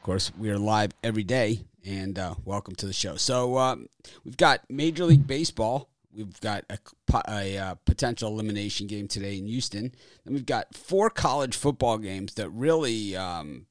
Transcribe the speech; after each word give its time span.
Of 0.00 0.04
course, 0.04 0.32
we 0.38 0.48
are 0.48 0.58
live 0.58 0.92
every 1.04 1.24
day, 1.24 1.60
and 1.84 2.18
uh, 2.18 2.34
welcome 2.46 2.74
to 2.76 2.86
the 2.86 2.92
show. 2.94 3.16
So 3.16 3.58
um, 3.58 3.86
we've 4.24 4.38
got 4.38 4.62
Major 4.70 5.04
League 5.04 5.26
Baseball. 5.26 5.90
We've 6.10 6.40
got 6.40 6.64
a, 6.70 6.78
a, 7.28 7.58
uh, 7.58 7.74
potential 7.84 8.32
elimination 8.32 8.86
game 8.86 9.08
today 9.08 9.36
in 9.36 9.46
Houston. 9.46 9.94
Then 10.24 10.32
we've 10.32 10.46
got 10.46 10.74
four 10.74 11.10
college 11.10 11.54
football 11.54 11.98
games 11.98 12.32
that 12.36 12.48
really, 12.48 13.14
um, 13.14 13.66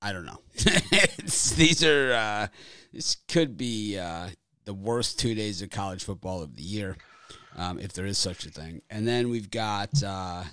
I 0.00 0.14
don't 0.14 0.24
know. 0.24 0.40
these 0.56 1.84
are 1.84 2.14
uh, 2.14 2.46
this 2.94 3.18
could 3.28 3.58
be 3.58 3.98
uh, 3.98 4.30
the 4.64 4.72
worst 4.72 5.18
two 5.18 5.34
days 5.34 5.60
of 5.60 5.68
college 5.68 6.02
football 6.02 6.42
of 6.42 6.56
the 6.56 6.62
year, 6.62 6.96
um, 7.54 7.78
if 7.78 7.92
there 7.92 8.06
is 8.06 8.16
such 8.16 8.46
a 8.46 8.50
thing. 8.50 8.80
And 8.88 9.06
then 9.06 9.28
we've 9.28 9.50
got 9.50 10.02
uh, 10.02 10.44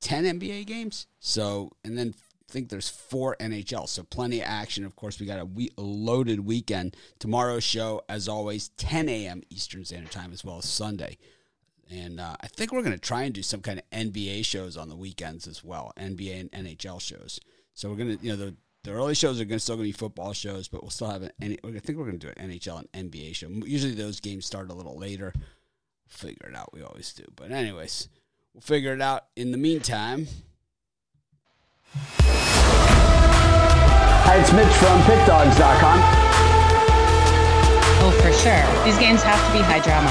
ten 0.00 0.22
NBA 0.22 0.66
games. 0.66 1.08
So 1.18 1.72
and 1.82 1.98
then 1.98 2.14
think 2.48 2.68
there's 2.68 2.88
four 2.88 3.36
NHL, 3.38 3.88
so 3.88 4.02
plenty 4.02 4.40
of 4.40 4.46
action. 4.46 4.84
Of 4.84 4.96
course, 4.96 5.20
we 5.20 5.26
got 5.26 5.38
a, 5.38 5.48
loaded 5.80 6.40
weekend. 6.40 6.96
Tomorrow's 7.18 7.64
show, 7.64 8.02
as 8.08 8.28
always, 8.28 8.70
10 8.70 9.08
a.m. 9.08 9.42
Eastern 9.50 9.84
Standard 9.84 10.10
Time, 10.10 10.32
as 10.32 10.44
well 10.44 10.58
as 10.58 10.64
Sunday. 10.64 11.18
And 11.90 12.20
uh, 12.20 12.36
I 12.40 12.46
think 12.48 12.72
we're 12.72 12.82
going 12.82 12.92
to 12.92 12.98
try 12.98 13.22
and 13.22 13.34
do 13.34 13.42
some 13.42 13.60
kind 13.60 13.78
of 13.78 13.90
NBA 13.90 14.44
shows 14.44 14.76
on 14.76 14.88
the 14.88 14.96
weekends 14.96 15.46
as 15.46 15.62
well, 15.62 15.92
NBA 15.98 16.50
and 16.52 16.66
NHL 16.66 17.00
shows. 17.00 17.40
So 17.74 17.88
we're 17.88 17.96
going 17.96 18.18
to, 18.18 18.24
you 18.24 18.30
know, 18.30 18.36
the, 18.36 18.56
the 18.84 18.92
early 18.92 19.14
shows 19.14 19.40
are 19.40 19.44
going 19.44 19.58
to 19.58 19.60
still 19.60 19.76
going 19.76 19.88
to 19.88 19.92
be 19.92 19.98
football 19.98 20.32
shows, 20.32 20.68
but 20.68 20.82
we'll 20.82 20.90
still 20.90 21.10
have 21.10 21.22
an. 21.22 21.32
I 21.42 21.78
think 21.78 21.98
we're 21.98 22.06
going 22.06 22.18
to 22.18 22.26
do 22.26 22.32
an 22.36 22.50
NHL 22.50 22.84
and 22.92 23.12
NBA 23.12 23.34
show. 23.34 23.48
Usually 23.48 23.94
those 23.94 24.20
games 24.20 24.46
start 24.46 24.70
a 24.70 24.74
little 24.74 24.98
later. 24.98 25.32
Figure 26.06 26.48
it 26.48 26.56
out. 26.56 26.72
We 26.72 26.82
always 26.82 27.12
do. 27.12 27.24
But 27.36 27.50
anyways, 27.50 28.08
we'll 28.54 28.62
figure 28.62 28.94
it 28.94 29.02
out. 29.02 29.26
In 29.36 29.50
the 29.52 29.58
meantime. 29.58 30.28
Hi, 34.30 34.36
it's 34.40 34.52
Mitch 34.52 34.66
from 34.74 35.00
PickDogs.com. 35.02 35.98
Oh, 38.00 38.10
for 38.22 38.32
sure. 38.32 38.84
These 38.84 38.98
games 38.98 39.22
have 39.22 39.44
to 39.46 39.52
be 39.52 39.60
high 39.64 39.80
drama. 39.80 40.10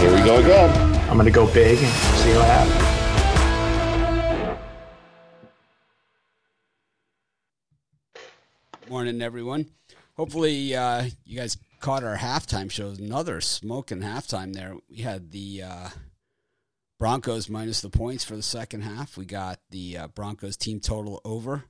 Here 0.00 0.10
we 0.10 0.22
go 0.24 0.38
again. 0.38 0.70
I'm 1.08 1.16
going 1.16 1.26
to 1.26 1.32
go 1.32 1.46
big 1.52 1.78
and 1.78 1.92
see 2.18 2.34
what 2.34 2.46
happens. 2.46 2.96
Morning, 8.88 9.20
everyone. 9.20 9.66
Hopefully, 10.16 10.74
uh, 10.74 11.06
you 11.24 11.38
guys 11.38 11.56
caught 11.80 12.04
our 12.04 12.16
halftime 12.16 12.70
show. 12.70 12.88
Another 12.90 13.40
smoking 13.40 14.00
halftime 14.00 14.54
there. 14.54 14.76
We 14.88 14.98
had 14.98 15.30
the 15.30 15.62
uh, 15.62 15.88
Broncos 16.98 17.48
minus 17.48 17.80
the 17.80 17.90
points 17.90 18.24
for 18.24 18.36
the 18.36 18.42
second 18.42 18.82
half. 18.82 19.16
We 19.16 19.26
got 19.26 19.60
the 19.70 19.98
uh, 19.98 20.08
Broncos 20.08 20.56
team 20.56 20.80
total 20.80 21.20
over, 21.24 21.64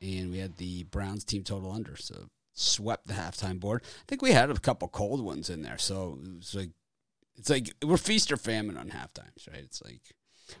and 0.00 0.30
we 0.30 0.38
had 0.38 0.56
the 0.56 0.84
Browns 0.84 1.24
team 1.24 1.44
total 1.44 1.72
under. 1.72 1.96
So 1.96 2.28
swept 2.54 3.06
the 3.06 3.14
halftime 3.14 3.60
board. 3.60 3.82
I 3.84 4.02
think 4.08 4.20
we 4.20 4.32
had 4.32 4.50
a 4.50 4.54
couple 4.54 4.88
cold 4.88 5.24
ones 5.24 5.48
in 5.48 5.62
there. 5.62 5.78
So 5.78 6.18
it's 6.36 6.54
like 6.54 6.70
it's 7.36 7.50
like 7.50 7.72
we're 7.84 7.96
feast 7.96 8.32
or 8.32 8.36
famine 8.36 8.76
on 8.76 8.88
half 8.88 9.14
times, 9.14 9.48
right? 9.50 9.62
It's 9.62 9.82
like 9.82 10.00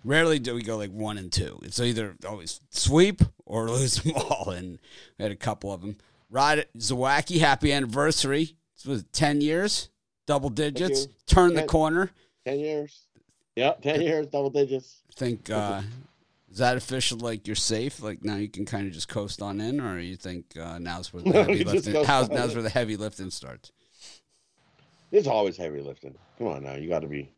rarely 0.04 0.38
do 0.38 0.54
we 0.54 0.62
go 0.62 0.76
like 0.76 0.92
one 0.92 1.18
and 1.18 1.32
two. 1.32 1.58
It's 1.62 1.80
either 1.80 2.16
always 2.26 2.60
sweep 2.70 3.22
or 3.44 3.68
lose 3.70 4.02
them 4.02 4.14
all, 4.14 4.50
and 4.50 4.78
we 5.18 5.24
had 5.24 5.32
a 5.32 5.36
couple 5.36 5.72
of 5.72 5.80
them. 5.80 5.96
Rod 6.30 6.66
Zawacki, 6.76 7.40
happy 7.40 7.72
anniversary! 7.72 8.56
This 8.76 8.86
was 8.86 9.04
ten 9.12 9.40
years, 9.40 9.88
double 10.26 10.50
digits. 10.50 11.08
Turn 11.26 11.54
the 11.54 11.64
corner. 11.64 12.10
Ten 12.46 12.60
years. 12.60 13.07
Yep, 13.58 13.82
ten 13.82 14.00
years, 14.02 14.28
double 14.28 14.50
digits. 14.50 15.02
Think 15.16 15.50
uh, 15.50 15.82
is 16.48 16.58
that 16.58 16.76
official? 16.76 17.18
Like 17.18 17.48
you're 17.48 17.56
safe? 17.56 18.00
Like 18.00 18.24
now 18.24 18.36
you 18.36 18.48
can 18.48 18.64
kind 18.64 18.86
of 18.86 18.92
just 18.92 19.08
coast 19.08 19.42
on 19.42 19.60
in, 19.60 19.80
or 19.80 19.98
you 19.98 20.14
think 20.14 20.56
uh, 20.56 20.78
now's 20.78 21.12
where 21.12 21.24
the 21.24 21.30
No, 21.32 21.42
heavy 21.42 21.64
lifting? 21.64 22.04
How's, 22.04 22.28
now's 22.28 22.54
where 22.54 22.62
the 22.62 22.70
heavy 22.70 22.96
lifting 22.96 23.32
starts? 23.32 23.72
It's 25.10 25.26
always 25.26 25.56
heavy 25.56 25.80
lifting. 25.80 26.14
Come 26.38 26.46
on 26.46 26.62
now, 26.62 26.74
you 26.74 26.88
got 26.88 27.00
to 27.00 27.08
be. 27.08 27.32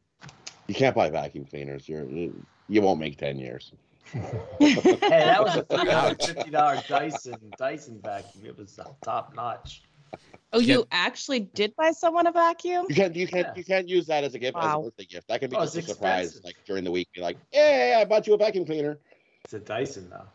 You 0.66 0.74
can't 0.74 0.94
buy 0.94 1.08
vacuum 1.08 1.46
cleaners. 1.46 1.88
You're 1.88 2.04
you, 2.04 2.44
you 2.68 2.82
won't 2.82 3.00
make 3.00 3.16
ten 3.16 3.38
years. 3.38 3.72
Hey, 4.58 4.74
that 5.08 5.42
was 5.42 5.56
a 5.56 5.62
three 5.62 5.90
hundred 5.90 6.22
fifty 6.22 6.50
dollar 6.50 6.82
Dyson 6.86 7.36
Dyson 7.56 7.98
vacuum. 8.04 8.44
It 8.44 8.58
was 8.58 8.78
top 9.02 9.34
notch. 9.34 9.84
Oh, 10.52 10.58
you 10.58 10.84
actually 10.90 11.40
did 11.40 11.74
buy 11.76 11.92
someone 11.92 12.26
a 12.26 12.32
vacuum? 12.32 12.86
You 12.88 12.94
can't 12.96 13.14
you 13.14 13.26
can't 13.28 13.46
Yeah. 13.48 13.52
you 13.56 13.64
can't 13.64 13.88
use 13.88 14.06
that 14.08 14.24
as 14.24 14.34
a 14.34 14.38
gift 14.38 14.56
as 14.56 14.64
Wow. 14.64 14.80
a 14.80 14.84
birthday 14.84 15.04
gift. 15.04 15.28
That 15.28 15.40
can 15.40 15.48
be 15.50 15.56
Oh, 15.56 15.60
just 15.62 15.76
a 15.76 15.82
surprise, 15.82 16.26
expensive. 16.26 16.44
like 16.44 16.56
during 16.66 16.82
the 16.84 16.90
week. 16.90 17.08
Be 17.14 17.20
like, 17.20 17.36
hey, 17.52 17.94
I 17.94 18.04
bought 18.04 18.26
you 18.26 18.34
a 18.34 18.36
vacuum 18.36 18.64
cleaner. 18.66 18.98
It's 19.44 19.54
a 19.54 19.60
Dyson 19.60 20.10
though. 20.10 20.26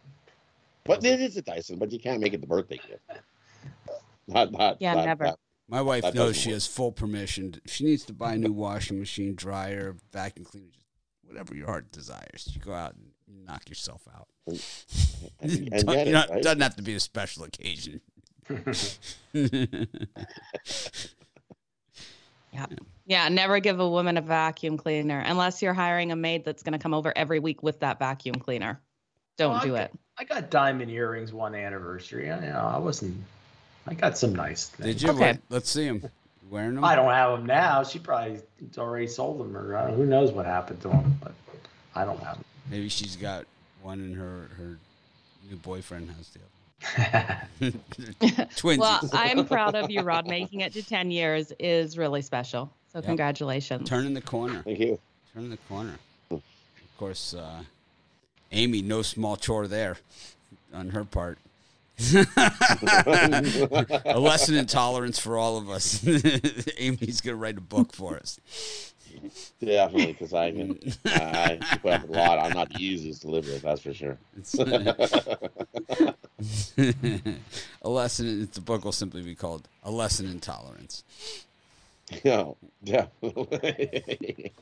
But 0.85 1.03
it 1.03 1.19
is 1.19 1.35
a 1.35 1.41
Dyson, 1.41 1.77
but 1.79 1.91
you 1.91 1.99
can't 1.99 2.21
make 2.21 2.33
it 2.33 2.39
the 2.41 2.47
birthday 2.47 2.77
gift. 2.87 3.03
Not 4.27 4.51
not 4.51 4.77
Yeah, 4.81 4.93
not- 4.95 5.05
never. 5.05 5.23
not- 5.25 5.39
My 5.67 5.81
wife 5.81 6.03
That 6.03 6.13
knows 6.15 6.37
she 6.37 6.49
work. 6.49 6.53
has 6.55 6.67
full 6.67 6.91
permission. 6.91 7.55
she 7.65 7.83
needs 7.85 8.05
to 8.05 8.13
buy 8.13 8.33
a 8.33 8.37
new 8.37 8.53
washing 8.53 8.99
machine, 8.99 9.35
dryer, 9.35 9.95
vacuum 10.11 10.45
cleaner, 10.45 10.67
just 10.71 10.85
whatever 11.23 11.55
your 11.55 11.65
heart 11.67 11.91
desires. 11.91 12.49
You 12.53 12.61
go 12.61 12.73
out 12.73 12.95
and 12.95 13.45
knock 13.45 13.67
yourself 13.69 14.03
out. 14.15 14.27
and, 14.47 14.59
It 15.51 15.69
and 15.73 15.87
get 15.87 16.07
it, 16.07 16.11
not- 16.11 16.29
right? 16.29 16.41
doesn't 16.43 16.61
have 16.61 16.75
to 16.77 16.83
be 16.83 16.93
a 16.95 16.99
special 16.99 17.43
occasion. 17.43 18.01
Yeah. 22.51 22.65
Yeah, 23.07 23.27
never 23.29 23.59
give 23.59 23.79
a 23.79 23.87
woman 23.89 24.17
a 24.17 24.21
vacuum 24.21 24.77
cleaner 24.77 25.19
unless 25.19 25.61
you're 25.61 25.73
hiring 25.73 26.11
a 26.11 26.15
maid 26.15 26.45
that's 26.45 26.63
going 26.63 26.73
to 26.73 26.79
come 26.79 26.93
over 26.93 27.11
every 27.15 27.39
week 27.39 27.61
with 27.61 27.81
that 27.81 27.99
vacuum 27.99 28.35
cleaner. 28.35 28.79
Don't 29.37 29.51
Well, 29.51 29.61
do 29.61 29.71
got- 29.73 29.81
it. 29.81 29.91
I 30.17 30.23
got 30.23 30.49
diamond 30.49 30.89
earrings 30.89 31.33
one 31.33 31.53
anniversary. 31.55 32.31
I, 32.31 32.35
you 32.39 32.53
know, 32.53 32.71
I 32.73 32.77
wasn't. 32.77 33.17
I 33.85 33.93
got 33.93 34.17
some 34.17 34.33
nice 34.33 34.67
things. 34.69 34.87
Did 34.87 35.01
you? 35.01 35.09
Okay. 35.09 35.31
What- 35.33 35.39
Let's 35.49 35.69
see 35.69 35.85
them. 35.87 36.09
wearing 36.49 36.75
them. 36.75 36.85
I 36.85 36.95
don't 36.95 37.11
have 37.11 37.31
them 37.37 37.45
now. 37.45 37.83
She 37.83 37.99
probably 37.99 38.39
already 38.77 39.07
sold 39.07 39.41
them, 39.41 39.57
or 39.57 39.75
uh, 39.75 39.91
who 39.91 40.05
knows 40.05 40.31
what 40.31 40.45
happened 40.45 40.81
to 40.83 40.87
them. 40.87 41.19
But 41.21 41.33
I 41.95 42.05
don't 42.05 42.23
have 42.23 42.35
them. 42.35 42.45
Maybe 42.71 42.87
she's 42.87 43.17
got 43.17 43.45
one 43.81 43.99
and 43.99 44.15
her 44.15 44.49
her 44.57 44.77
new 45.49 45.57
boyfriend 45.57 46.09
has 46.11 46.29
the 46.29 46.39
other. 46.39 46.47
Twins. 48.57 48.79
Well, 48.79 48.99
I'm 49.13 49.45
proud 49.45 49.75
of 49.75 49.89
you, 49.89 50.01
Rod. 50.01 50.27
Making 50.27 50.61
it 50.61 50.73
to 50.73 50.83
10 50.83 51.11
years 51.11 51.51
is 51.59 51.97
really 51.97 52.21
special. 52.21 52.71
So, 52.91 52.99
Yep. 52.99 53.05
congratulations. 53.05 53.89
Turning 53.89 54.13
the 54.13 54.21
corner. 54.21 54.61
Thank 54.63 54.79
you. 54.79 54.99
Turning 55.33 55.49
the 55.49 55.57
corner. 55.69 55.97
Of 56.31 56.41
course, 56.97 57.33
uh, 57.33 57.63
Amy, 58.51 58.81
no 58.81 59.01
small 59.01 59.35
chore 59.35 59.67
there 59.67 59.97
on 60.73 60.89
her 60.91 61.03
part. 61.03 61.37
a 62.13 62.25
lesson 64.19 64.55
in 64.55 64.65
tolerance 64.65 65.17
for 65.19 65.37
all 65.37 65.57
of 65.57 65.69
us. 65.69 66.05
Amy's 66.77 67.21
gonna 67.21 67.37
write 67.37 67.57
a 67.57 67.61
book 67.61 67.93
for 67.93 68.17
us. 68.17 68.39
Definitely, 69.63 70.11
because 70.13 70.33
I 70.33 70.51
can. 70.51 70.77
I 71.05 71.57
I 71.61 71.77
put 71.77 71.93
up 71.93 72.09
a 72.09 72.11
lot. 72.11 72.39
I'm 72.39 72.51
not 72.53 72.69
the 72.69 72.83
easiest 72.83 73.21
to 73.21 73.29
live 73.29 73.45
with. 73.47 73.61
That's 73.61 73.81
for 73.81 73.93
sure. 73.93 74.17
It's- 76.39 76.73
a 77.81 77.89
lesson. 77.89 78.49
The 78.53 78.61
book 78.61 78.83
will 78.85 78.91
simply 78.91 79.21
be 79.21 79.35
called 79.35 79.67
"A 79.83 79.91
Lesson 79.91 80.27
in 80.27 80.39
Tolerance." 80.39 81.03
No, 82.23 82.55
definitely. 82.83 84.53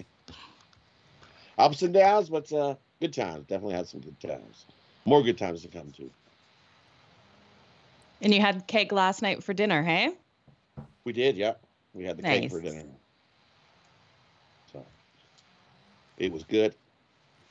Ups 1.57 1.81
and 1.81 1.93
downs, 1.93 2.29
but 2.29 2.51
uh, 2.53 2.75
good 2.99 3.13
times. 3.13 3.45
Definitely 3.47 3.75
had 3.75 3.87
some 3.87 3.99
good 3.99 4.19
times. 4.19 4.65
More 5.05 5.21
good 5.21 5.37
times 5.37 5.61
to 5.63 5.67
come 5.67 5.91
too. 5.91 6.09
And 8.21 8.33
you 8.33 8.39
had 8.39 8.65
cake 8.67 8.91
last 8.91 9.21
night 9.21 9.43
for 9.43 9.53
dinner, 9.53 9.83
hey? 9.83 10.11
We 11.03 11.11
did, 11.11 11.35
yeah. 11.35 11.53
We 11.93 12.05
had 12.05 12.17
the 12.17 12.23
cake 12.23 12.49
for 12.49 12.61
dinner. 12.61 12.85
So 14.71 14.85
it 16.17 16.31
was 16.31 16.43
good. 16.43 16.73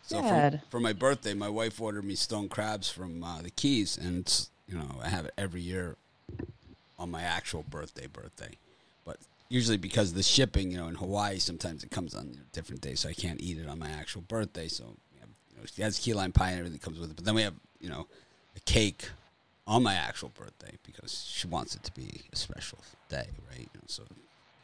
So 0.03 0.23
for, 0.23 0.61
for 0.71 0.81
my 0.81 0.93
birthday, 0.93 1.33
my 1.35 1.49
wife 1.49 1.81
ordered 1.81 2.05
me 2.05 2.15
stone 2.15 2.49
crabs 2.49 2.91
from 2.91 3.23
uh, 3.23 3.41
the 3.43 3.51
Keys, 3.51 3.97
and 3.97 4.19
it's, 4.19 4.51
you 4.67 4.76
know 4.76 5.00
I 5.03 5.09
have 5.09 5.25
it 5.26 5.35
every 5.38 5.61
year 5.61 5.97
on 6.99 7.11
my 7.11 7.23
actual 7.23 7.62
birthday. 7.62 8.06
Birthday, 8.06 8.56
but 9.05 9.19
usually 9.49 9.76
because 9.76 10.11
of 10.11 10.17
the 10.17 10.23
shipping, 10.23 10.71
you 10.71 10.76
know, 10.79 10.88
in 10.88 10.97
Hawaii, 10.97 11.38
sometimes 11.38 11.85
it 11.85 11.91
comes 11.91 12.15
on 12.15 12.29
you 12.31 12.37
know, 12.37 12.43
different 12.53 12.81
days, 12.82 13.00
so 13.00 13.09
I 13.09 13.12
can't 13.15 13.41
eat 13.41 13.59
it 13.59 13.69
on 13.69 13.79
my 13.79 13.91
actual 13.91 14.23
birthday. 14.23 14.69
So 14.69 14.85
have, 15.21 15.29
you 15.50 15.56
know, 15.59 15.62
she 15.73 15.82
has 15.82 15.99
key 15.99 16.15
lime 16.15 16.32
pie 16.32 16.50
and 16.50 16.59
everything 16.59 16.79
comes 16.81 16.99
with 16.99 17.11
it, 17.11 17.17
but 17.17 17.25
then 17.25 17.35
we 17.35 17.43
have 17.43 17.55
you 17.81 17.88
know 17.88 18.06
a 18.56 18.61
cake 18.61 19.09
on 19.67 19.82
my 19.82 19.94
actual 19.94 20.29
birthday 20.31 20.76
because 20.85 21.25
she 21.31 21.47
wants 21.47 21.75
it 21.76 21.85
to 21.85 21.93
be 21.93 22.23
a 22.32 22.37
special 22.37 22.79
day, 23.09 23.29
right? 23.49 23.61
You 23.61 23.79
know, 23.79 23.85
so 23.87 24.03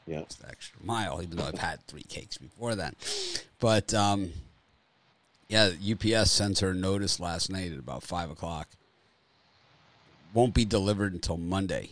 Yeah. 0.06 0.20
it's 0.20 0.34
the 0.36 0.48
extra 0.48 0.78
mile, 0.84 1.22
even 1.22 1.36
though 1.38 1.44
I've 1.44 1.58
had 1.58 1.86
three 1.86 2.02
cakes 2.02 2.36
before 2.36 2.74
that. 2.74 2.94
But 3.60 3.94
um, 3.94 4.32
yeah, 5.48 5.70
UPS 5.92 6.30
sends 6.30 6.60
her 6.60 6.70
a 6.70 6.74
notice 6.74 7.20
last 7.20 7.50
night 7.50 7.72
at 7.72 7.78
about 7.78 8.02
five 8.02 8.30
o'clock. 8.30 8.68
Won't 10.34 10.54
be 10.54 10.64
delivered 10.64 11.12
until 11.12 11.38
Monday. 11.38 11.90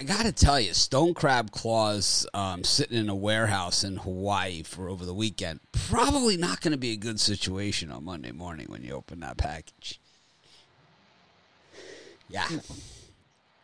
I 0.00 0.04
gotta 0.04 0.32
tell 0.32 0.58
you, 0.58 0.74
stone 0.74 1.14
crab 1.14 1.50
claws 1.52 2.26
um, 2.34 2.64
sitting 2.64 2.98
in 2.98 3.08
a 3.08 3.14
warehouse 3.14 3.84
in 3.84 3.96
Hawaii 3.96 4.62
for 4.62 4.88
over 4.88 5.04
the 5.04 5.14
weekend 5.14 5.60
probably 5.92 6.38
not 6.38 6.62
going 6.62 6.72
to 6.72 6.78
be 6.78 6.92
a 6.92 6.96
good 6.96 7.20
situation 7.20 7.92
on 7.92 8.04
Monday 8.04 8.32
morning 8.32 8.66
when 8.68 8.82
you 8.82 8.94
open 8.94 9.20
that 9.20 9.36
package. 9.36 10.00
Yeah, 12.30 12.48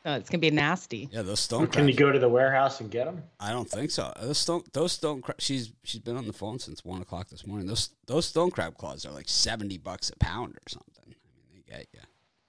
Oh, 0.08 0.14
it's 0.14 0.30
gonna 0.30 0.40
be 0.40 0.50
nasty. 0.50 1.10
yeah. 1.12 1.20
Those 1.20 1.40
stone 1.40 1.66
Can 1.66 1.86
you 1.86 1.92
go 1.92 2.10
to 2.10 2.18
the 2.18 2.30
warehouse 2.30 2.80
and 2.80 2.90
get 2.90 3.04
them? 3.04 3.22
I 3.38 3.50
don't 3.50 3.68
think 3.68 3.90
so. 3.90 4.10
Those 4.18 4.38
stone, 4.38 4.62
those 4.72 4.92
stone 4.92 5.20
crab. 5.20 5.38
She's 5.38 5.70
she's 5.84 6.00
been 6.00 6.16
on 6.16 6.26
the 6.26 6.32
phone 6.32 6.58
since 6.58 6.82
one 6.82 7.02
o'clock 7.02 7.28
this 7.28 7.46
morning. 7.46 7.66
Those 7.66 7.90
those 8.06 8.24
stone 8.24 8.50
crab 8.50 8.78
claws 8.78 9.04
are 9.04 9.12
like 9.12 9.28
seventy 9.28 9.76
bucks 9.76 10.08
a 10.08 10.16
pound 10.16 10.54
or 10.54 10.66
something. 10.66 11.04
I 11.04 11.08
mean, 11.08 11.62
they 11.66 11.76
get 11.76 11.86
you 11.92 12.00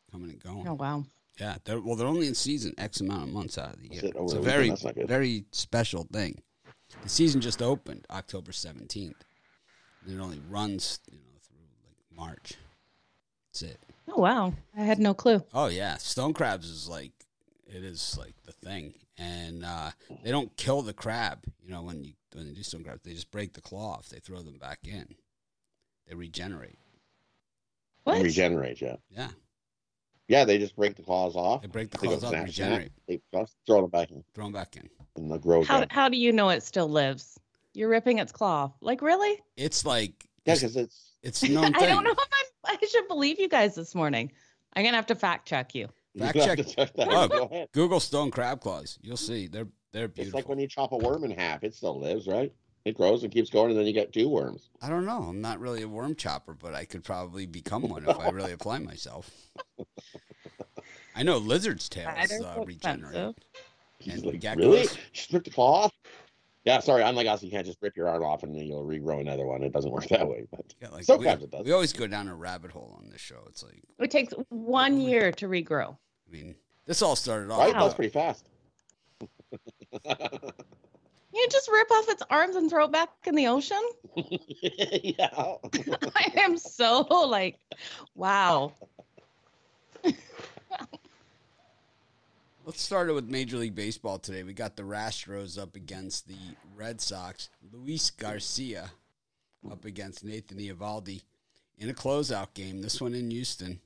coming 0.09 0.29
and 0.29 0.41
going. 0.41 0.69
Oh 0.69 0.75
wow. 0.75 1.03
Yeah, 1.37 1.57
they're 1.65 1.81
well, 1.81 1.97
they're 1.97 2.07
only 2.07 2.27
in 2.27 2.35
season 2.35 2.73
X 2.77 3.01
amount 3.01 3.23
of 3.23 3.29
months 3.29 3.57
out 3.57 3.73
of 3.73 3.81
the 3.81 3.89
year. 3.89 4.05
It 4.05 4.15
oh, 4.17 4.23
It's 4.23 4.33
a 4.33 4.39
very 4.39 4.69
weekend? 4.69 4.71
That's 4.77 4.83
not 4.85 4.95
good. 4.95 5.07
very 5.09 5.43
special 5.51 6.07
thing. 6.13 6.41
The 7.03 7.09
season 7.09 7.41
just 7.41 7.61
opened 7.61 8.05
October 8.09 8.53
seventeenth. 8.53 9.25
It 10.07 10.17
only 10.17 10.41
runs, 10.49 11.01
you 11.11 11.17
know, 11.17 11.39
through 11.45 11.57
like 11.85 11.97
March. 12.15 12.53
That's 13.51 13.63
it. 13.63 13.79
Oh 14.07 14.21
wow. 14.21 14.53
I 14.77 14.83
had 14.83 14.99
no 14.99 15.13
clue. 15.13 15.43
Oh 15.53 15.67
yeah, 15.67 15.97
stone 15.97 16.33
crabs 16.33 16.69
is 16.69 16.87
like 16.87 17.11
it 17.69 17.83
is 17.83 18.17
like 18.19 18.33
the 18.45 18.51
thing, 18.51 18.93
and 19.17 19.63
uh, 19.63 19.91
they 20.23 20.31
don't 20.31 20.55
kill 20.57 20.81
the 20.81 20.93
crab. 20.93 21.39
You 21.63 21.71
know, 21.71 21.81
when 21.83 22.03
you 22.03 22.13
when 22.33 22.47
they 22.47 22.53
do 22.53 22.63
stone 22.63 22.83
crabs, 22.83 23.01
they 23.03 23.13
just 23.13 23.31
break 23.31 23.53
the 23.53 23.61
claw 23.61 23.93
off. 23.93 24.09
They 24.09 24.19
throw 24.19 24.41
them 24.41 24.57
back 24.57 24.79
in. 24.83 25.15
They 26.07 26.15
regenerate. 26.15 26.77
What? 28.03 28.21
Regenerate, 28.21 28.81
yeah. 28.81 28.95
Yeah, 29.09 29.29
Yeah, 30.27 30.45
they 30.45 30.57
just 30.57 30.75
break 30.75 30.95
the 30.95 31.03
claws 31.03 31.35
off. 31.35 31.61
they 31.61 31.67
break 31.67 31.91
the 31.91 31.97
claws 31.97 32.23
off, 32.23 32.31
snap, 32.31 32.45
regenerate, 32.47 32.91
snap. 33.07 33.21
They 33.31 33.45
throw 33.67 33.81
them 33.81 33.89
back 33.89 34.11
in, 34.11 34.23
throw 34.33 34.45
them 34.45 34.53
back 34.53 34.75
in. 34.77 34.89
and 35.15 35.29
they'll 35.29 35.37
grow 35.37 35.63
How 35.63 35.77
again. 35.77 35.87
how 35.91 36.09
do 36.09 36.17
you 36.17 36.31
know 36.31 36.49
it 36.49 36.63
still 36.63 36.87
lives? 36.87 37.39
You're 37.73 37.89
ripping 37.89 38.17
its 38.17 38.31
claw. 38.31 38.63
off. 38.65 38.71
Like 38.81 39.01
really? 39.01 39.39
It's 39.57 39.85
like 39.85 40.27
Yeah, 40.45 40.55
because 40.55 40.75
it's 40.75 41.13
it's 41.21 41.43
a 41.43 41.49
known 41.49 41.65
I 41.75 41.85
don't 41.85 42.03
know 42.03 42.11
if 42.11 42.17
I'm, 42.65 42.75
I 42.81 42.85
should 42.87 43.07
believe 43.07 43.39
you 43.39 43.49
guys 43.49 43.75
this 43.75 43.93
morning. 43.93 44.31
I'm 44.73 44.83
gonna 44.83 44.95
have 44.97 45.07
to 45.07 45.15
fact 45.15 45.47
check 45.47 45.75
you. 45.75 45.89
Fact 46.17 46.35
you 46.35 46.41
check- 46.43 46.67
check 46.67 46.93
that. 46.95 47.07
Oh, 47.09 47.27
Go 47.27 47.43
ahead. 47.43 47.69
Google 47.71 47.99
stone 47.99 48.31
crab 48.31 48.61
claws. 48.61 48.97
You'll 49.01 49.17
see. 49.17 49.47
They're 49.47 49.67
they're 49.91 50.07
beautiful. 50.07 50.23
It's 50.39 50.43
like 50.45 50.49
when 50.49 50.59
you 50.59 50.67
chop 50.67 50.91
a 50.91 50.97
worm 50.97 51.23
in 51.23 51.31
half; 51.31 51.63
it 51.63 51.73
still 51.75 51.99
lives, 51.99 52.27
right? 52.27 52.51
It 52.85 52.95
grows 52.95 53.23
and 53.23 53.31
keeps 53.31 53.49
going, 53.49 53.69
and 53.71 53.77
then 53.79 53.85
you 53.85 53.93
get 53.93 54.13
two 54.13 54.29
worms. 54.29 54.69
I 54.81 54.89
don't 54.89 55.05
know. 55.05 55.23
I'm 55.23 55.41
not 55.41 55.59
really 55.59 55.81
a 55.83 55.87
worm 55.87 56.15
chopper, 56.15 56.53
but 56.53 56.73
I 56.73 56.85
could 56.85 57.03
probably 57.03 57.45
become 57.45 57.83
one 57.89 58.07
if 58.07 58.17
I 58.17 58.29
really 58.31 58.53
apply 58.53 58.79
myself. 58.79 59.29
I 61.15 61.23
know 61.23 61.37
lizards' 61.37 61.89
tails 61.89 62.07
Spiders 62.13 62.41
uh, 62.41 62.47
are 62.57 62.65
regenerate. 62.65 63.15
expensive. 63.15 63.35
And 64.07 64.25
like, 64.25 64.39
geckos. 64.39 64.55
really? 64.57 64.87
Just 65.11 65.33
rip 65.33 65.43
the 65.43 65.49
claw 65.49 65.83
off? 65.85 65.91
Yeah, 66.69 66.79
sorry. 66.79 67.03
Unlike 67.03 67.27
us, 67.27 67.43
you 67.43 67.49
can't 67.51 67.65
just 67.65 67.79
rip 67.81 67.97
your 67.97 68.07
arm 68.07 68.23
off 68.23 68.43
and 68.43 68.55
then 68.55 68.63
you'll 68.65 68.85
regrow 68.85 69.19
another 69.21 69.45
one. 69.45 69.63
It 69.63 69.73
doesn't 69.73 69.91
work 69.91 70.07
that 70.09 70.27
way. 70.27 70.45
But 70.51 70.73
Yeah, 70.81 70.89
like 70.89 70.99
we, 70.99 71.03
Sometimes 71.03 71.43
it 71.43 71.51
does. 71.51 71.65
we 71.65 71.71
always 71.71 71.91
go 71.93 72.05
down 72.07 72.27
a 72.27 72.35
rabbit 72.35 72.71
hole 72.71 72.95
on 73.01 73.09
this 73.09 73.21
show. 73.21 73.43
It's 73.47 73.63
like, 73.63 73.81
It 73.99 74.11
takes 74.11 74.33
one 74.49 75.01
year 75.01 75.31
to 75.33 75.47
regrow. 75.47 75.97
I 76.27 76.31
mean, 76.31 76.55
this 76.85 77.01
all 77.01 77.15
started 77.15 77.51
off. 77.51 77.59
right, 77.59 77.73
Wow. 77.73 77.83
that's 77.83 77.95
pretty 77.95 78.11
fast. 78.11 78.45
You 81.31 81.47
just 81.51 81.69
rip 81.69 81.89
off 81.91 82.09
its 82.09 82.23
arms 82.31 82.55
and 82.55 82.69
throw 82.71 82.85
it 82.85 82.91
back 82.91 83.09
in 83.25 83.35
the 83.35 83.45
ocean? 83.47 83.79
yeah. 84.15 85.29
I 86.15 86.31
am 86.37 86.57
so 86.57 87.01
like, 87.01 87.59
wow. 88.15 88.73
Let's 92.69 92.83
start 92.83 93.09
it 93.09 93.13
with 93.13 93.27
Major 93.27 93.57
League 93.57 93.73
Baseball 93.73 94.19
today. 94.19 94.43
We 94.43 94.53
got 94.53 94.75
the 94.75 94.83
Astros 94.83 95.59
up 95.59 95.75
against 95.75 96.27
the 96.27 96.37
Red 96.75 97.01
Sox. 97.01 97.49
Luis 97.73 98.11
Garcia 98.11 98.91
up 99.71 99.85
against 99.85 100.23
Nathan 100.23 100.59
Eovaldi 100.59 101.23
in 101.79 101.89
a 101.89 101.95
closeout 101.95 102.53
game. 102.53 102.83
This 102.83 103.01
one 103.01 103.15
in 103.15 103.31
Houston. 103.31 103.79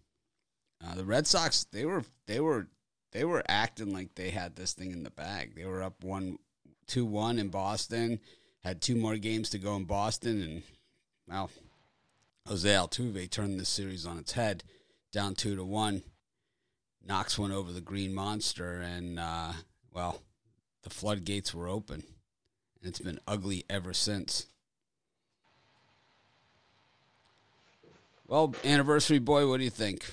Uh, 0.85 0.95
the 0.95 1.05
Red 1.05 1.27
Sox 1.27 1.63
they 1.71 1.85
were 1.85 2.03
they 2.25 2.41
were 2.41 2.67
they 3.13 3.23
were 3.23 3.41
acting 3.47 3.93
like 3.93 4.15
they 4.15 4.31
had 4.31 4.57
this 4.57 4.73
thing 4.73 4.91
in 4.91 5.03
the 5.03 5.11
bag. 5.11 5.55
They 5.55 5.63
were 5.63 5.81
up 5.81 6.03
one 6.03 6.37
two 6.85 7.05
one 7.05 7.39
in 7.39 7.47
Boston. 7.47 8.19
Had 8.65 8.81
two 8.81 8.97
more 8.97 9.15
games 9.15 9.49
to 9.51 9.59
go 9.59 9.77
in 9.77 9.85
Boston, 9.85 10.41
and 10.41 10.63
well, 11.29 11.49
Jose 12.49 12.67
Altuve 12.67 13.29
turned 13.29 13.61
this 13.61 13.69
series 13.69 14.05
on 14.05 14.17
its 14.17 14.33
head, 14.33 14.65
down 15.13 15.35
two 15.35 15.55
to 15.55 15.63
one 15.63 16.03
knocks 17.05 17.37
one 17.37 17.51
over 17.51 17.71
the 17.71 17.81
green 17.81 18.13
monster 18.13 18.81
and 18.81 19.19
uh, 19.19 19.51
well 19.91 20.21
the 20.83 20.89
floodgates 20.89 21.53
were 21.53 21.67
open 21.67 22.03
and 22.79 22.89
it's 22.89 22.99
been 22.99 23.19
ugly 23.27 23.63
ever 23.69 23.93
since 23.93 24.47
well 28.27 28.53
anniversary 28.63 29.19
boy 29.19 29.47
what 29.47 29.57
do 29.57 29.63
you 29.63 29.69
think 29.69 30.05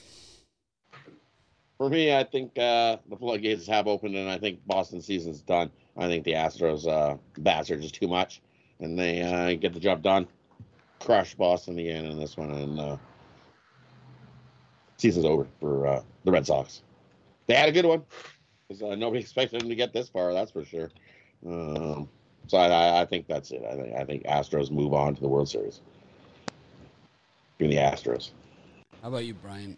For 1.79 1.89
me, 1.89 2.15
I 2.15 2.25
think 2.25 2.59
uh, 2.59 2.99
the 3.09 3.17
floodgates 3.17 3.67
have 3.69 3.87
opened, 3.87 4.15
and 4.15 4.29
I 4.29 4.37
think 4.37 4.61
Boston 4.67 5.01
season's 5.01 5.41
done. 5.41 5.71
I 5.97 6.09
think 6.09 6.25
the 6.25 6.33
Astros 6.35 6.87
uh, 6.87 7.17
bats 7.39 7.71
are 7.71 7.79
just 7.81 7.95
too 7.95 8.07
much, 8.07 8.43
and 8.81 8.99
they 8.99 9.23
uh, 9.23 9.55
get 9.55 9.73
the 9.73 9.81
job 9.81 10.03
done. 10.03 10.27
Crush 10.99 11.35
Boston 11.35 11.79
again 11.79 12.05
in 12.05 12.19
this 12.21 12.37
one, 12.37 12.51
and 12.51 12.79
uh, 12.79 12.97
season's 14.99 15.25
over 15.25 15.47
for 15.59 15.87
uh, 15.87 16.03
the 16.25 16.31
Red 16.33 16.47
Sox. 16.47 16.83
They 17.47 17.55
had 17.55 17.69
a 17.69 17.73
good 17.73 17.85
one, 17.87 18.03
'cause, 18.69 18.83
uh, 18.83 18.95
nobody 18.95 19.21
expected 19.23 19.61
them 19.61 19.69
to 19.69 19.75
get 19.75 19.93
this 19.93 20.09
far. 20.09 20.33
That's 20.33 20.51
for 20.51 20.65
sure. 20.65 20.91
Um, 21.47 22.09
so 22.47 22.59
I, 22.59 22.69
I, 22.69 23.01
I 23.03 23.05
think 23.07 23.27
that's 23.27 23.51
it. 23.51 23.63
I 23.65 23.75
think 23.75 23.95
I 23.97 24.05
think 24.05 24.25
Astros 24.25 24.71
move 24.71 24.93
on 24.93 25.15
to 25.15 25.21
the 25.21 25.29
World 25.29 25.49
Series. 25.49 25.81
Give 27.59 27.69
me 27.69 27.75
the 27.77 27.81
Astros. 27.83 28.31
how 29.03 29.09
about 29.09 29.25
you 29.25 29.35
brian 29.35 29.77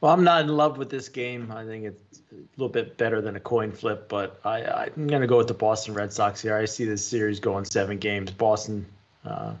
Well, 0.00 0.12
I'm 0.12 0.22
not 0.24 0.42
in 0.42 0.48
love 0.48 0.76
with 0.78 0.90
this 0.90 1.08
game. 1.08 1.50
I 1.50 1.64
think 1.64 1.84
it's 1.84 2.20
a 2.32 2.34
little 2.56 2.68
bit 2.68 2.96
better 2.98 3.20
than 3.22 3.36
a 3.36 3.40
coin 3.40 3.72
flip, 3.72 4.08
but 4.08 4.38
I, 4.44 4.62
I'm 4.96 5.06
going 5.06 5.22
to 5.22 5.26
go 5.26 5.38
with 5.38 5.48
the 5.48 5.54
Boston 5.54 5.94
Red 5.94 6.12
Sox 6.12 6.42
here. 6.42 6.54
I 6.56 6.66
see 6.66 6.84
this 6.84 7.04
series 7.04 7.40
going 7.40 7.64
seven 7.64 7.98
games. 7.98 8.30
Boston 8.30 8.84
uh, 9.24 9.54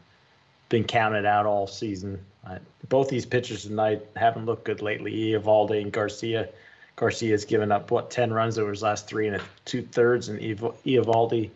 been 0.68 0.84
counted 0.84 1.24
out 1.24 1.46
all 1.46 1.66
season. 1.66 2.24
I, 2.46 2.58
both 2.88 3.08
these 3.08 3.26
pitchers 3.26 3.64
tonight 3.64 4.06
haven't 4.16 4.46
looked 4.46 4.64
good 4.64 4.82
lately. 4.82 5.12
Eovaldi 5.12 5.82
and 5.82 5.92
Garcia. 5.92 6.48
Garcia's 6.96 7.44
given 7.44 7.70
up 7.72 7.90
what 7.90 8.10
ten 8.10 8.32
runs 8.32 8.58
over 8.58 8.70
his 8.70 8.82
last 8.82 9.06
three 9.06 9.28
and 9.28 9.42
two 9.64 9.82
thirds, 9.82 10.28
and 10.28 10.40
Ev- 10.40 10.74
Eovaldi 10.84 11.50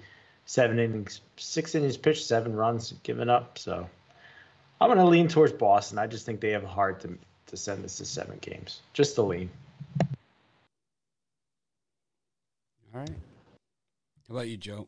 seven 0.44 0.78
innings, 0.78 1.20
six 1.36 1.74
innings 1.74 1.96
pitched, 1.96 2.24
seven 2.24 2.54
runs 2.54 2.92
given 3.02 3.30
up. 3.30 3.56
So 3.58 3.88
I'm 4.80 4.88
going 4.88 4.98
to 4.98 5.06
lean 5.06 5.28
towards 5.28 5.52
Boston. 5.52 5.98
I 5.98 6.06
just 6.06 6.26
think 6.26 6.40
they 6.40 6.50
have 6.50 6.64
a 6.64 6.68
heart 6.68 7.00
to 7.02 7.16
to 7.46 7.56
send 7.56 7.82
this 7.82 7.98
to 7.98 8.04
seven 8.04 8.38
games. 8.40 8.80
Just 8.92 9.18
a 9.18 9.22
lean. 9.22 9.50
all 12.94 13.00
right 13.00 13.10
how 14.28 14.34
about 14.34 14.48
you 14.48 14.56
joe 14.56 14.86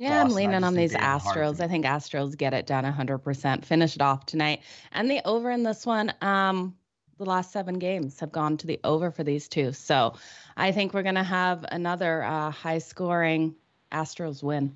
Yeah, 0.00 0.22
I'm 0.22 0.30
leaning 0.30 0.64
on 0.64 0.72
these 0.74 0.92
they 0.92 0.98
have. 0.98 1.20
Astros. 1.20 1.60
I 1.60 1.68
think 1.68 1.84
Astros 1.84 2.34
get 2.34 2.54
it 2.54 2.66
done 2.66 2.84
100%, 2.84 3.66
finish 3.66 3.96
it 3.96 4.00
off 4.00 4.24
tonight. 4.24 4.62
And 4.92 5.10
the 5.10 5.20
over 5.26 5.50
in 5.50 5.62
this 5.62 5.84
one, 5.84 6.14
um, 6.22 6.74
the 7.18 7.26
last 7.26 7.52
seven 7.52 7.78
games 7.78 8.18
have 8.20 8.32
gone 8.32 8.56
to 8.56 8.66
the 8.66 8.80
over 8.82 9.10
for 9.10 9.24
these 9.24 9.46
two. 9.46 9.72
So 9.72 10.14
I 10.56 10.72
think 10.72 10.94
we're 10.94 11.02
going 11.02 11.16
to 11.16 11.22
have 11.22 11.66
another 11.70 12.22
uh, 12.22 12.50
high 12.50 12.78
scoring 12.78 13.54
Astros 13.92 14.42
win. 14.42 14.74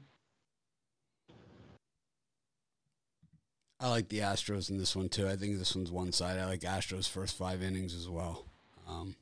i 3.80 3.88
like 3.88 4.08
the 4.08 4.20
astros 4.20 4.70
in 4.70 4.78
this 4.78 4.94
one 4.96 5.08
too 5.08 5.28
i 5.28 5.36
think 5.36 5.58
this 5.58 5.74
one's 5.74 5.90
one 5.90 6.12
side 6.12 6.38
i 6.38 6.46
like 6.46 6.60
astros 6.60 7.08
first 7.08 7.36
five 7.36 7.62
innings 7.62 7.92
as 7.94 8.08
well 8.08 8.46
um, 8.88 9.14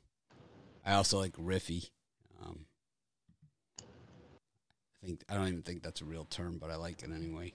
i 0.85 0.93
also 0.93 1.17
like 1.17 1.33
riffy 1.33 1.89
um, 2.45 2.59
i 2.61 2.72
think 5.05 5.23
i 5.29 5.35
don't 5.35 5.47
even 5.47 5.61
think 5.61 5.83
that's 5.83 6.01
a 6.01 6.05
real 6.05 6.25
term 6.25 6.57
but 6.59 6.69
i 6.69 6.75
like 6.75 7.01
it 7.03 7.09
anyway 7.13 7.53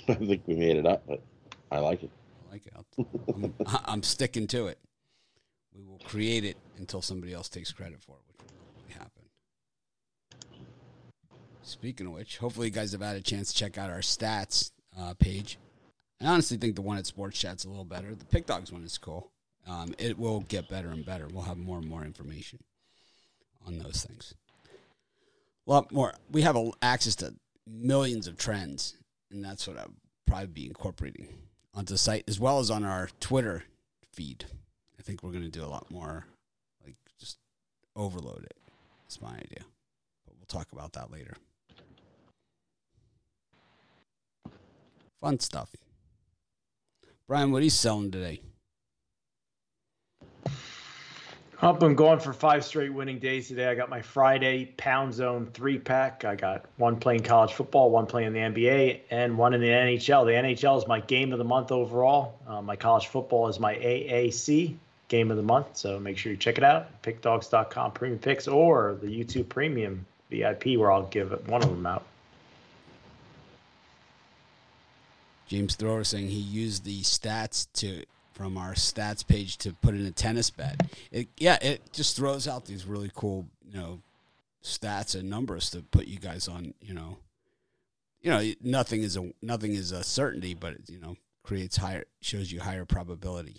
I 0.08 0.14
think 0.14 0.42
we 0.46 0.54
made 0.54 0.76
it 0.76 0.86
up, 0.86 1.04
but 1.06 1.22
I 1.70 1.78
like 1.78 2.02
it. 2.02 2.10
I 2.48 2.52
like 2.52 2.66
it. 2.66 2.72
I'm, 3.34 3.54
I'm 3.84 4.02
sticking 4.02 4.46
to 4.48 4.66
it. 4.66 4.78
We 5.74 5.84
will 5.84 6.00
create 6.04 6.44
it 6.44 6.56
until 6.78 7.02
somebody 7.02 7.32
else 7.32 7.48
takes 7.48 7.72
credit 7.72 8.00
for 8.00 8.16
it, 8.16 8.22
which 8.28 8.50
will 8.88 8.98
happen. 8.98 9.22
Speaking 11.62 12.06
of 12.06 12.12
which, 12.12 12.38
hopefully 12.38 12.68
you 12.68 12.72
guys 12.72 12.92
have 12.92 13.00
had 13.00 13.16
a 13.16 13.20
chance 13.20 13.52
to 13.52 13.58
check 13.58 13.78
out 13.78 13.90
our 13.90 14.00
stats 14.00 14.72
uh, 14.98 15.14
page. 15.14 15.58
I 16.20 16.26
honestly 16.26 16.56
think 16.56 16.76
the 16.76 16.82
one 16.82 16.96
at 16.96 17.06
Sports 17.06 17.38
Chat's 17.38 17.64
a 17.64 17.68
little 17.68 17.84
better. 17.84 18.14
The 18.14 18.24
Pick 18.24 18.46
Dogs 18.46 18.70
one 18.70 18.84
is 18.84 18.98
cool. 18.98 19.30
Um, 19.66 19.94
it 19.98 20.18
will 20.18 20.40
get 20.40 20.68
better 20.68 20.90
and 20.90 21.04
better. 21.04 21.26
We'll 21.26 21.42
have 21.42 21.56
more 21.56 21.78
and 21.78 21.88
more 21.88 22.04
information 22.04 22.60
on 23.66 23.78
those 23.78 24.04
things. 24.04 24.34
A 25.66 25.70
lot 25.70 25.92
more. 25.92 26.12
We 26.30 26.42
have 26.42 26.56
a, 26.56 26.70
access 26.82 27.16
to 27.16 27.34
millions 27.66 28.26
of 28.26 28.36
trends, 28.36 28.96
and 29.30 29.44
that's 29.44 29.66
what 29.66 29.78
I'll 29.78 29.94
probably 30.26 30.46
be 30.48 30.66
incorporating 30.66 31.28
onto 31.74 31.94
the 31.94 31.98
site 31.98 32.24
as 32.28 32.38
well 32.38 32.58
as 32.58 32.70
on 32.70 32.84
our 32.84 33.08
Twitter 33.20 33.64
feed. 34.12 34.44
I 34.98 35.02
think 35.02 35.22
we're 35.22 35.32
going 35.32 35.42
to 35.42 35.48
do 35.48 35.64
a 35.64 35.66
lot 35.66 35.90
more, 35.90 36.26
like 36.84 36.96
just 37.18 37.38
overload 37.96 38.44
it. 38.44 38.56
That's 39.02 39.20
my 39.20 39.34
idea, 39.34 39.64
but 40.26 40.34
we'll 40.36 40.46
talk 40.46 40.68
about 40.72 40.92
that 40.94 41.10
later. 41.10 41.34
Fun 45.20 45.40
stuff. 45.40 45.70
Brian, 47.26 47.50
what 47.50 47.60
are 47.60 47.64
you 47.64 47.70
selling 47.70 48.10
today? 48.10 48.40
I'm 51.62 51.94
going 51.94 52.18
for 52.18 52.32
five 52.32 52.64
straight 52.64 52.92
winning 52.92 53.18
days 53.18 53.48
today. 53.48 53.68
I 53.68 53.74
got 53.74 53.88
my 53.88 54.02
Friday 54.02 54.66
Pound 54.76 55.14
Zone 55.14 55.48
three 55.52 55.78
pack. 55.78 56.24
I 56.24 56.34
got 56.34 56.66
one 56.76 56.96
playing 56.96 57.22
college 57.22 57.52
football, 57.52 57.90
one 57.90 58.06
playing 58.06 58.32
the 58.32 58.40
NBA, 58.40 59.00
and 59.10 59.38
one 59.38 59.54
in 59.54 59.60
the 59.60 59.68
NHL. 59.68 60.26
The 60.26 60.32
NHL 60.32 60.78
is 60.78 60.86
my 60.86 61.00
game 61.00 61.32
of 61.32 61.38
the 61.38 61.44
month 61.44 61.72
overall. 61.72 62.38
Uh, 62.46 62.60
my 62.60 62.76
college 62.76 63.06
football 63.06 63.48
is 63.48 63.60
my 63.60 63.74
AAC 63.74 64.74
game 65.08 65.30
of 65.30 65.36
the 65.36 65.42
month. 65.42 65.76
So 65.76 65.98
make 66.00 66.18
sure 66.18 66.32
you 66.32 66.38
check 66.38 66.58
it 66.58 66.64
out. 66.64 67.02
Pickdogs.com 67.02 67.92
premium 67.92 68.18
picks 68.18 68.48
or 68.48 68.98
the 69.00 69.06
YouTube 69.06 69.48
premium 69.48 70.06
VIP, 70.30 70.76
where 70.76 70.90
I'll 70.90 71.06
give 71.06 71.30
one 71.48 71.62
of 71.62 71.68
them 71.68 71.86
out. 71.86 72.04
James 75.46 75.76
Thrower 75.76 76.04
saying 76.04 76.28
he 76.28 76.40
used 76.40 76.84
the 76.84 77.02
stats 77.02 77.68
to 77.74 78.04
from 78.34 78.58
our 78.58 78.72
stats 78.72 79.26
page 79.26 79.56
to 79.58 79.72
put 79.74 79.94
in 79.94 80.04
a 80.04 80.10
tennis 80.10 80.50
bet. 80.50 80.80
It, 81.10 81.28
yeah, 81.38 81.56
it 81.62 81.92
just 81.92 82.16
throws 82.16 82.46
out 82.46 82.66
these 82.66 82.84
really 82.84 83.10
cool, 83.14 83.46
you 83.64 83.78
know, 83.78 84.00
stats 84.62 85.18
and 85.18 85.30
numbers 85.30 85.70
to 85.70 85.82
put 85.82 86.06
you 86.06 86.18
guys 86.18 86.48
on. 86.48 86.74
You 86.80 86.94
know, 86.94 87.18
you 88.20 88.30
know, 88.30 88.52
nothing 88.60 89.02
is 89.02 89.16
a 89.16 89.30
nothing 89.40 89.72
is 89.72 89.92
a 89.92 90.02
certainty, 90.02 90.54
but 90.54 90.74
it, 90.74 90.90
you 90.90 91.00
know, 91.00 91.16
creates 91.44 91.76
higher 91.76 92.04
shows 92.20 92.50
you 92.50 92.60
higher 92.60 92.84
probability. 92.84 93.56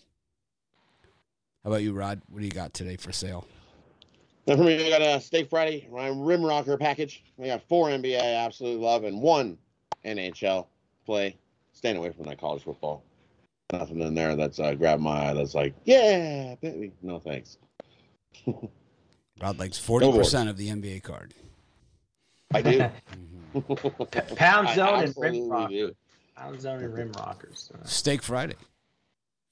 How 1.64 1.72
about 1.72 1.82
you, 1.82 1.94
Rod? 1.94 2.22
What 2.30 2.40
do 2.40 2.46
you 2.46 2.52
got 2.52 2.74
today 2.74 2.98
for 2.98 3.12
sale? 3.12 3.48
Now 4.46 4.58
for 4.58 4.64
me, 4.64 4.86
I 4.86 4.90
got 4.90 5.02
a 5.02 5.20
Steak 5.20 5.50
Friday, 5.50 5.88
my 5.92 6.10
Rim 6.10 6.44
Rocker 6.44 6.78
package. 6.78 7.24
I 7.42 7.48
got 7.48 7.64
four 7.68 7.88
NBA 7.88 8.22
I 8.22 8.46
absolutely 8.46 8.84
love 8.84 9.04
and 9.06 9.22
one 9.22 9.58
NHL 10.04 10.68
play. 11.06 11.38
Staying 11.72 11.98
away 11.98 12.12
from 12.12 12.26
that 12.26 12.40
college 12.40 12.64
football 12.64 13.04
nothing 13.72 14.02
in 14.02 14.16
there 14.16 14.36
that's 14.36 14.60
uh, 14.60 14.74
grabbed 14.74 15.02
my 15.02 15.30
eye. 15.30 15.34
That's 15.34 15.56
like, 15.56 15.74
yeah, 15.86 16.56
baby. 16.62 16.92
No 17.02 17.20
thanks. 17.20 17.58
Rod 19.42 19.60
likes 19.60 19.78
forty 19.78 20.12
percent 20.12 20.50
of 20.50 20.58
the 20.58 20.70
NBA 20.70 21.04
card. 21.04 21.34
I 22.54 22.62
do. 22.62 22.90
Pound 24.36 24.70
zone 24.76 25.04
and 25.04 25.14
rim 25.18 25.50
rockers. 25.50 25.92
Pound 26.36 26.62
zone 26.62 26.84
and 26.84 26.94
rim 26.94 27.12
rockers. 27.14 27.72
Steak 27.84 28.22
Friday. 28.22 28.56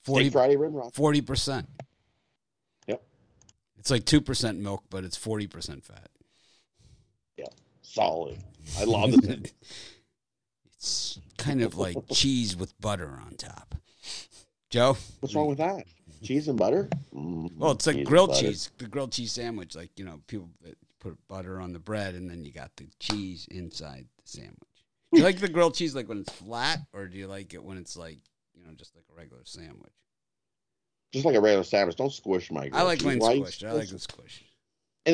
40, 0.03 0.25
Steak 0.25 0.33
Friday 0.33 0.55
rim 0.57 0.73
rocker. 0.73 0.91
Forty 0.91 1.21
percent. 1.21 1.67
Yep. 2.87 3.01
It's 3.77 3.91
like 3.91 4.05
two 4.05 4.21
percent 4.21 4.59
milk, 4.59 4.83
but 4.89 5.03
it's 5.03 5.17
forty 5.17 5.47
percent 5.47 5.83
fat. 5.83 6.09
Yeah, 7.37 7.45
solid. 7.81 8.37
I 8.79 8.83
love 8.83 9.13
it. 9.13 9.53
it's 10.75 11.19
kind 11.37 11.61
of 11.61 11.77
like 11.77 11.97
cheese 12.11 12.55
with 12.55 12.79
butter 12.79 13.19
on 13.25 13.35
top. 13.35 13.75
Joe, 14.73 14.97
what's 15.19 15.35
wrong 15.35 15.45
with 15.45 15.59
that? 15.59 15.85
Cheese 16.23 16.47
and 16.47 16.57
butter? 16.57 16.89
Mm, 17.13 17.55
well, 17.57 17.73
it's 17.73 17.85
like 17.85 18.03
grilled 18.05 18.33
cheese, 18.33 18.71
the 18.79 18.87
grilled 18.87 19.11
cheese 19.11 19.31
sandwich. 19.31 19.75
Like 19.75 19.91
you 19.97 20.03
know, 20.03 20.19
people 20.25 20.49
put 20.99 21.15
butter 21.27 21.61
on 21.61 21.73
the 21.73 21.79
bread, 21.79 22.15
and 22.15 22.27
then 22.27 22.43
you 22.43 22.51
got 22.51 22.71
the 22.77 22.87
cheese 22.99 23.47
inside 23.51 24.07
the 24.17 24.23
sandwich. 24.27 24.57
Do 25.11 25.19
you 25.19 25.23
like 25.23 25.37
the 25.37 25.47
grilled 25.47 25.75
cheese 25.75 25.93
like 25.93 26.09
when 26.09 26.21
it's 26.21 26.33
flat, 26.33 26.79
or 26.91 27.05
do 27.05 27.19
you 27.19 27.27
like 27.27 27.53
it 27.53 27.63
when 27.63 27.77
it's 27.77 27.95
like 27.95 28.17
you 28.55 28.65
know 28.65 28.71
just 28.75 28.95
like 28.95 29.05
a 29.11 29.15
regular 29.15 29.43
sandwich? 29.45 29.93
Just 31.11 31.25
like 31.25 31.35
a 31.35 31.41
regular 31.41 31.63
sandwich. 31.63 31.95
Don't 31.95 32.11
squish 32.11 32.49
my. 32.49 32.71
I 32.73 32.81
like 32.81 33.03
mine 33.03 33.19
squished. 33.19 33.63
I 33.63 33.73
like 33.73 33.89
the 33.89 33.99
squish. 33.99 34.43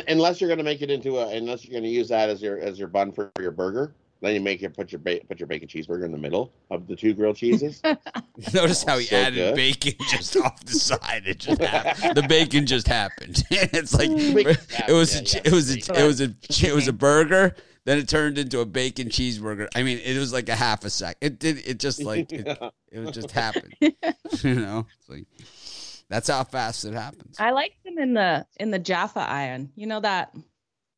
unless 0.08 0.40
you're 0.40 0.48
going 0.48 0.60
to 0.60 0.64
make 0.64 0.82
it 0.82 0.90
into 0.90 1.18
a, 1.18 1.36
unless 1.36 1.66
you're 1.66 1.74
going 1.74 1.84
to 1.84 1.90
use 1.90 2.08
that 2.08 2.30
as 2.30 2.42
your 2.42 2.60
as 2.60 2.80
your 2.80 2.88
bun 2.88 3.12
for 3.12 3.30
your 3.42 3.52
burger, 3.52 3.94
then 4.22 4.34
you 4.34 4.42
make 4.42 4.62
it 4.62 4.76
put 4.76 4.92
your 4.92 5.00
ba- 5.00 5.22
put 5.28 5.40
your 5.40 5.48
bacon 5.48 5.68
cheeseburger 5.68 6.04
in 6.04 6.12
the 6.12 6.18
middle 6.18 6.52
of 6.72 6.88
the 6.88 6.96
two 6.96 7.14
grilled 7.14 7.38
cheeses. 7.38 7.82
Notice 8.54 8.84
how 8.84 8.98
he 8.98 9.06
so 9.06 9.16
added 9.16 9.36
good. 9.36 9.56
bacon 9.56 9.94
just 10.10 10.36
off 10.38 10.64
the 10.66 10.74
side. 10.74 11.24
It 11.26 11.40
just 11.40 11.62
happened. 11.62 12.16
the 12.16 12.28
bacon 12.28 12.66
just 12.66 12.88
happened. 12.88 13.44
it's 13.52 13.94
like 13.94 14.10
mm. 14.10 14.58
it 14.88 14.94
was 14.94 15.16
a, 15.16 15.48
it 15.48 15.54
was 15.54 15.74
a, 15.74 15.78
it 15.78 16.06
was 16.06 16.22
a 16.22 16.36
it 16.68 16.74
was 16.74 16.88
a 16.88 16.94
burger. 16.94 17.56
Then 17.86 17.98
it 17.98 18.10
turned 18.10 18.38
into 18.38 18.60
a 18.60 18.66
bacon 18.66 19.08
cheeseburger. 19.08 19.68
I 19.74 19.84
mean, 19.84 20.00
it 20.00 20.18
was 20.18 20.34
like 20.34 20.50
a 20.50 20.56
half 20.56 20.84
a 20.84 20.90
sec. 20.90 21.18
It 21.22 21.40
did. 21.40 21.66
It 21.66 21.80
just 21.80 22.04
like 22.04 22.32
it, 22.34 22.46
it 22.92 23.12
just 23.14 23.32
happened. 23.32 23.74
you 23.80 24.56
know, 24.56 24.86
it's 25.00 25.10
like 25.10 25.26
that's 26.10 26.28
how 26.28 26.44
fast 26.44 26.84
it 26.84 26.94
happens. 26.94 27.38
I 27.40 27.52
like 27.52 27.74
them 27.86 27.98
in 27.98 28.14
the 28.16 28.46
in 28.60 28.72
the 28.72 28.80
Jaffa 28.80 29.22
iron. 29.22 29.72
You 29.76 29.88
know 29.88 30.02
that. 30.02 30.36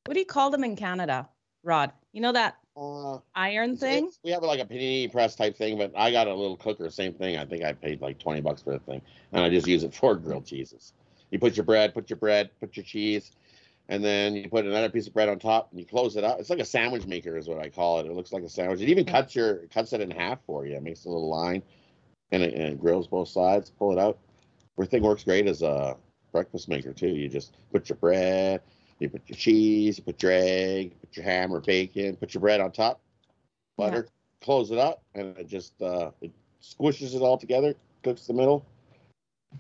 What 0.06 0.16
do 0.16 0.20
you 0.20 0.26
call 0.26 0.50
them 0.50 0.64
in 0.64 0.76
Canada, 0.76 1.30
Rod? 1.64 1.92
You 2.12 2.22
know 2.22 2.32
that 2.32 2.58
uh, 2.82 3.20
iron 3.36 3.78
thing? 3.78 4.10
we 4.24 4.32
have 4.32 4.44
like 4.44 4.60
a 4.60 4.66
panini 4.66 5.12
press 5.12 5.36
type 5.36 5.56
thing, 5.58 5.78
but 5.78 5.92
I 5.96 6.12
got 6.12 6.28
a 6.28 6.34
little 6.34 6.58
cooker, 6.58 6.90
same 6.90 7.14
thing. 7.14 7.38
I 7.38 7.46
think 7.46 7.64
I 7.64 7.74
paid 7.74 8.02
like 8.02 8.20
20 8.20 8.42
bucks 8.42 8.62
for 8.62 8.72
the 8.72 8.80
thing. 8.80 9.02
And 9.32 9.44
I 9.44 9.50
just 9.50 9.68
use 9.68 9.84
it 9.84 9.94
for 9.94 10.16
grilled 10.16 10.46
cheeses. 10.46 10.94
You 11.30 11.40
put 11.40 11.56
your 11.56 11.64
bread, 11.64 11.94
put 11.94 12.10
your 12.10 12.18
bread, 12.18 12.50
put 12.60 12.76
your 12.76 12.84
cheese, 12.84 13.32
and 13.88 14.04
then 14.04 14.36
you 14.36 14.50
put 14.50 14.66
another 14.66 14.90
piece 14.90 15.08
of 15.08 15.14
bread 15.14 15.30
on 15.30 15.40
top 15.40 15.70
and 15.72 15.80
you 15.80 15.86
close 15.86 16.16
it 16.16 16.24
up. 16.24 16.40
It's 16.40 16.50
like 16.50 16.60
a 16.60 16.66
sandwich 16.66 17.06
maker 17.06 17.38
is 17.38 17.48
what 17.48 17.60
I 17.60 17.70
call 17.70 18.00
it. 18.00 18.06
It 18.06 18.14
looks 18.14 18.32
like 18.32 18.44
a 18.44 18.50
sandwich. 18.50 18.82
It 18.82 18.90
even 18.90 19.06
cuts 19.06 19.36
your 19.36 19.68
cuts 19.68 19.94
it 19.94 20.02
in 20.02 20.12
half 20.12 20.40
for 20.46 20.66
you. 20.66 20.76
It 20.76 20.84
makes 20.84 21.06
a 21.06 21.10
little 21.10 21.30
line 21.30 21.64
and 22.32 22.44
it, 22.44 22.54
and 22.54 22.64
it 22.64 22.80
grills 22.80 23.08
both 23.08 23.30
sides. 23.30 23.70
Pull 23.70 23.92
it 23.92 24.00
out. 24.00 24.18
Everything 24.78 25.04
works 25.04 25.24
great 25.24 25.48
as 25.48 25.62
a 25.62 25.96
breakfast 26.32 26.70
maker 26.70 26.94
too. 26.94 27.10
You 27.10 27.28
just 27.30 27.56
put 27.72 27.90
your 27.90 27.98
bread, 27.98 28.62
you 29.02 29.10
put 29.10 29.28
your 29.28 29.36
cheese, 29.36 29.98
you 29.98 30.04
put 30.04 30.22
your 30.22 30.32
egg, 30.32 30.94
put 31.02 31.16
your 31.18 31.26
ham 31.26 31.52
or 31.52 31.60
bacon, 31.60 32.16
put 32.16 32.34
your 32.34 32.42
bread 32.42 32.62
on 32.62 32.72
top, 32.72 33.02
butter, 33.78 34.06
yeah. 34.08 34.46
close 34.46 34.72
it 34.72 34.78
up, 34.78 35.02
and 35.16 35.36
it 35.38 35.48
just 35.48 35.82
uh, 35.82 36.12
it 36.22 36.32
squishes 36.62 37.16
it 37.16 37.22
all 37.22 37.38
together, 37.38 37.74
cooks 38.04 38.28
the 38.28 38.34
middle. 38.34 38.66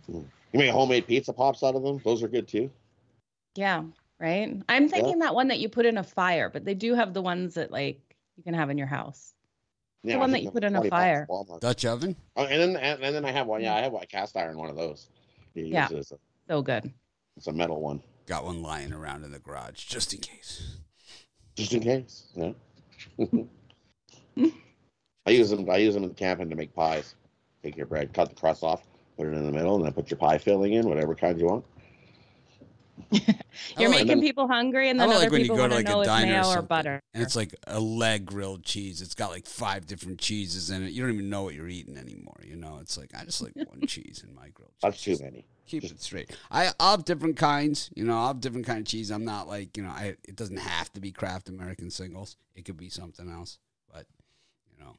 You 0.07 0.25
make 0.53 0.69
a 0.69 0.73
homemade 0.73 1.07
pizza 1.07 1.33
pops 1.33 1.63
out 1.63 1.75
of 1.75 1.83
them. 1.83 1.99
Those 2.03 2.23
are 2.23 2.27
good 2.27 2.47
too. 2.47 2.69
Yeah, 3.55 3.83
right. 4.19 4.61
I'm 4.69 4.87
thinking 4.87 5.19
yeah. 5.19 5.25
that 5.25 5.35
one 5.35 5.47
that 5.47 5.59
you 5.59 5.69
put 5.69 5.85
in 5.85 5.97
a 5.97 6.03
fire, 6.03 6.49
but 6.49 6.63
they 6.63 6.75
do 6.75 6.93
have 6.93 7.13
the 7.13 7.21
ones 7.21 7.55
that 7.55 7.71
like 7.71 8.15
you 8.37 8.43
can 8.43 8.53
have 8.53 8.69
in 8.69 8.77
your 8.77 8.87
house. 8.87 9.33
Yeah, 10.03 10.15
the 10.15 10.19
one 10.19 10.31
that 10.31 10.43
you 10.43 10.51
put 10.51 10.63
in 10.63 10.75
a 10.75 10.83
fire. 10.85 11.27
Dutch 11.59 11.85
oven. 11.85 12.15
Oh, 12.35 12.45
and 12.45 12.61
then 12.61 12.81
and, 12.81 13.03
and, 13.03 13.15
then 13.15 13.25
I 13.25 13.31
have 13.31 13.47
one. 13.47 13.61
Yeah, 13.61 13.75
I 13.75 13.81
have 13.81 13.93
a 13.93 14.05
cast 14.05 14.37
iron 14.37 14.57
one 14.57 14.69
of 14.69 14.75
those. 14.75 15.09
yeah, 15.53 15.87
a, 15.91 16.03
so 16.47 16.61
good. 16.61 16.91
It's 17.37 17.47
a 17.47 17.53
metal 17.53 17.81
one. 17.81 18.01
Got 18.31 18.45
one 18.45 18.63
lying 18.63 18.93
around 18.93 19.25
in 19.25 19.31
the 19.33 19.39
garage 19.39 19.83
just 19.83 20.13
in 20.13 20.21
case. 20.21 20.77
Just 21.53 21.73
in 21.73 21.81
case. 21.81 22.29
Yeah. 22.33 22.53
I 25.25 25.31
use 25.31 25.49
them. 25.49 25.69
I 25.69 25.75
use 25.75 25.95
them 25.95 26.03
in 26.03 26.09
the 26.09 26.15
camping 26.15 26.49
to 26.49 26.55
make 26.55 26.73
pies. 26.73 27.15
Take 27.61 27.75
your 27.75 27.87
bread, 27.87 28.13
cut 28.13 28.29
the 28.29 28.35
crust 28.35 28.63
off, 28.63 28.87
put 29.17 29.27
it 29.27 29.33
in 29.33 29.45
the 29.45 29.51
middle, 29.51 29.75
and 29.75 29.83
then 29.83 29.91
put 29.91 30.09
your 30.09 30.17
pie 30.17 30.37
filling 30.37 30.71
in, 30.71 30.87
whatever 30.87 31.13
kind 31.13 31.37
you 31.37 31.47
want. 31.47 31.65
You're 33.77 33.89
making 33.89 34.07
then, 34.07 34.21
people 34.21 34.47
hungry, 34.47 34.89
and 34.89 34.99
then 34.99 35.09
other 35.09 35.19
like 35.19 35.31
people 35.31 35.57
want 35.57 35.71
to 35.71 35.77
like 35.77 35.85
know 35.85 36.01
if 36.01 36.07
mayo 36.07 36.43
or, 36.47 36.59
or 36.59 36.61
butter. 36.61 37.01
And 37.13 37.21
it's 37.23 37.35
like 37.35 37.55
a 37.67 37.79
leg 37.79 38.25
grilled 38.25 38.63
cheese. 38.63 39.01
It's 39.01 39.15
got 39.15 39.31
like 39.31 39.45
five 39.45 39.85
different 39.85 40.19
cheeses 40.19 40.69
in 40.69 40.83
it. 40.83 40.93
You 40.93 41.03
don't 41.03 41.13
even 41.13 41.29
know 41.29 41.43
what 41.43 41.53
you're 41.53 41.67
eating 41.67 41.97
anymore. 41.97 42.39
You 42.43 42.55
know, 42.55 42.79
it's 42.81 42.97
like 42.97 43.11
I 43.17 43.25
just 43.25 43.41
like 43.41 43.55
one 43.55 43.81
cheese 43.87 44.23
in 44.27 44.33
my 44.33 44.49
grilled. 44.49 44.71
cheese. 44.71 44.81
That's 44.81 45.03
too 45.03 45.17
many. 45.23 45.45
Keep 45.67 45.85
it 45.85 46.01
straight. 46.01 46.35
I 46.49 46.71
I'll 46.79 46.91
have 46.91 47.05
different 47.05 47.37
kinds. 47.37 47.89
You 47.95 48.05
know, 48.05 48.17
I'll 48.17 48.27
have 48.27 48.41
different 48.41 48.65
kind 48.65 48.79
of 48.79 48.85
cheese. 48.85 49.09
I'm 49.09 49.25
not 49.25 49.47
like 49.47 49.77
you 49.77 49.83
know, 49.83 49.89
I 49.89 50.15
it 50.27 50.35
doesn't 50.35 50.59
have 50.59 50.91
to 50.93 51.01
be 51.01 51.11
Kraft 51.11 51.49
American 51.49 51.89
singles. 51.89 52.37
It 52.55 52.65
could 52.65 52.77
be 52.77 52.89
something 52.89 53.29
else. 53.29 53.57
But 53.93 54.05
you 54.69 54.83
know, 54.83 54.97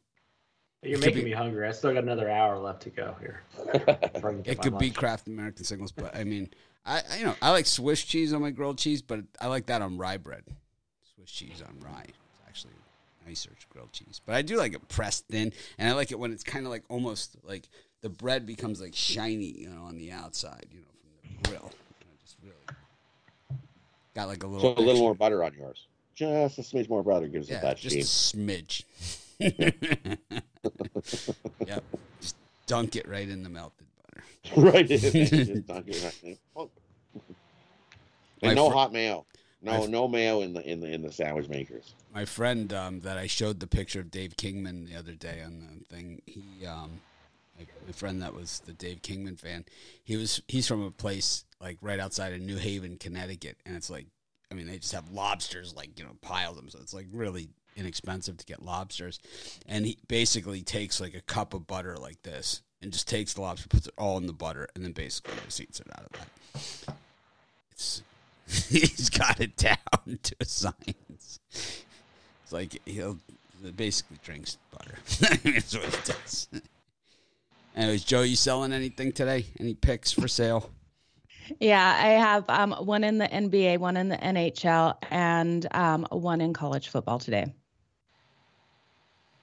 you're 0.82 0.98
making 0.98 1.24
be, 1.24 1.30
me 1.30 1.32
hungry. 1.32 1.66
I 1.66 1.72
still 1.72 1.92
got 1.92 2.02
another 2.02 2.30
hour 2.30 2.58
left 2.58 2.82
to 2.82 2.90
go 2.90 3.16
here. 3.20 3.42
it 3.74 4.60
could 4.60 4.72
lunch. 4.72 4.80
be 4.80 4.90
Kraft 4.90 5.28
American 5.28 5.64
singles, 5.64 5.92
but 5.92 6.14
I 6.14 6.24
mean. 6.24 6.50
I, 6.84 7.02
I 7.10 7.16
you 7.18 7.24
know 7.24 7.34
I 7.40 7.50
like 7.50 7.66
Swiss 7.66 8.02
cheese 8.02 8.32
on 8.32 8.42
my 8.42 8.50
grilled 8.50 8.78
cheese, 8.78 9.02
but 9.02 9.20
I 9.40 9.46
like 9.46 9.66
that 9.66 9.82
on 9.82 9.98
rye 9.98 10.16
bread. 10.16 10.44
Swiss 11.14 11.30
cheese 11.30 11.62
on 11.66 11.78
rye. 11.80 12.06
It's 12.08 12.40
actually 12.46 12.74
nicer 13.26 13.50
grilled 13.70 13.92
cheese. 13.92 14.20
But 14.24 14.34
I 14.34 14.42
do 14.42 14.56
like 14.56 14.74
it 14.74 14.88
pressed 14.88 15.26
thin, 15.28 15.52
and 15.78 15.88
I 15.88 15.92
like 15.92 16.10
it 16.10 16.18
when 16.18 16.32
it's 16.32 16.44
kind 16.44 16.66
of 16.66 16.70
like 16.70 16.84
almost 16.88 17.36
like 17.44 17.68
the 18.00 18.08
bread 18.08 18.46
becomes 18.46 18.80
like 18.80 18.94
shiny, 18.94 19.58
you 19.58 19.68
know, 19.68 19.82
on 19.84 19.98
the 19.98 20.10
outside, 20.12 20.66
you 20.70 20.80
know, 20.80 20.86
from 21.00 21.30
the 21.42 21.48
grill. 21.48 21.70
You 22.00 22.06
know, 22.06 22.16
just 22.24 22.36
really 22.42 23.60
got 24.14 24.28
like 24.28 24.42
a 24.42 24.46
little. 24.46 24.74
So 24.74 24.80
a 24.80 24.84
little 24.84 25.00
more 25.00 25.14
butter 25.14 25.44
on 25.44 25.54
yours. 25.54 25.86
Just 26.14 26.58
a 26.58 26.62
smidge 26.62 26.88
more 26.88 27.02
butter 27.02 27.26
gives 27.26 27.48
yeah, 27.48 27.58
it 27.58 27.62
that 27.62 27.78
just 27.78 27.96
a 27.96 28.00
smidge. 28.00 28.84
yep. 31.66 31.82
Just 32.20 32.36
dunk 32.66 32.96
it 32.96 33.08
right 33.08 33.28
in 33.28 33.42
the 33.42 33.48
melted 33.48 33.86
right. 34.56 34.90
and 34.90 35.64
no 38.56 38.68
fr- 38.68 38.74
hot 38.74 38.92
mayo. 38.92 39.24
No, 39.64 39.86
no 39.86 40.08
mayo 40.08 40.40
in 40.40 40.52
the 40.52 40.68
in 40.68 40.80
the 40.80 40.92
in 40.92 41.02
the 41.02 41.12
sandwich 41.12 41.48
makers. 41.48 41.94
My 42.12 42.24
friend 42.24 42.72
um, 42.72 43.00
that 43.00 43.16
I 43.16 43.28
showed 43.28 43.60
the 43.60 43.68
picture 43.68 44.00
of 44.00 44.10
Dave 44.10 44.36
Kingman 44.36 44.86
the 44.86 44.96
other 44.96 45.12
day 45.12 45.40
on 45.44 45.84
the 45.88 45.94
thing, 45.94 46.20
he 46.26 46.66
um, 46.66 47.00
my, 47.56 47.66
my 47.86 47.92
friend 47.92 48.20
that 48.22 48.34
was 48.34 48.60
the 48.66 48.72
Dave 48.72 49.02
Kingman 49.02 49.36
fan, 49.36 49.64
he 50.02 50.16
was 50.16 50.42
he's 50.48 50.66
from 50.66 50.82
a 50.82 50.90
place 50.90 51.44
like 51.60 51.78
right 51.80 52.00
outside 52.00 52.32
of 52.32 52.40
New 52.40 52.56
Haven, 52.56 52.96
Connecticut, 52.96 53.56
and 53.64 53.76
it's 53.76 53.88
like 53.88 54.06
I 54.50 54.54
mean 54.54 54.66
they 54.66 54.78
just 54.78 54.94
have 54.94 55.10
lobsters 55.10 55.76
like 55.76 55.96
you 55.96 56.04
know 56.04 56.16
piles 56.20 56.56
them, 56.56 56.68
so 56.68 56.80
it's 56.80 56.94
like 56.94 57.06
really 57.12 57.50
inexpensive 57.76 58.36
to 58.38 58.44
get 58.44 58.62
lobsters, 58.64 59.20
and 59.66 59.86
he 59.86 59.98
basically 60.08 60.62
takes 60.62 61.00
like 61.00 61.14
a 61.14 61.20
cup 61.20 61.54
of 61.54 61.68
butter 61.68 61.96
like 61.96 62.20
this 62.22 62.62
and 62.82 62.92
just 62.92 63.08
takes 63.08 63.32
the 63.34 63.40
lobster, 63.40 63.68
puts 63.68 63.86
it 63.86 63.94
all 63.96 64.18
in 64.18 64.26
the 64.26 64.32
butter, 64.32 64.68
and 64.74 64.84
then 64.84 64.92
basically 64.92 65.34
just 65.44 65.60
eats 65.60 65.80
it 65.80 65.86
out 65.96 66.04
of 66.04 66.12
that. 66.12 66.96
It's 67.70 68.02
He's 68.68 69.08
got 69.08 69.40
it 69.40 69.56
down 69.56 69.76
to 70.22 70.36
a 70.40 70.44
science. 70.44 71.40
It's 71.50 72.52
like 72.52 72.80
he'll 72.84 73.18
basically 73.76 74.18
drinks 74.22 74.58
butter. 74.76 74.98
That's 75.44 75.74
what 75.74 75.84
he 75.84 76.12
does. 76.12 76.48
Anyways, 77.74 78.04
Joe, 78.04 78.22
you 78.22 78.36
selling 78.36 78.72
anything 78.72 79.12
today? 79.12 79.46
Any 79.58 79.74
picks 79.74 80.12
for 80.12 80.28
sale? 80.28 80.70
Yeah, 81.60 81.98
I 81.98 82.08
have 82.10 82.44
um, 82.48 82.72
one 82.72 83.04
in 83.04 83.18
the 83.18 83.26
NBA, 83.26 83.78
one 83.78 83.96
in 83.96 84.08
the 84.08 84.16
NHL, 84.16 84.96
and 85.10 85.66
um, 85.74 86.06
one 86.10 86.40
in 86.40 86.52
college 86.52 86.88
football 86.88 87.18
today. 87.18 87.46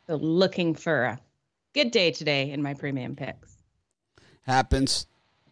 So 0.07 0.15
looking 0.15 0.75
for 0.75 1.19
good 1.73 1.91
day 1.91 2.11
today 2.11 2.51
in 2.51 2.61
my 2.61 2.73
premium 2.73 3.15
picks. 3.15 3.57
Happens. 4.41 5.07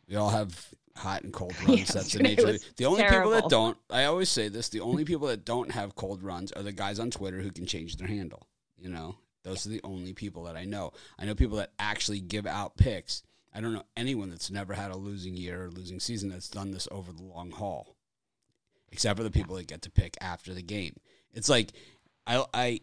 We 0.07 0.15
all 0.15 0.29
have 0.29 0.73
hot 0.95 1.23
and 1.23 1.33
cold 1.33 1.55
runs. 1.67 1.89
That's 1.89 2.13
the 2.13 2.23
nature. 2.23 2.45
was 2.45 2.65
The 2.77 2.85
only 2.85 3.03
people 3.03 3.31
that 3.31 3.49
don't, 3.49 3.77
I 3.89 4.05
always 4.05 4.29
say 4.29 4.49
this, 4.49 4.69
the 4.69 4.81
only 4.81 5.05
people 5.05 5.27
that 5.27 5.45
don't 5.45 5.71
have 5.71 5.95
cold 5.95 6.23
runs 6.23 6.51
are 6.51 6.63
the 6.63 6.71
guys 6.71 6.99
on 6.99 7.11
Twitter 7.11 7.41
who 7.41 7.51
can 7.51 7.65
change 7.65 7.97
their 7.97 8.07
handle. 8.07 8.47
You 8.77 8.89
know, 8.89 9.17
those 9.43 9.65
are 9.65 9.69
the 9.69 9.81
only 9.83 10.13
people 10.13 10.43
that 10.43 10.55
I 10.55 10.65
know. 10.65 10.91
I 11.17 11.25
know 11.25 11.35
people 11.35 11.57
that 11.57 11.71
actually 11.79 12.19
give 12.19 12.45
out 12.45 12.77
picks. 12.77 13.23
I 13.53 13.61
don't 13.61 13.73
know 13.73 13.85
anyone 13.95 14.29
that's 14.29 14.51
never 14.51 14.73
had 14.73 14.91
a 14.91 14.97
losing 14.97 15.35
year 15.35 15.65
or 15.65 15.69
losing 15.69 15.99
season 15.99 16.29
that's 16.29 16.49
done 16.49 16.71
this 16.71 16.87
over 16.91 17.11
the 17.11 17.23
long 17.23 17.51
haul, 17.51 17.95
except 18.91 19.17
for 19.17 19.23
the 19.23 19.31
people 19.31 19.55
that 19.55 19.67
get 19.67 19.81
to 19.83 19.89
pick 19.89 20.15
after 20.21 20.53
the 20.53 20.61
game. 20.61 20.95
It's 21.33 21.49
like 21.49 21.71
I 22.27 22.45
I 22.53 22.81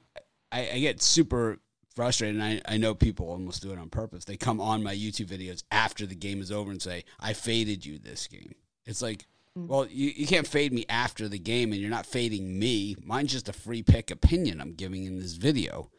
I, 0.50 0.70
I 0.74 0.78
get 0.80 1.00
super 1.00 1.58
frustrated, 1.94 2.40
and 2.40 2.62
I, 2.66 2.74
I 2.74 2.76
know 2.76 2.94
people 2.94 3.28
almost 3.28 3.62
do 3.62 3.72
it 3.72 3.78
on 3.78 3.88
purpose. 3.88 4.24
They 4.24 4.36
come 4.36 4.60
on 4.60 4.82
my 4.82 4.94
YouTube 4.94 5.26
videos 5.26 5.62
after 5.70 6.06
the 6.06 6.14
game 6.14 6.40
is 6.40 6.52
over 6.52 6.70
and 6.70 6.82
say, 6.82 7.04
I 7.20 7.32
faded 7.32 7.86
you 7.86 7.98
this 7.98 8.26
game. 8.26 8.54
It's 8.84 9.02
like, 9.02 9.26
mm. 9.56 9.66
well, 9.66 9.86
you, 9.86 10.10
you 10.14 10.26
can't 10.26 10.46
fade 10.46 10.72
me 10.72 10.84
after 10.88 11.28
the 11.28 11.38
game, 11.38 11.72
and 11.72 11.80
you're 11.80 11.90
not 11.90 12.06
fading 12.06 12.58
me. 12.58 12.96
Mine's 13.02 13.32
just 13.32 13.48
a 13.48 13.52
free 13.52 13.82
pick 13.82 14.10
opinion 14.10 14.60
I'm 14.60 14.74
giving 14.74 15.04
in 15.04 15.18
this 15.18 15.34
video. 15.34 15.90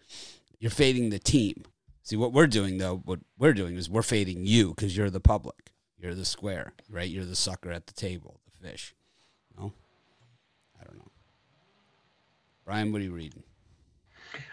You're 0.59 0.71
fading 0.71 1.09
the 1.09 1.19
team. 1.19 1.65
See, 2.03 2.15
what 2.15 2.33
we're 2.33 2.47
doing, 2.47 2.77
though, 2.77 2.97
what 2.97 3.19
we're 3.37 3.53
doing 3.53 3.75
is 3.75 3.89
we're 3.89 4.03
fading 4.03 4.45
you 4.45 4.69
because 4.69 4.95
you're 4.95 5.09
the 5.09 5.19
public. 5.19 5.71
You're 5.97 6.13
the 6.13 6.25
square, 6.25 6.73
right? 6.89 7.09
You're 7.09 7.25
the 7.25 7.35
sucker 7.35 7.71
at 7.71 7.87
the 7.87 7.93
table, 7.93 8.39
the 8.45 8.69
fish. 8.69 8.93
No? 9.57 9.73
I 10.79 10.83
don't 10.83 10.97
know. 10.97 11.11
Brian, 12.63 12.91
what 12.91 13.01
are 13.01 13.05
you 13.05 13.13
reading? 13.13 13.43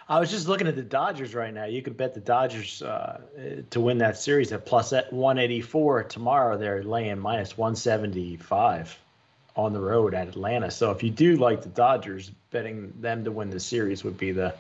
I 0.09 0.18
was 0.21 0.30
just 0.30 0.49
looking 0.49 0.66
at 0.66 0.76
the 0.76 0.82
Dodgers 0.82 1.35
right 1.35 1.52
now. 1.52 1.64
You 1.64 1.82
could 1.82 1.97
bet 1.97 2.14
the 2.14 2.21
Dodgers 2.21 2.82
uh, 2.82 3.21
to 3.71 3.80
win 3.80 3.99
that 3.99 4.18
series 4.18 4.52
at 4.52 4.66
plus 4.66 4.92
at 4.92 5.12
184 5.12 6.04
tomorrow. 6.04 6.59
They're 6.59 6.82
laying 6.82 7.18
minus 7.18 7.56
175 7.56 8.99
on 9.54 9.73
the 9.73 9.80
road 9.80 10.14
at 10.14 10.28
Atlanta. 10.28 10.71
So 10.71 10.90
if 10.90 11.02
you 11.02 11.11
do 11.11 11.37
like 11.37 11.62
the 11.62 11.68
Dodgers, 11.68 12.30
betting 12.50 12.92
them 13.00 13.25
to 13.25 13.32
win 13.32 13.50
the 13.50 13.61
series 13.61 14.04
would 14.04 14.18
be 14.18 14.32
the 14.32 14.54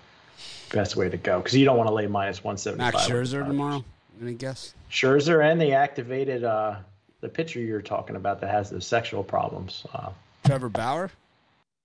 best 0.70 0.96
way 0.96 1.08
to 1.08 1.16
go 1.16 1.38
because 1.38 1.56
you 1.56 1.64
don't 1.64 1.76
want 1.76 1.88
to 1.88 1.94
lay 1.94 2.06
minus 2.06 2.42
175. 2.42 2.94
Max 2.94 3.08
Scherzer 3.08 3.46
tomorrow? 3.46 3.84
To 4.20 4.32
guess. 4.32 4.74
Scherzer, 4.90 5.44
and 5.44 5.60
they 5.60 5.72
activated 5.72 6.44
uh, 6.44 6.76
the 7.20 7.28
pitcher 7.28 7.60
you're 7.60 7.82
talking 7.82 8.16
about 8.16 8.40
that 8.40 8.50
has 8.50 8.70
the 8.70 8.80
sexual 8.80 9.24
problems. 9.24 9.84
Uh, 9.92 10.10
Trevor 10.44 10.68
Bauer? 10.68 11.10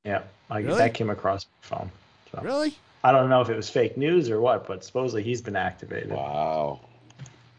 yeah, 0.04 0.24
I, 0.50 0.60
Really? 0.60 0.78
that 0.78 0.94
came 0.94 1.10
across 1.10 1.46
my 1.46 1.78
phone. 1.78 1.92
So. 2.32 2.42
Really? 2.42 2.76
I 3.08 3.14
don't 3.14 3.30
know 3.30 3.40
if 3.40 3.48
it 3.48 3.56
was 3.56 3.70
fake 3.70 3.96
news 3.96 4.30
or 4.30 4.42
what, 4.42 4.68
but 4.68 4.84
supposedly 4.84 5.24
he's 5.24 5.42
been 5.42 5.56
activated. 5.56 6.10
Wow. 6.10 6.82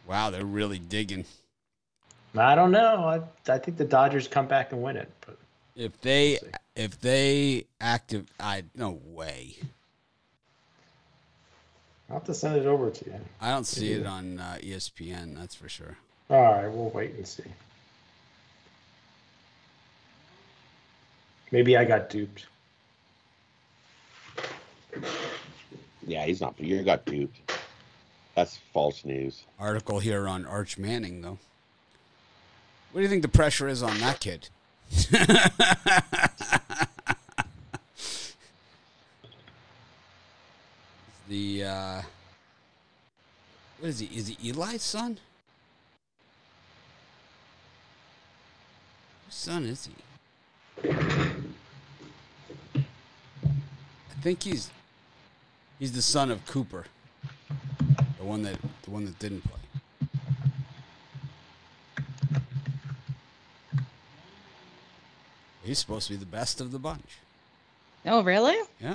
Wow, 0.06 0.28
they're 0.28 0.44
really 0.44 0.78
digging. 0.78 1.24
I 2.36 2.54
don't 2.54 2.70
know. 2.70 3.02
I, 3.08 3.22
I 3.50 3.56
think 3.56 3.78
the 3.78 3.86
Dodgers 3.86 4.28
come 4.28 4.46
back 4.46 4.72
and 4.72 4.82
win 4.82 4.98
it. 4.98 5.10
But 5.24 5.38
If 5.74 5.98
they 6.02 6.38
if 6.76 7.00
they 7.00 7.64
active 7.80 8.26
I 8.38 8.64
no 8.74 9.00
way. 9.02 9.56
I'll 12.10 12.16
have 12.16 12.24
to 12.24 12.34
send 12.34 12.56
it 12.56 12.66
over 12.66 12.90
to 12.90 13.04
you. 13.06 13.14
I 13.40 13.50
don't 13.50 13.64
see 13.64 13.92
it 13.92 14.04
on 14.04 14.38
uh, 14.38 14.58
ESPN, 14.60 15.34
that's 15.34 15.54
for 15.54 15.70
sure. 15.70 15.96
All 16.28 16.42
right, 16.42 16.70
we'll 16.70 16.90
wait 16.90 17.14
and 17.14 17.26
see. 17.26 17.44
Maybe 21.50 21.74
I 21.78 21.86
got 21.86 22.10
duped. 22.10 22.44
Yeah, 26.08 26.24
he's 26.24 26.40
not. 26.40 26.58
You 26.58 26.82
got 26.82 27.04
duped. 27.04 27.38
That's 28.34 28.56
false 28.72 29.04
news. 29.04 29.44
Article 29.58 29.98
here 29.98 30.26
on 30.26 30.46
Arch 30.46 30.78
Manning 30.78 31.20
though. 31.20 31.38
What 32.92 33.00
do 33.00 33.02
you 33.02 33.08
think 33.08 33.22
the 33.22 33.28
pressure 33.28 33.68
is 33.68 33.82
on 33.82 33.98
that 34.00 34.18
kid? 34.18 34.48
the 41.28 41.64
uh 41.64 42.02
what 43.78 43.90
is 43.90 43.98
he? 43.98 44.06
Is 44.06 44.28
he 44.28 44.50
Eli's 44.50 44.82
son? 44.82 45.18
Whose 49.26 49.34
son 49.34 49.66
is 49.66 49.86
he? 49.86 49.92
I 50.88 50.94
think 54.22 54.42
he's 54.42 54.70
he's 55.78 55.92
the 55.92 56.02
son 56.02 56.30
of 56.30 56.46
Cooper. 56.46 56.84
The 58.18 58.24
one 58.24 58.42
that 58.42 58.56
the 58.82 58.90
one 58.90 59.04
that 59.04 59.18
didn't 59.18 59.42
play. 59.42 59.58
He's 65.62 65.78
supposed 65.78 66.06
to 66.06 66.14
be 66.14 66.18
the 66.18 66.24
best 66.24 66.62
of 66.62 66.72
the 66.72 66.78
bunch. 66.78 67.18
Oh, 68.06 68.22
really? 68.22 68.56
Yeah. 68.80 68.94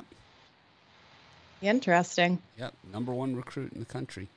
Interesting. 1.62 2.40
Yep. 2.58 2.74
Number 2.92 3.14
one 3.14 3.36
recruit 3.36 3.74
in 3.74 3.80
the 3.80 3.86
country. 3.86 4.28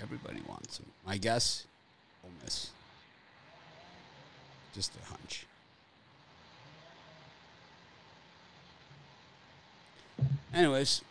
Everybody 0.00 0.40
wants 0.48 0.78
him. 0.78 0.86
My 1.04 1.16
guess, 1.16 1.64
Ole 2.24 2.30
Miss. 2.44 2.70
Just 4.74 4.92
a 4.94 5.10
hunch. 5.10 5.44
Anyways, 10.58 11.02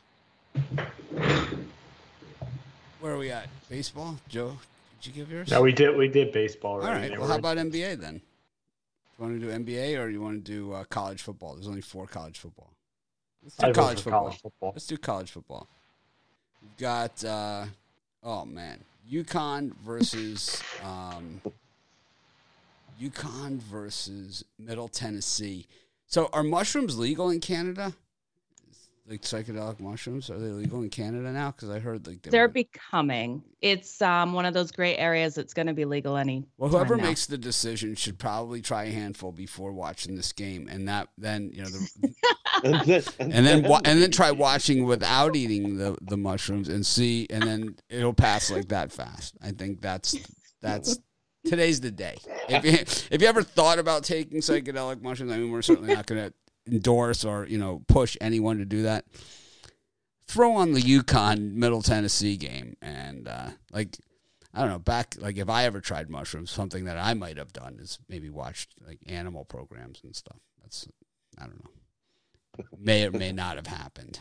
where 3.00 3.14
are 3.14 3.18
we 3.18 3.32
at? 3.32 3.48
Baseball? 3.70 4.20
Joe, 4.28 4.58
did 5.00 5.08
you 5.08 5.14
give 5.14 5.32
yours? 5.32 5.50
No, 5.50 5.62
we 5.62 5.72
did. 5.72 5.96
We 5.96 6.10
did 6.10 6.34
baseball. 6.34 6.74
All 6.74 6.82
Already. 6.82 7.00
right. 7.00 7.12
They 7.12 7.18
Well, 7.18 7.30
how 7.30 7.38
about 7.38 7.56
NBA 7.56 8.02
then? 8.02 8.16
You 9.18 9.26
want 9.26 9.40
to 9.40 9.48
do 9.48 9.54
NBA 9.54 9.98
or 10.04 10.10
you 10.10 10.20
want 10.20 10.44
to 10.44 10.52
do 10.52 10.74
uh, 10.74 10.84
college 10.84 11.22
football? 11.22 11.54
There's 11.56 11.70
only 11.70 11.80
four 11.80 12.08
college 12.08 12.38
football. 12.38 12.74
Let's 13.42 13.56
do 13.56 13.72
college 13.72 14.02
football. 14.02 14.20
college 14.20 14.42
football. 14.42 14.72
Let's 14.74 14.88
do 14.88 14.98
college 14.98 15.32
football. 15.32 15.70
We've 16.62 16.76
got 16.76 17.24
uh, 17.24 17.68
oh 18.24 18.44
man, 18.44 18.84
UConn 19.10 19.74
versus 19.78 20.62
um, 20.84 21.42
UConn 23.02 23.60
versus 23.60 24.44
Middle 24.60 24.90
Tennessee. 24.90 25.68
So 26.06 26.30
are 26.34 26.44
mushrooms 26.44 27.00
legal 27.00 27.30
in 27.30 27.40
Canada? 27.40 27.94
Like 29.10 29.22
psychedelic 29.22 29.80
mushrooms, 29.80 30.30
are 30.30 30.38
they 30.38 30.50
legal 30.50 30.82
in 30.82 30.90
Canada 30.90 31.32
now? 31.32 31.52
Because 31.52 31.70
I 31.70 31.80
heard 31.80 32.06
like 32.06 32.24
they 32.24 32.30
They're 32.30 32.48
were- 32.48 32.48
becoming. 32.50 33.42
It's 33.62 34.02
um 34.02 34.34
one 34.34 34.46
of 34.46 34.54
those 34.54 34.70
gray 34.72 34.98
areas 34.98 35.34
that's 35.34 35.54
going 35.54 35.68
to 35.68 35.74
be 35.74 35.86
legal 35.86 36.18
any. 36.18 36.44
Well, 36.58 36.70
whoever 36.70 36.98
now. 36.98 37.06
makes 37.06 37.26
the 37.26 37.38
decision 37.38 37.96
should 37.96 38.20
probably 38.20 38.62
try 38.62 38.84
a 38.86 38.92
handful 38.92 39.32
before 39.32 39.72
watching 39.72 40.16
this 40.16 40.34
game, 40.34 40.68
and 40.70 40.90
that 40.90 41.08
then 41.18 41.52
you 41.54 41.64
know, 41.64 41.70
the, 41.70 42.24
and 42.66 42.82
then, 42.82 43.04
and 43.20 43.46
then 43.46 43.66
and 43.86 44.02
then 44.02 44.12
try 44.12 44.32
watching 44.32 44.84
without 44.86 45.38
eating 45.38 45.78
the 45.78 45.98
the 46.02 46.18
mushrooms 46.18 46.68
and 46.68 46.86
see, 46.86 47.28
and 47.30 47.44
then 47.44 47.78
it'll 47.90 48.14
pass 48.14 48.52
like 48.52 48.68
that 48.68 48.92
fast. 48.92 49.36
I 49.42 49.52
think 49.52 49.80
that's 49.80 50.16
that's 50.62 51.00
today's 51.46 51.80
the 51.80 51.92
day. 51.92 52.18
If 52.50 52.66
you, 52.66 52.72
if 53.10 53.22
you 53.22 53.28
ever 53.28 53.42
thought 53.42 53.80
about 53.80 54.04
taking 54.04 54.40
psychedelic 54.42 55.02
mushrooms, 55.02 55.32
I 55.32 55.38
mean, 55.38 55.50
we're 55.52 55.62
certainly 55.62 55.94
not 55.96 56.06
going 56.08 56.26
to 56.30 56.34
endorse 56.68 57.26
or 57.26 57.46
you 57.48 57.58
know 57.58 57.84
push 57.88 58.18
anyone 58.22 58.58
to 58.58 58.66
do 58.66 58.84
that. 58.84 59.06
Throw 60.28 60.54
on 60.56 60.74
the 60.74 60.82
UConn 60.82 61.54
Middle 61.54 61.82
Tennessee 61.82 62.36
game, 62.36 62.76
and 62.82 63.28
uh, 63.28 63.50
like 63.72 63.98
I 64.54 64.62
don't 64.62 64.70
know, 64.70 64.80
back 64.80 65.16
like 65.20 65.38
if 65.38 65.50
I 65.50 65.66
ever 65.66 65.80
tried 65.80 66.10
mushrooms, 66.10 66.52
something 66.52 66.86
that 66.86 66.98
I 66.98 67.14
might 67.14 67.38
have 67.38 67.54
done 67.54 67.78
is 67.80 68.00
maybe 68.10 68.30
watched 68.30 68.74
like 68.86 69.00
animal 69.06 69.46
programs 69.46 70.02
and 70.04 70.16
stuff. 70.16 70.40
That's 70.62 70.88
I 71.40 71.44
don't 71.46 71.64
know, 71.64 72.66
may 72.78 73.06
or 73.06 73.12
may 73.12 73.32
not 73.32 73.56
have 73.56 73.68
happened. 73.68 74.20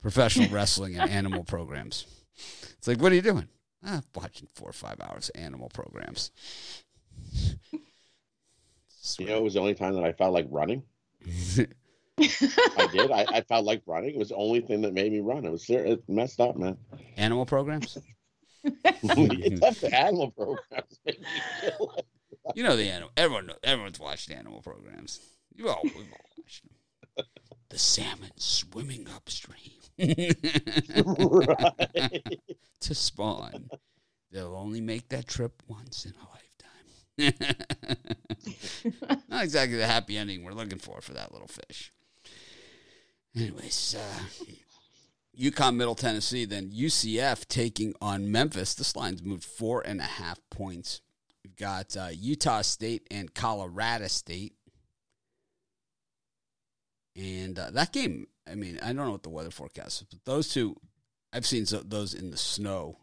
Professional 0.00 0.48
wrestling 0.52 0.96
and 0.96 1.10
animal 1.10 1.44
programs. 1.44 2.06
It's 2.78 2.88
like, 2.88 3.00
what 3.00 3.12
are 3.12 3.16
you 3.16 3.22
doing? 3.22 3.48
Ah, 3.84 4.02
watching 4.14 4.48
four 4.54 4.70
or 4.70 4.72
five 4.72 5.00
hours 5.00 5.28
of 5.34 5.40
animal 5.40 5.68
programs. 5.68 6.30
you 9.18 9.26
know, 9.26 9.38
it 9.38 9.42
was 9.42 9.54
the 9.54 9.60
only 9.60 9.74
time 9.74 9.94
that 9.94 10.04
I 10.04 10.12
felt 10.12 10.32
like 10.32 10.46
running. 10.50 10.84
I 12.18 12.88
did. 12.92 13.10
I, 13.10 13.24
I 13.28 13.40
felt 13.48 13.64
like 13.64 13.82
running. 13.86 14.14
It 14.14 14.18
was 14.18 14.28
the 14.30 14.36
only 14.36 14.60
thing 14.60 14.82
that 14.82 14.92
made 14.92 15.12
me 15.12 15.20
run. 15.20 15.44
It 15.44 15.50
was 15.50 15.68
it 15.68 16.02
messed 16.08 16.40
up, 16.40 16.56
man. 16.56 16.76
animal 17.16 17.46
programs. 17.46 17.98
animal 19.04 20.30
programs. 20.30 21.00
made 21.04 21.20
me 21.20 21.26
feel 21.60 21.92
like 21.96 22.04
You 22.56 22.64
know 22.64 22.76
the 22.76 22.88
animal. 22.88 23.10
Everyone 23.16 23.46
knows, 23.46 23.58
everyone's 23.62 24.00
watched 24.00 24.30
animal 24.30 24.62
programs. 24.62 25.20
You 25.54 25.68
all 25.68 25.80
we've 25.84 25.94
all 25.96 26.30
watched 26.38 26.64
them. 26.64 27.26
The 27.68 27.78
salmon 27.78 28.32
swimming 28.36 29.06
upstream 29.14 29.56
right. 29.98 30.36
to 32.80 32.94
spawn. 32.94 33.68
They'll 34.30 34.56
only 34.56 34.80
make 34.80 35.08
that 35.10 35.26
trip 35.28 35.62
once 35.68 36.04
in 36.04 36.12
a 36.12 36.24
lifetime. 36.30 36.41
Not 39.28 39.44
exactly 39.44 39.76
the 39.76 39.86
happy 39.86 40.16
ending 40.16 40.42
we're 40.42 40.52
looking 40.52 40.78
for 40.78 41.00
for 41.00 41.12
that 41.12 41.32
little 41.32 41.48
fish. 41.48 41.92
Anyways, 43.36 43.96
uh, 43.98 44.44
UConn 45.38 45.76
Middle 45.76 45.94
Tennessee, 45.94 46.44
then 46.44 46.70
UCF 46.70 47.46
taking 47.48 47.94
on 48.00 48.30
Memphis. 48.30 48.74
This 48.74 48.96
line's 48.96 49.22
moved 49.22 49.44
four 49.44 49.82
and 49.86 50.00
a 50.00 50.04
half 50.04 50.38
points. 50.50 51.00
We've 51.44 51.56
got 51.56 51.96
uh, 51.96 52.08
Utah 52.12 52.62
State 52.62 53.06
and 53.10 53.32
Colorado 53.34 54.06
State. 54.08 54.54
And 57.16 57.58
uh, 57.58 57.70
that 57.72 57.92
game, 57.92 58.26
I 58.50 58.54
mean, 58.54 58.78
I 58.82 58.86
don't 58.86 59.04
know 59.06 59.12
what 59.12 59.22
the 59.22 59.30
weather 59.30 59.50
forecast 59.50 60.02
is, 60.02 60.06
but 60.08 60.24
those 60.24 60.48
two, 60.48 60.76
I've 61.32 61.46
seen 61.46 61.66
those 61.84 62.14
in 62.14 62.30
the 62.30 62.36
snow 62.36 62.98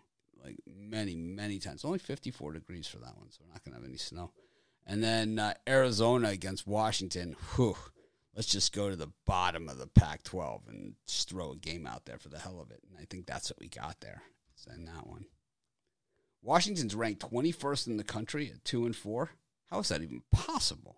like 0.49 0.59
many, 0.65 1.15
many 1.15 1.59
times. 1.59 1.85
Only 1.85 1.99
54 1.99 2.53
degrees 2.53 2.87
for 2.87 2.97
that 2.97 3.17
one, 3.17 3.29
so 3.29 3.39
we're 3.41 3.53
not 3.53 3.63
going 3.63 3.73
to 3.73 3.79
have 3.79 3.87
any 3.87 3.97
snow. 3.97 4.31
And 4.85 5.03
then 5.03 5.37
uh, 5.37 5.53
Arizona 5.67 6.29
against 6.29 6.67
Washington. 6.67 7.35
Whew, 7.55 7.75
let's 8.35 8.47
just 8.47 8.73
go 8.73 8.89
to 8.89 8.95
the 8.95 9.11
bottom 9.25 9.69
of 9.69 9.77
the 9.77 9.87
Pac 9.87 10.23
12 10.23 10.63
and 10.67 10.95
just 11.07 11.29
throw 11.29 11.51
a 11.51 11.57
game 11.57 11.85
out 11.85 12.05
there 12.05 12.17
for 12.17 12.29
the 12.29 12.39
hell 12.39 12.59
of 12.59 12.71
it. 12.71 12.81
And 12.87 12.97
I 12.99 13.05
think 13.05 13.25
that's 13.25 13.49
what 13.49 13.59
we 13.59 13.69
got 13.69 13.97
there. 14.01 14.23
in 14.75 14.85
that 14.85 15.07
one. 15.07 15.25
Washington's 16.41 16.95
ranked 16.95 17.21
21st 17.29 17.87
in 17.87 17.97
the 17.97 18.03
country 18.03 18.49
at 18.53 18.63
2 18.65 18.85
and 18.85 18.95
4. 18.95 19.29
How 19.69 19.79
is 19.79 19.89
that 19.89 20.01
even 20.01 20.23
possible? 20.31 20.95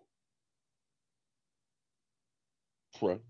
Right. 3.02 3.22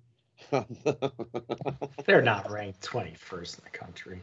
They're 2.06 2.22
not 2.22 2.52
ranked 2.52 2.82
21st 2.82 3.60
in 3.60 3.64
the 3.64 3.78
country. 3.78 4.22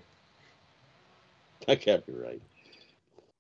that 1.67 1.81
can't 1.81 2.05
be 2.07 2.13
right. 2.13 2.41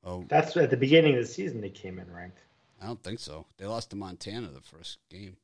Oh, 0.04 0.24
That's 0.28 0.56
at 0.56 0.70
the 0.70 0.76
beginning 0.76 1.14
of 1.14 1.22
the 1.22 1.26
season 1.26 1.60
they 1.60 1.70
came 1.70 1.98
in 1.98 2.12
ranked. 2.12 2.38
I 2.80 2.86
don't 2.86 3.02
think 3.02 3.18
so. 3.18 3.46
They 3.56 3.66
lost 3.66 3.90
to 3.90 3.96
Montana 3.96 4.48
the 4.48 4.60
first 4.60 4.98
game. 5.10 5.36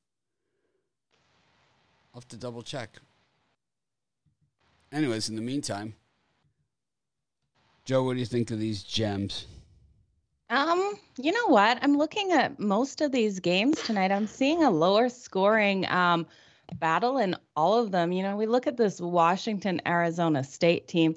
I'll 2.15 2.21
have 2.21 2.29
to 2.29 2.37
double 2.37 2.63
check. 2.63 2.99
Anyways, 4.93 5.29
in 5.29 5.35
the 5.35 5.43
meantime, 5.43 5.95
Joe, 7.85 8.05
what 8.05 8.15
do 8.15 8.21
you 8.21 8.27
think 8.27 8.53
of 8.53 8.61
these 8.61 8.85
gems? 8.85 9.47
Um, 10.51 10.95
you 11.19 11.33
know 11.33 11.49
what? 11.49 11.79
I'm 11.83 11.99
looking 11.99 12.31
at 12.31 12.61
most 12.61 13.01
of 13.01 13.11
these 13.11 13.41
games 13.41 13.83
tonight. 13.83 14.13
I'm 14.13 14.29
seeing 14.29 14.63
a 14.63 14.71
lower 14.71 15.09
scoring 15.09 15.87
um 15.89 16.27
battle 16.79 17.19
in 17.19 17.37
all 17.57 17.83
of 17.83 17.91
them. 17.91 18.13
You 18.13 18.23
know, 18.23 18.37
we 18.37 18.47
look 18.47 18.67
at 18.67 18.77
this 18.77 19.01
Washington 19.01 19.83
Arizona 19.87 20.45
State 20.45 20.89
team. 20.89 21.17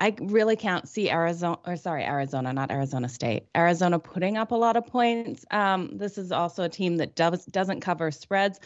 I 0.00 0.14
really 0.18 0.56
can't 0.56 0.88
see 0.88 1.10
Arizona 1.10 1.58
or 1.66 1.76
sorry, 1.76 2.04
Arizona, 2.04 2.52
not 2.54 2.70
Arizona 2.70 3.08
State. 3.08 3.44
Arizona 3.54 3.98
putting 3.98 4.38
up 4.38 4.50
a 4.50 4.54
lot 4.54 4.76
of 4.76 4.86
points. 4.86 5.44
Um, 5.50 5.90
this 5.92 6.16
is 6.16 6.32
also 6.32 6.62
a 6.64 6.68
team 6.70 6.96
that 6.96 7.14
does 7.14 7.44
doesn't 7.46 7.80
cover 7.80 8.10
spreads. 8.10 8.60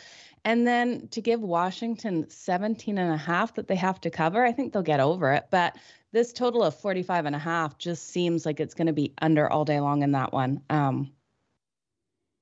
And 0.44 0.66
then 0.66 1.08
to 1.08 1.20
give 1.20 1.40
Washington 1.40 2.28
17 2.30 2.98
and 2.98 3.12
a 3.12 3.16
half 3.16 3.54
that 3.54 3.66
they 3.66 3.74
have 3.76 4.00
to 4.02 4.10
cover, 4.10 4.44
I 4.44 4.52
think 4.52 4.72
they'll 4.72 4.82
get 4.82 5.00
over 5.00 5.32
it. 5.32 5.46
But 5.50 5.76
this 6.12 6.32
total 6.32 6.62
of 6.62 6.78
45 6.78 7.26
and 7.26 7.34
a 7.34 7.40
half 7.40 7.78
just 7.78 8.10
seems 8.10 8.46
like 8.46 8.60
it's 8.60 8.74
going 8.74 8.86
to 8.86 8.92
be 8.92 9.12
under 9.20 9.50
all 9.50 9.64
day 9.64 9.80
long 9.80 10.02
in 10.02 10.12
that 10.12 10.32
one. 10.32 10.62
Um, 10.70 11.10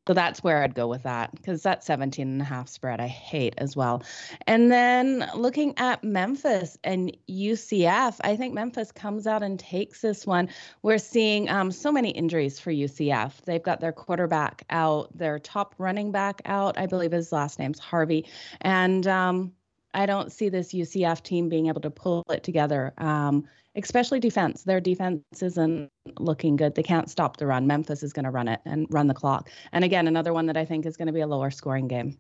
so 0.07 0.15
that's 0.15 0.43
where 0.43 0.63
I'd 0.63 0.75
go 0.75 0.89
with 0.89 1.05
that 1.05 1.33
because 1.33 1.63
that 1.63 1.85
17 1.85 2.27
and 2.27 2.43
a 2.43 2.45
half 2.45 2.69
spread 2.69 3.01
I 3.01 3.07
hate 3.07 3.55
as 3.59 3.77
well. 3.77 4.03
And 4.49 4.71
then 4.71 5.31
looking 5.35 5.75
at 5.79 6.03
Memphis 6.03 6.77
and 6.83 7.17
UCF, 7.31 8.17
I 8.23 8.35
think 8.35 8.53
Memphis 8.53 8.91
comes 8.91 9.29
out 9.29 9.45
and 9.45 9.61
takes 9.61 10.01
this 10.01 10.27
one. 10.27 10.49
We're 10.83 10.99
seeing 10.99 11.49
um, 11.49 11.71
so 11.71 11.93
many 11.93 12.11
injuries 12.11 12.59
for 12.59 12.73
UCF. 12.73 13.43
They've 13.45 13.63
got 13.63 13.79
their 13.79 13.93
quarterback 13.93 14.65
out, 14.71 15.17
their 15.17 15.39
top 15.39 15.77
running 15.79 16.11
back 16.11 16.43
out. 16.47 16.79
I 16.79 16.87
believe 16.87 17.13
his 17.13 17.31
last 17.31 17.61
name's 17.61 17.79
Harvey. 17.79 18.27
And 18.61 19.07
um, 19.07 19.53
I 19.95 20.07
don't 20.07 20.33
see 20.33 20.49
this 20.49 20.73
UCF 20.73 21.23
team 21.23 21.49
being 21.49 21.69
able 21.69 21.83
to 21.83 21.91
pull 21.91 22.25
it 22.29 22.43
together. 22.43 22.93
Um, 22.99 23.45
especially 23.77 24.21
defense. 24.21 24.63
Their 24.63 24.81
defense 24.81 25.23
isn't 25.41 25.91
looking 26.19 26.57
good. 26.57 26.75
They 26.75 26.83
can't 26.83 27.11
stop 27.11 27.37
the 27.37 27.47
run. 27.47 27.67
Memphis 27.67 28.03
is 28.03 28.13
going 28.13 28.25
to 28.25 28.31
run 28.31 28.49
it 28.49 28.61
and 28.65 28.87
run 28.91 29.07
the 29.07 29.15
clock. 29.15 29.51
And 29.73 29.85
again, 29.85 30.07
another 30.07 30.33
one 30.33 30.47
that 30.47 30.57
I 30.57 30.65
think 30.65 30.87
is 30.87 30.97
going 30.97 31.07
to 31.07 31.13
be 31.13 31.21
a 31.21 31.27
lower 31.27 31.51
scoring 31.51 31.89
game. 31.89 32.19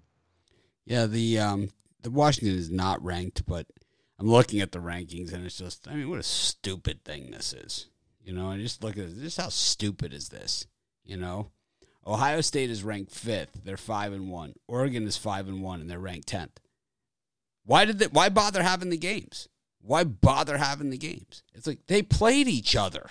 Yeah, 0.85 1.07
the 1.07 1.39
um, 1.39 1.69
the 2.03 2.11
Washington 2.11 2.57
is 2.57 2.71
not 2.71 3.03
ranked, 3.05 3.47
but 3.47 3.67
I'm 4.19 4.29
looking 4.29 4.61
at 4.61 4.73
the 4.73 4.79
rankings 4.81 5.33
and 5.33 5.45
it's 5.45 5.59
just, 5.59 5.87
I 5.89 5.95
mean, 5.95 6.09
what 6.09 6.19
a 6.19 6.25
stupid 6.25 7.05
thing 7.05 7.31
this 7.31 7.53
is. 7.53 7.89
You 8.25 8.33
know, 8.33 8.51
and 8.51 8.63
just 8.63 8.85
look 8.85 8.97
at 8.97 9.09
this. 9.09 9.19
Just 9.19 9.41
how 9.41 9.49
stupid 9.49 10.13
is 10.15 10.29
this? 10.29 10.67
You 11.05 11.17
know, 11.17 11.51
Ohio 12.07 12.41
State 12.41 12.71
is 12.71 12.85
ranked 12.85 13.13
fifth. 13.13 13.63
They're 13.65 13.77
five 13.77 14.13
and 14.13 14.31
one. 14.31 14.55
Oregon 14.69 15.07
is 15.07 15.17
five 15.17 15.49
and 15.49 15.63
one, 15.63 15.81
and 15.81 15.91
they're 15.91 15.99
ranked 15.99 16.29
tenth. 16.29 16.61
Why 17.65 17.85
did 17.85 17.99
they, 17.99 18.07
Why 18.07 18.29
bother 18.29 18.63
having 18.63 18.91
the 18.91 18.97
games? 18.97 19.49
Why 19.83 20.05
bother 20.05 20.59
having 20.59 20.91
the 20.91 20.99
games? 20.99 21.43
It's 21.55 21.67
like 21.67 21.87
they 21.87 22.03
played 22.03 22.49
each 22.49 22.77
other. 22.77 23.09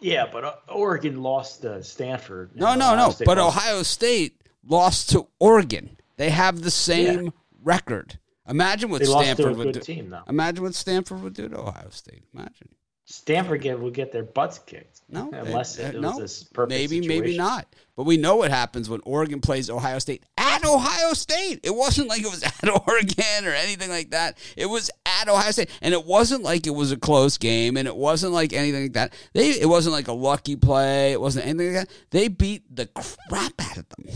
Yeah, 0.00 0.26
but 0.30 0.44
uh, 0.44 0.54
Oregon 0.68 1.22
lost 1.22 1.62
to 1.62 1.82
Stanford. 1.82 2.50
No, 2.54 2.74
no, 2.74 2.96
no. 2.96 3.14
But 3.24 3.38
lost. 3.38 3.56
Ohio 3.56 3.82
State 3.82 4.40
lost 4.66 5.10
to 5.10 5.26
Oregon. 5.38 5.96
They 6.16 6.30
have 6.30 6.62
the 6.62 6.70
same 6.70 7.24
yeah. 7.24 7.30
record. 7.62 8.18
Imagine 8.48 8.90
what 8.90 9.00
they 9.00 9.06
Stanford 9.06 9.56
would 9.56 9.72
do. 9.72 9.80
Team. 9.80 10.16
Imagine 10.28 10.64
what 10.64 10.74
Stanford 10.74 11.22
would 11.22 11.34
do 11.34 11.48
to 11.48 11.58
Ohio 11.58 11.90
State. 11.90 12.24
Imagine. 12.34 12.68
Stanford 13.10 13.60
get, 13.60 13.80
would 13.80 13.92
get 13.92 14.12
their 14.12 14.22
butts 14.22 14.60
kicked. 14.60 15.00
No, 15.08 15.30
unless 15.32 15.80
eh, 15.80 15.82
it, 15.82 15.84
eh, 15.84 15.88
it, 15.88 15.94
it 15.96 16.00
no, 16.00 16.16
was 16.16 16.44
perfect 16.44 16.70
maybe, 16.70 17.02
situation. 17.02 17.08
maybe 17.08 17.36
not. 17.36 17.66
But 17.96 18.04
we 18.04 18.16
know 18.16 18.36
what 18.36 18.52
happens 18.52 18.88
when 18.88 19.00
Oregon 19.04 19.40
plays 19.40 19.68
Ohio 19.68 19.98
State 19.98 20.22
at 20.38 20.64
Ohio 20.64 21.12
State. 21.14 21.58
It 21.64 21.74
wasn't 21.74 22.06
like 22.06 22.20
it 22.20 22.30
was 22.30 22.42
at 22.62 22.68
Oregon 22.68 23.46
or 23.46 23.50
anything 23.50 23.90
like 23.90 24.10
that. 24.10 24.38
It 24.56 24.66
was 24.66 24.92
at 25.04 25.28
Ohio 25.28 25.50
State, 25.50 25.70
and 25.82 25.92
it 25.92 26.06
wasn't 26.06 26.44
like 26.44 26.68
it 26.68 26.74
was 26.74 26.92
a 26.92 26.96
close 26.96 27.36
game, 27.36 27.76
and 27.76 27.88
it 27.88 27.96
wasn't 27.96 28.32
like 28.32 28.52
anything 28.52 28.82
like 28.82 28.92
that. 28.92 29.12
They, 29.32 29.50
it 29.60 29.68
wasn't 29.68 29.94
like 29.94 30.06
a 30.06 30.12
lucky 30.12 30.54
play. 30.54 31.10
It 31.10 31.20
wasn't 31.20 31.46
anything 31.46 31.74
like 31.74 31.88
that. 31.88 31.96
They 32.10 32.28
beat 32.28 32.62
the 32.74 32.86
crap 32.86 33.54
out 33.58 33.76
of 33.76 33.88
them. 33.88 34.06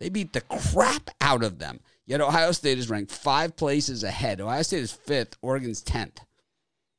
They 0.00 0.08
beat 0.08 0.32
the 0.32 0.40
crap 0.40 1.10
out 1.20 1.44
of 1.44 1.60
them. 1.60 1.78
Yet 2.06 2.20
Ohio 2.20 2.50
State 2.50 2.78
is 2.78 2.90
ranked 2.90 3.12
five 3.12 3.54
places 3.54 4.02
ahead. 4.02 4.40
Ohio 4.40 4.62
State 4.62 4.82
is 4.82 4.90
fifth. 4.90 5.36
Oregon's 5.42 5.80
tenth. 5.80 6.20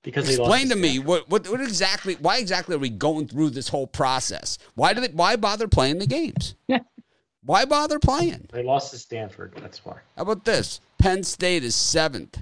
Because 0.03 0.27
explain 0.29 0.69
to 0.69 0.75
me 0.75 0.97
what, 0.97 1.29
what 1.29 1.47
what 1.47 1.61
exactly 1.61 2.15
why 2.15 2.37
exactly 2.37 2.75
are 2.75 2.79
we 2.79 2.89
going 2.89 3.27
through 3.27 3.51
this 3.51 3.67
whole 3.67 3.85
process? 3.85 4.57
Why 4.73 4.93
do 4.93 5.01
they 5.01 5.09
why 5.09 5.35
bother 5.35 5.67
playing 5.67 5.99
the 5.99 6.07
games? 6.07 6.55
why 7.45 7.65
bother 7.65 7.99
playing? 7.99 8.47
They 8.51 8.63
lost 8.63 8.91
to 8.91 8.97
Stanford. 8.97 9.53
That's 9.61 9.85
why. 9.85 9.99
How 10.17 10.23
about 10.23 10.43
this? 10.43 10.81
Penn 10.97 11.23
State 11.23 11.63
is 11.63 11.75
seventh 11.75 12.39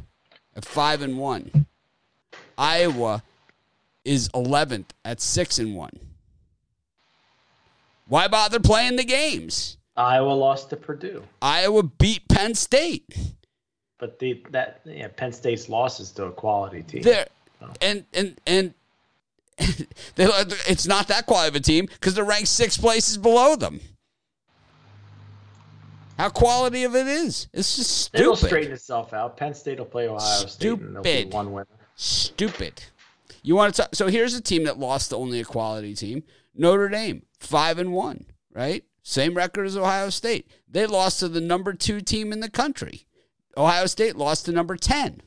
at 0.56 0.64
five 0.64 1.02
and 1.02 1.18
one. 1.18 1.66
Iowa 2.58 3.24
is 4.06 4.30
eleventh 4.34 4.94
at 5.04 5.20
six 5.20 5.60
and 5.60 5.76
one. 5.76 6.00
Why 8.08 8.30
bother 8.30 8.60
playing 8.60 8.96
the 8.96 9.04
games? 9.04 9.78
Iowa 9.98 10.32
lost 10.32 10.70
to 10.70 10.78
Purdue. 10.78 11.24
Iowa 11.42 11.84
beat 11.84 12.28
Penn 12.30 12.56
State. 12.56 13.04
But 13.98 14.18
the 14.18 14.42
that 14.52 14.80
yeah, 14.86 15.10
Penn 15.10 15.34
State's 15.34 15.68
losses 15.68 16.12
to 16.12 16.26
a 16.26 16.32
quality 16.32 16.84
team. 16.84 17.02
And 17.82 18.06
and 18.14 18.40
and 18.46 18.74
they, 20.16 20.26
it's 20.68 20.88
not 20.88 21.08
that 21.10 21.26
quality 21.26 21.50
of 21.50 21.56
a 21.56 21.60
team 21.60 21.86
because 21.86 22.16
they're 22.16 22.24
ranked 22.24 22.48
six 22.48 22.78
places 22.78 23.18
below 23.18 23.56
them. 23.56 23.82
How 26.18 26.30
quality 26.30 26.84
of 26.84 26.96
it 26.96 27.08
is? 27.08 27.48
It's 27.54 27.78
just 27.78 27.98
stupid. 27.98 28.22
It'll 28.22 28.36
straighten 28.36 28.74
itself 28.74 29.14
out. 29.14 29.38
Penn 29.38 29.54
State 29.54 29.80
will 29.80 29.86
play 29.86 30.08
Ohio 30.08 30.20
stupid. 30.20 30.52
State, 30.52 30.82
and 30.82 30.96
they'll 30.96 31.04
be 31.04 31.26
one 31.30 31.54
winner. 31.54 31.68
Stupid. 31.96 32.84
You 33.42 33.56
want 33.56 33.74
to? 33.74 33.82
Talk, 33.84 33.96
so 33.96 34.08
here's 34.08 34.34
a 34.34 34.42
team 34.42 34.66
that 34.66 34.78
lost 34.78 35.12
to 35.12 35.16
only 35.16 35.40
a 35.40 35.46
quality 35.46 35.96
team. 35.96 36.24
Notre 36.54 36.90
Dame, 36.90 37.24
five 37.40 37.80
and 37.80 37.94
one, 37.94 38.26
right? 38.54 38.84
Same 39.02 39.34
record 39.34 39.66
as 39.66 39.78
Ohio 39.78 40.10
State. 40.10 40.50
They 40.70 40.86
lost 40.86 41.20
to 41.22 41.30
the 41.30 41.40
number 41.40 41.74
two 41.74 42.02
team 42.02 42.34
in 42.34 42.42
the 42.42 42.50
country. 42.50 43.06
Ohio 43.56 43.86
State 43.86 44.18
lost 44.18 44.46
to 44.46 44.52
number 44.52 44.76
ten. 44.76 45.22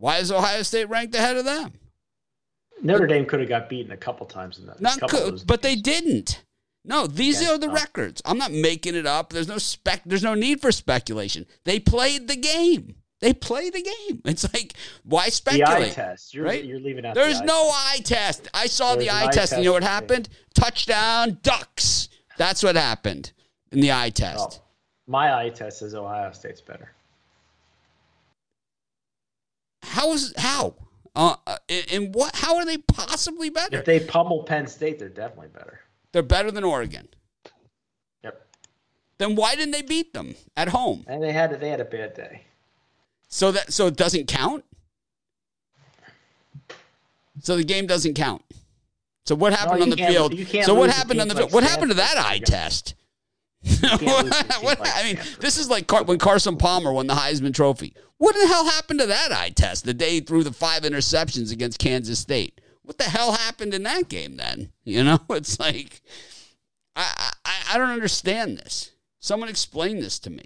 Why 0.00 0.16
is 0.18 0.32
Ohio 0.32 0.62
State 0.62 0.88
ranked 0.88 1.14
ahead 1.14 1.36
of 1.36 1.44
them? 1.44 1.72
Notre 2.82 3.06
Dame 3.06 3.26
could 3.26 3.40
have 3.40 3.48
got 3.48 3.68
beaten 3.68 3.92
a 3.92 3.96
couple 3.96 4.24
times 4.26 4.58
in 4.58 4.66
that. 4.66 4.80
Not 4.80 4.98
could, 5.08 5.42
but 5.46 5.60
they 5.62 5.76
didn't. 5.76 6.42
No, 6.82 7.06
these 7.06 7.46
are 7.46 7.58
the 7.58 7.68
records. 7.68 8.22
I'm 8.24 8.38
not 8.38 8.50
making 8.52 8.94
it 8.94 9.04
up. 9.06 9.30
There's 9.32 9.48
no 9.48 9.58
spec. 9.58 10.00
There's 10.06 10.22
no 10.22 10.34
need 10.34 10.62
for 10.62 10.72
speculation. 10.72 11.44
They 11.64 11.78
played 11.78 12.26
the 12.26 12.36
game. 12.36 12.94
They 13.20 13.34
play 13.34 13.68
the 13.68 13.82
game. 13.82 14.22
It's 14.24 14.50
like 14.54 14.72
why 15.04 15.24
The 15.24 15.26
eye 15.26 15.30
speculate? 15.30 15.92
test. 15.92 16.32
You're, 16.32 16.46
right? 16.46 16.64
you're 16.64 16.80
leaving 16.80 17.04
out. 17.04 17.14
There's 17.14 17.36
the 17.36 17.44
eye 17.44 17.46
no 17.46 17.64
test. 17.70 17.76
eye 17.86 18.00
test. 18.02 18.48
I 18.54 18.66
saw 18.66 18.94
There's 18.94 19.04
the 19.04 19.10
eye 19.10 19.26
eye 19.26 19.30
test. 19.30 19.52
and 19.52 19.62
You 19.62 19.68
know 19.68 19.72
what 19.74 19.82
test. 19.82 19.92
happened? 19.92 20.28
Touchdown, 20.54 21.38
Ducks. 21.42 22.08
That's 22.38 22.62
what 22.62 22.76
happened 22.76 23.32
in 23.72 23.80
the 23.82 23.92
eye 23.92 24.08
test. 24.08 24.60
Oh, 24.62 24.64
my 25.06 25.34
eye 25.38 25.50
test 25.50 25.80
says 25.80 25.94
Ohio 25.94 26.32
State's 26.32 26.62
better. 26.62 26.92
How 29.82 30.12
is 30.12 30.32
how? 30.36 30.74
Uh, 31.14 31.36
uh, 31.46 31.56
and 31.92 32.14
what? 32.14 32.34
How 32.36 32.56
are 32.56 32.64
they 32.64 32.78
possibly 32.78 33.50
better? 33.50 33.78
If 33.78 33.84
they 33.84 34.00
pummel 34.00 34.44
Penn 34.44 34.66
State, 34.66 34.98
they're 34.98 35.08
definitely 35.08 35.48
better. 35.48 35.80
They're 36.12 36.22
better 36.22 36.50
than 36.50 36.64
Oregon. 36.64 37.08
Yep. 38.22 38.46
Then 39.18 39.36
why 39.36 39.54
didn't 39.54 39.72
they 39.72 39.82
beat 39.82 40.12
them 40.12 40.34
at 40.56 40.68
home? 40.68 41.04
And 41.06 41.22
they 41.22 41.32
had 41.32 41.58
they 41.60 41.68
had 41.68 41.80
a 41.80 41.84
bad 41.84 42.14
day. 42.14 42.42
So 43.28 43.52
that 43.52 43.72
so 43.72 43.86
it 43.86 43.96
doesn't 43.96 44.26
count. 44.26 44.64
So 47.42 47.56
the 47.56 47.64
game 47.64 47.86
doesn't 47.86 48.14
count. 48.14 48.42
So 49.24 49.34
what 49.34 49.52
happened 49.52 49.78
you 49.78 49.82
on 49.84 49.90
the 49.90 49.96
field? 49.96 50.64
So 50.64 50.74
what 50.74 50.90
happened 50.90 51.20
on 51.20 51.28
the 51.28 51.34
field? 51.34 51.46
like 51.46 51.54
What 51.54 51.64
happened 51.64 51.90
to 51.90 51.96
that 51.96 52.16
eye 52.18 52.38
test? 52.38 52.94
What- 54.62 54.80
like 54.80 54.96
I 54.96 55.02
mean, 55.04 55.18
this 55.40 55.58
is 55.58 55.68
like 55.68 55.86
Car- 55.86 56.04
when 56.04 56.18
Carson 56.18 56.56
Palmer 56.56 56.92
won 56.92 57.06
the 57.06 57.14
Heisman 57.14 57.54
Trophy. 57.54 57.94
What 58.18 58.34
the 58.34 58.46
hell 58.46 58.66
happened 58.66 59.00
to 59.00 59.06
that 59.06 59.32
eye 59.32 59.50
test 59.50 59.84
the 59.84 59.94
day 59.94 60.10
he 60.10 60.20
threw 60.20 60.42
the 60.44 60.52
five 60.52 60.82
interceptions 60.82 61.52
against 61.52 61.78
Kansas 61.78 62.18
State? 62.18 62.60
What 62.82 62.98
the 62.98 63.04
hell 63.04 63.32
happened 63.32 63.72
in 63.74 63.82
that 63.84 64.08
game 64.08 64.36
then? 64.36 64.72
You 64.84 65.04
know, 65.04 65.20
it's 65.30 65.60
like 65.60 66.00
I 66.96 67.32
I, 67.44 67.62
I 67.74 67.78
don't 67.78 67.90
understand 67.90 68.58
this. 68.58 68.90
Someone 69.20 69.48
explain 69.48 70.00
this 70.00 70.18
to 70.20 70.30
me. 70.30 70.44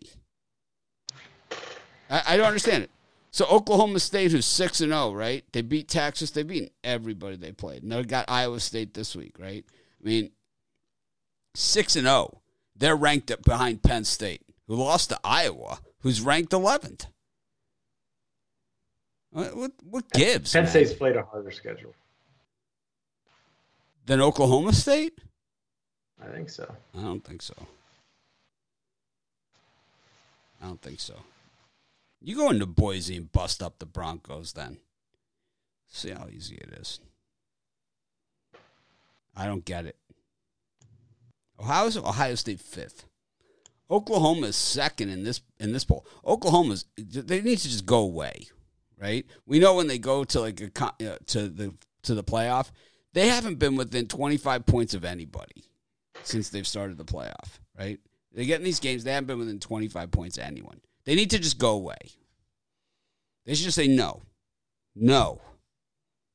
I, 2.11 2.23
I 2.29 2.37
don't 2.37 2.47
understand 2.47 2.85
it. 2.85 2.91
So 3.31 3.47
Oklahoma 3.47 3.99
State, 4.01 4.31
who's 4.33 4.47
six 4.47 4.81
and 4.81 4.93
zero, 4.93 5.13
right? 5.13 5.45
They 5.53 5.63
beat 5.63 5.89
Texas. 5.89 6.31
They 6.31 6.43
beat 6.43 6.73
everybody 6.85 7.37
they 7.37 7.53
played. 7.53 7.83
And 7.83 7.91
they 7.91 8.03
got 8.05 8.27
Iowa 8.29 8.61
State 8.61 8.95
this 8.95 9.17
week, 9.17 9.37
right? 9.39 9.65
I 10.01 10.07
mean, 10.07 10.31
six 11.55 11.97
and 11.97 12.07
zero. 12.07 12.41
They're 12.77 12.97
ranked 12.97 13.31
up 13.31 13.45
behind 13.45 13.83
Penn 13.83 14.05
State, 14.05 14.43
who 14.67 14.77
lost 14.77 15.11
to 15.11 15.21
Iowa, 15.25 15.79
who's 16.01 16.21
ranked 16.21 16.53
eleventh. 16.53 17.07
What 19.31 19.57
what, 19.57 19.73
what 19.89 20.11
gives? 20.13 20.53
Penn 20.53 20.65
man? 20.65 20.71
State's 20.71 20.93
played 20.93 21.17
a 21.17 21.23
harder 21.23 21.51
schedule. 21.51 21.95
than 24.07 24.21
Oklahoma 24.21 24.73
State? 24.73 25.19
I 26.23 26.29
think 26.29 26.51
so. 26.51 26.75
I 26.97 27.03
don't 27.03 27.25
think 27.25 27.43
so. 27.43 27.55
I 30.63 30.67
don't 30.67 30.81
think 30.81 31.01
so. 31.01 31.15
You 32.23 32.37
go 32.37 32.51
into 32.51 32.67
Boise 32.67 33.17
and 33.17 33.31
bust 33.31 33.63
up 33.63 33.79
the 33.79 33.87
Broncos 33.87 34.53
then. 34.55 34.79
See 35.89 36.11
how 36.11 36.27
easy 36.33 36.57
it 36.57 36.71
is. 36.81 37.01
I 39.37 39.47
don't 39.47 39.65
get 39.65 39.85
it. 39.85 39.97
Ohio 41.61 41.87
is 41.87 41.97
Ohio 41.97 42.35
State 42.35 42.61
fifth. 42.61 43.07
Oklahoma 43.91 44.49
is 44.49 44.57
second 44.57 45.11
in 45.11 45.25
this 45.25 45.41
in 45.61 45.73
this 45.73 45.85
poll. 45.85 46.07
Oklahoma's 46.27 46.87
they 46.97 47.41
need 47.41 47.59
to 47.59 47.69
just 47.69 47.87
go 47.87 47.99
away, 47.99 48.49
right? 48.99 49.27
We 49.47 49.59
know 49.59 49.75
when 49.75 49.87
they 49.87 49.99
go 49.99 50.25
to 50.25 50.41
like 50.41 50.61
a 50.61 50.85
uh, 50.85 51.17
to 51.27 51.49
the 51.49 51.75
to 52.03 52.15
the 52.15 52.25
playoff, 52.25 52.71
they 53.13 53.29
haven't 53.29 53.59
been 53.59 53.77
within 53.77 54.07
25 54.07 54.67
points 54.67 54.95
of 54.95 55.05
anybody 55.05 55.65
since 56.23 56.49
they've 56.49 56.67
started 56.67 56.97
the 56.99 57.05
playoff, 57.05 57.59
right? 57.79 57.99
They 58.33 58.47
get 58.47 58.61
in 58.61 58.65
these 58.65 58.81
games, 58.81 59.05
they 59.05 59.13
haven't 59.13 59.29
been 59.29 59.39
within 59.39 59.61
25 59.61 60.11
points 60.11 60.39
of 60.39 60.45
anyone. 60.45 60.81
They 61.05 61.15
need 61.15 61.31
to 61.31 61.39
just 61.39 61.59
go 61.59 61.73
away. 61.73 61.99
They 63.47 63.55
should 63.55 63.65
just 63.65 63.77
say 63.77 63.89
no. 63.89 64.23
No. 64.95 65.41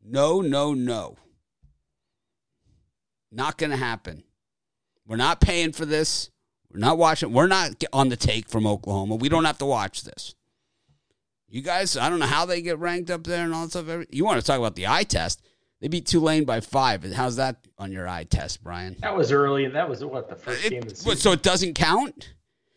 No, 0.04 0.42
no, 0.42 0.74
no. 0.74 1.18
Not 3.32 3.58
going 3.58 3.72
to 3.72 3.78
happen. 3.78 4.24
We're 5.10 5.16
not 5.18 5.42
paying 5.42 5.72
for 5.74 5.86
this. 5.86 6.30
We're 6.72 6.80
not 6.80 7.00
watching. 7.00 7.34
We're 7.34 7.48
not 7.48 7.84
on 7.92 8.10
the 8.10 8.16
take 8.16 8.48
from 8.48 8.68
Oklahoma. 8.68 9.16
We 9.16 9.28
don't 9.28 9.44
have 9.46 9.58
to 9.58 9.66
watch 9.66 10.04
this. 10.04 10.36
You 11.50 11.62
guys, 11.64 11.98
I 11.98 12.10
don't 12.10 12.20
know 12.20 12.28
how 12.28 12.46
they 12.46 12.62
get 12.62 12.78
ranked 12.78 13.10
up 13.10 13.24
there 13.24 13.44
and 13.44 13.52
all 13.54 13.66
that 13.68 13.72
stuff. 13.72 14.06
You 14.12 14.24
want 14.24 14.40
to 14.40 14.46
talk 14.46 14.60
about 14.60 14.76
the 14.76 14.86
eye 14.88 15.02
test? 15.04 15.42
They 15.82 15.88
beat 15.88 16.06
Tulane 16.06 16.44
by 16.46 16.60
five. 16.60 17.04
How's 17.12 17.38
that 17.38 17.56
on 17.80 17.92
your 17.92 18.08
eye 18.08 18.26
test, 18.26 18.64
Brian? 18.64 18.98
That 19.02 19.18
was 19.18 19.32
early, 19.32 19.66
and 19.66 19.74
that 19.76 19.90
was 19.90 20.06
what 20.06 20.30
the 20.30 20.36
first 20.36 20.64
It- 20.64 20.70
game 20.70 20.84
of 20.84 20.90
the 20.90 20.96
season. 20.96 21.18
so 21.18 21.32
it 21.32 21.42
doesn't 21.42 21.74
count. 21.74 22.34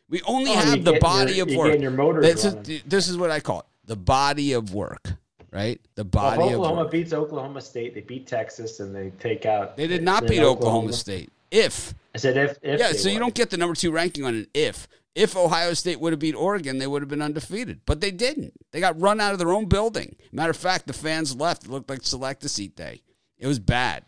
We 0.09 0.23
only 0.23 0.53
Oh, 0.53 0.55
have 0.55 0.85
the 0.85 0.99
body 1.01 1.35
your- 1.35 1.49
of 1.51 1.55
work. 1.55 1.79
your 1.81 1.91
motors 1.91 2.25
this, 2.25 2.45
is, 2.47 2.83
this 2.87 3.09
is 3.09 3.19
what 3.19 3.31
I 3.31 3.41
call 3.41 3.61
it: 3.61 3.67
the 3.85 3.97
body 3.97 4.53
of 4.55 4.73
work, 4.73 5.13
right? 5.51 5.81
The 5.97 6.05
Well, 6.05 6.09
body 6.37 6.43
of 6.55 6.61
Oklahoma 6.61 6.89
beats 6.89 7.13
Oklahoma 7.13 7.61
State. 7.61 7.95
They 7.95 8.01
beat 8.03 8.27
Texas, 8.27 8.81
and 8.81 8.95
they 8.95 9.11
take 9.19 9.45
out. 9.45 9.77
They 9.77 9.87
did 9.87 10.03
not 10.03 10.27
beat 10.27 10.41
Oklahoma 10.41 10.93
State. 10.95 11.31
If 11.53 11.95
I 12.15 12.19
said 12.19 12.37
if. 12.37 12.59
if 12.63 12.81
yeah, 12.81 12.93
so 12.93 13.09
you 13.09 13.19
don't 13.19 13.35
get 13.35 13.51
the 13.51 13.59
number 13.59 13.75
two 13.75 13.93
ranking 13.93 14.25
on 14.25 14.35
an 14.35 14.47
if. 14.55 14.89
If 15.15 15.37
Ohio 15.37 15.75
State 15.75 16.01
would 16.01 16.15
have 16.15 16.21
beat 16.21 16.35
Oregon, 16.35 16.79
they 16.79 16.87
would 16.87 17.03
have 17.03 17.09
been 17.11 17.21
undefeated, 17.21 17.81
but 17.85 18.01
they 18.01 18.11
didn't. 18.11 18.55
They 18.71 18.81
got 18.81 18.99
run 18.99 19.21
out 19.21 19.35
of 19.35 19.39
their 19.39 19.53
own 19.53 19.67
building. 19.67 20.17
Matter 20.33 20.51
of 20.51 20.57
fact, 20.57 20.87
the 20.87 20.95
fans 20.95 21.37
left. 21.37 21.65
It 21.65 21.71
looked 21.71 21.91
like 21.91 22.03
select 22.03 22.43
a 22.45 22.49
seat 22.49 22.75
day. 22.75 23.03
It 23.39 23.47
was 23.47 23.59
bad. 23.59 24.05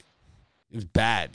It 0.72 0.76
was 0.76 0.86
bad. 0.86 1.32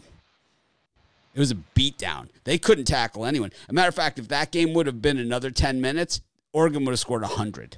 It 1.35 1.39
was 1.39 1.51
a 1.51 1.57
beatdown. 1.75 2.29
They 2.43 2.57
couldn't 2.57 2.85
tackle 2.85 3.25
anyone. 3.25 3.51
A 3.69 3.73
matter 3.73 3.89
of 3.89 3.95
fact, 3.95 4.17
if 4.17 4.27
that 4.29 4.51
game 4.51 4.73
would 4.73 4.87
have 4.87 5.03
been 5.03 5.19
another 5.19 5.51
ten 5.51 5.79
minutes, 5.79 6.21
Oregon 6.51 6.83
would 6.85 6.91
have 6.91 6.99
scored 6.99 7.23
hundred. 7.23 7.77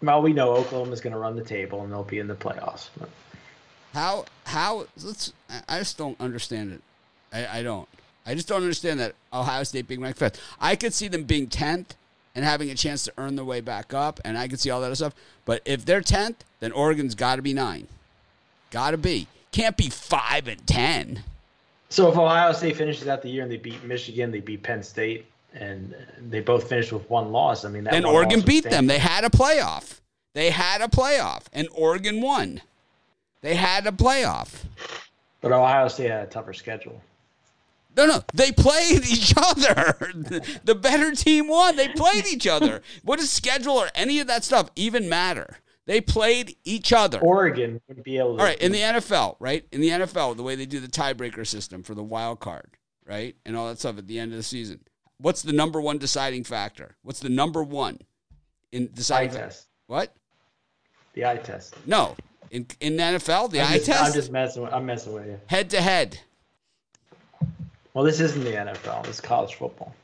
Well, 0.00 0.22
we 0.22 0.32
know 0.32 0.54
Oklahoma's 0.54 1.02
going 1.02 1.12
to 1.12 1.18
run 1.18 1.36
the 1.36 1.44
table, 1.44 1.82
and 1.82 1.92
they'll 1.92 2.04
be 2.04 2.18
in 2.18 2.28
the 2.28 2.34
playoffs. 2.34 2.88
How 3.94 4.26
how 4.44 4.86
let's 5.02 5.32
I- 5.68 5.78
just 5.78 5.98
don't 5.98 6.20
understand 6.20 6.72
it. 6.72 6.82
I, 7.32 7.58
I 7.58 7.62
don't. 7.62 7.88
I 8.26 8.34
just 8.34 8.48
don't 8.48 8.62
understand 8.62 9.00
that 9.00 9.14
Ohio 9.32 9.62
State 9.64 9.88
being 9.88 10.00
ranked 10.00 10.18
fifth. 10.18 10.40
I 10.60 10.76
could 10.76 10.92
see 10.92 11.08
them 11.08 11.24
being 11.24 11.46
tenth 11.46 11.94
and 12.34 12.44
having 12.44 12.70
a 12.70 12.74
chance 12.74 13.04
to 13.04 13.12
earn 13.16 13.36
their 13.36 13.44
way 13.44 13.60
back 13.60 13.94
up, 13.94 14.20
and 14.24 14.36
I 14.36 14.48
could 14.48 14.60
see 14.60 14.70
all 14.70 14.80
that 14.82 14.94
stuff. 14.96 15.14
But 15.44 15.62
if 15.64 15.84
they're 15.84 16.02
tenth, 16.02 16.44
then 16.60 16.72
Oregon's 16.72 17.14
got 17.14 17.36
to 17.36 17.42
be 17.42 17.54
nine. 17.54 17.88
Got 18.70 18.90
to 18.90 18.98
be. 18.98 19.28
Can't 19.50 19.76
be 19.76 19.88
five 19.88 20.46
and 20.46 20.64
ten. 20.66 21.22
So 21.88 22.10
if 22.10 22.18
Ohio 22.18 22.52
State 22.52 22.76
finishes 22.76 23.08
out 23.08 23.22
the 23.22 23.30
year 23.30 23.42
and 23.42 23.50
they 23.50 23.56
beat 23.56 23.82
Michigan, 23.82 24.30
they 24.30 24.40
beat 24.40 24.62
Penn 24.62 24.82
State, 24.82 25.24
and 25.54 25.94
they 26.28 26.40
both 26.40 26.68
finished 26.68 26.92
with 26.92 27.08
one 27.08 27.32
loss. 27.32 27.64
I 27.64 27.70
mean, 27.70 27.84
that 27.84 27.92
Then 27.92 28.04
Oregon 28.04 28.42
beat 28.42 28.64
them. 28.64 28.86
They 28.86 28.98
had 28.98 29.24
a 29.24 29.30
playoff. 29.30 30.00
They 30.34 30.50
had 30.50 30.82
a 30.82 30.88
playoff, 30.88 31.44
and 31.52 31.66
Oregon 31.72 32.20
won. 32.20 32.60
They 33.40 33.54
had 33.54 33.86
a 33.86 33.92
playoff. 33.92 34.64
But 35.40 35.52
Ohio 35.52 35.88
State 35.88 36.10
had 36.10 36.24
a 36.24 36.30
tougher 36.30 36.52
schedule. 36.52 37.00
No, 37.96 38.06
no, 38.06 38.22
they 38.32 38.52
played 38.52 39.04
each 39.10 39.34
other. 39.36 39.96
The- 40.64 40.74
better 40.74 41.12
team 41.12 41.48
won. 41.48 41.76
They 41.76 41.88
played 41.88 42.26
each 42.26 42.46
other. 42.46 42.82
What 43.02 43.18
does 43.18 43.30
schedule 43.30 43.74
or 43.74 43.88
any 43.94 44.20
of 44.20 44.26
that 44.28 44.44
stuff 44.44 44.70
even 44.76 45.08
matter? 45.08 45.58
They 45.86 46.00
played 46.00 46.54
each 46.64 46.92
other. 46.92 47.18
Oregon 47.18 47.80
would 47.88 48.02
be 48.04 48.18
able 48.18 48.36
to. 48.36 48.42
All 48.42 48.46
right, 48.46 48.60
in 48.60 48.72
the 48.72 48.78
NFL, 48.78 49.36
right? 49.40 49.64
In 49.72 49.80
the 49.80 49.88
NFL, 49.88 50.36
the 50.36 50.42
way 50.42 50.54
they 50.54 50.66
do 50.66 50.80
the 50.80 50.86
tiebreaker 50.86 51.46
system 51.46 51.82
for 51.82 51.94
the 51.94 52.02
wild 52.02 52.40
card, 52.40 52.76
right? 53.06 53.34
And 53.46 53.56
all 53.56 53.68
that 53.68 53.78
stuff 53.78 53.96
at 53.96 54.06
the 54.06 54.18
end 54.18 54.32
of 54.32 54.36
the 54.36 54.42
season. 54.42 54.80
What's 55.16 55.42
the 55.42 55.52
number 55.52 55.80
one 55.80 55.96
deciding 55.98 56.44
factor? 56.44 56.96
What's 57.02 57.20
the 57.20 57.30
number 57.30 57.62
one 57.64 57.98
in 58.70 58.84
eye 58.84 58.88
deciding 58.92 59.30
factor? 59.30 59.44
test. 59.46 59.66
What? 59.86 60.14
The 61.14 61.24
eye 61.24 61.36
test. 61.38 61.74
No. 61.86 62.16
In 62.50 62.66
in 62.80 62.96
the 62.96 63.02
NFL, 63.02 63.50
the 63.50 63.60
I'm 63.60 63.72
eye 63.72 63.74
just, 63.76 63.86
test 63.86 64.04
I'm 64.04 64.12
just 64.12 64.30
messing. 64.32 64.62
With, 64.62 64.72
I'm 64.72 64.86
messing 64.86 65.12
with 65.12 65.26
you. 65.26 65.38
head 65.46 65.70
to 65.70 65.80
head. 65.80 66.18
Well, 67.94 68.04
this 68.04 68.20
isn't 68.20 68.44
the 68.44 68.52
NFL. 68.52 69.04
This 69.04 69.16
is 69.16 69.20
college 69.20 69.54
football. 69.54 69.94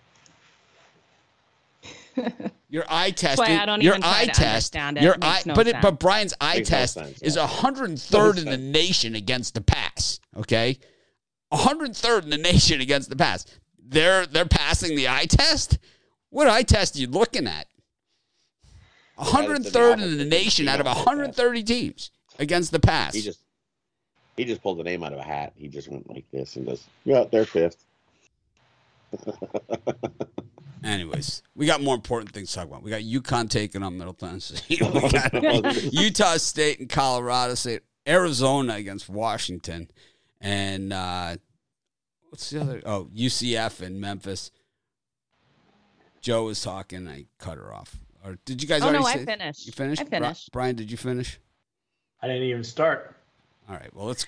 Your 2.69 2.85
eye 2.89 3.11
test. 3.11 3.39
why 3.39 3.57
I 3.59 3.67
don't 3.67 3.81
your 3.83 3.95
even 3.95 4.03
try 4.03 4.21
eye 4.21 4.25
to 4.27 4.31
test. 4.33 4.41
understand 4.77 4.99
it. 4.99 5.03
Your 5.05 5.15
It 5.15 5.21
makes 5.21 5.33
eye, 5.35 5.43
no 5.47 5.55
but 5.55 5.67
it, 5.67 5.73
sense. 5.73 5.83
but 5.83 5.99
Brian's 6.01 6.35
eye 6.41 6.57
Makes 6.57 6.71
no 6.71 6.77
test 6.79 6.95
sense, 6.95 7.23
is 7.23 7.37
yeah. 7.37 7.47
103rd 7.47 8.39
in 8.39 8.45
the 8.47 8.57
nation 8.57 9.15
against 9.15 9.55
the 9.55 9.61
pass. 9.61 10.21
Okay, 10.37 10.79
103rd 11.53 12.25
in 12.25 12.31
the 12.31 12.39
nation 12.39 12.81
against 12.81 13.11
the 13.11 13.17
pass. 13.17 13.47
They're 13.79 14.27
they're 14.27 14.45
passing 14.47 14.97
the 14.97 15.09
eye 15.09 15.27
test. 15.27 15.79
What 16.31 16.49
eye 16.49 16.63
test 16.63 16.97
are 16.97 17.01
you 17.01 17.07
looking 17.07 17.47
at? 17.47 17.67
That 19.19 19.27
is 19.51 19.73
103rd 19.73 20.03
in 20.03 20.19
the 20.19 20.25
nation 20.25 20.69
out 20.69 20.81
of 20.81 20.87
team 20.87 20.91
eye 20.93 20.95
test. 20.95 21.07
130 21.07 21.63
teams 21.63 22.11
against 22.39 22.73
the 22.73 22.81
pass. 22.81 23.15
He 23.15 23.23
just 23.23 23.41
he 24.37 24.45
just 24.45 24.63
pulled 24.63 24.79
the 24.79 24.85
name 24.85 25.05
out 25.05 25.13
of 25.13 25.19
a 25.19 25.23
hat. 25.23 25.53
He 25.57 25.69
just 25.69 25.89
went 25.89 26.09
like 26.09 26.25
this 26.33 26.57
and 26.57 26.67
goes, 26.67 26.85
"Yeah, 27.05 27.25
they're 27.31 27.45
fifth. 27.45 27.85
Anyways, 30.85 31.43
we 31.55 31.67
got 31.67 31.81
more 31.83 31.95
important 31.95 32.33
things 32.33 32.51
to 32.51 32.57
talk 32.57 32.67
about. 32.69 32.83
We 32.83 32.91
got 32.91 33.01
UConn 33.01 33.49
taking 33.49 33.83
on 33.83 33.97
Middle 33.97 34.13
Tennessee. 34.13 34.61
we 34.83 35.01
got 35.11 35.83
Utah 35.93 36.37
State 36.37 36.81
and 36.81 36.89
Colorado 36.89 37.55
State, 37.55 37.83
Arizona 38.07 38.75
against 38.75 39.09
Washington, 39.09 39.91
and 40.41 40.93
uh, 40.93 41.37
what's 42.29 42.51
the 42.51 42.61
other? 42.61 42.83
Oh, 42.85 43.09
UCF 43.15 43.81
and 43.81 44.01
Memphis. 44.01 44.51
Joe 46.21 46.45
was 46.45 46.63
talking. 46.63 47.09
I 47.09 47.27
cut 47.39 47.57
her 47.59 47.73
off. 47.73 47.97
Or 48.25 48.39
did 48.47 48.63
you 48.63 48.69
guys 48.69 48.83
Oh 48.83 48.87
already 48.87 49.05
no, 49.05 49.09
say 49.11 49.21
I 49.21 49.25
finished. 49.25 49.67
You 49.67 49.73
finished? 49.73 50.03
I 50.03 50.05
finished. 50.07 50.53
Brian, 50.53 50.75
did 50.75 50.91
you 50.91 50.97
finish? 50.97 51.39
I 52.25 52.27
didn't 52.27 52.45
even 52.45 52.65
start. 52.65 53.15
All 53.69 53.77
right. 53.77 53.95
Well, 53.95 54.07
let's 54.07 54.25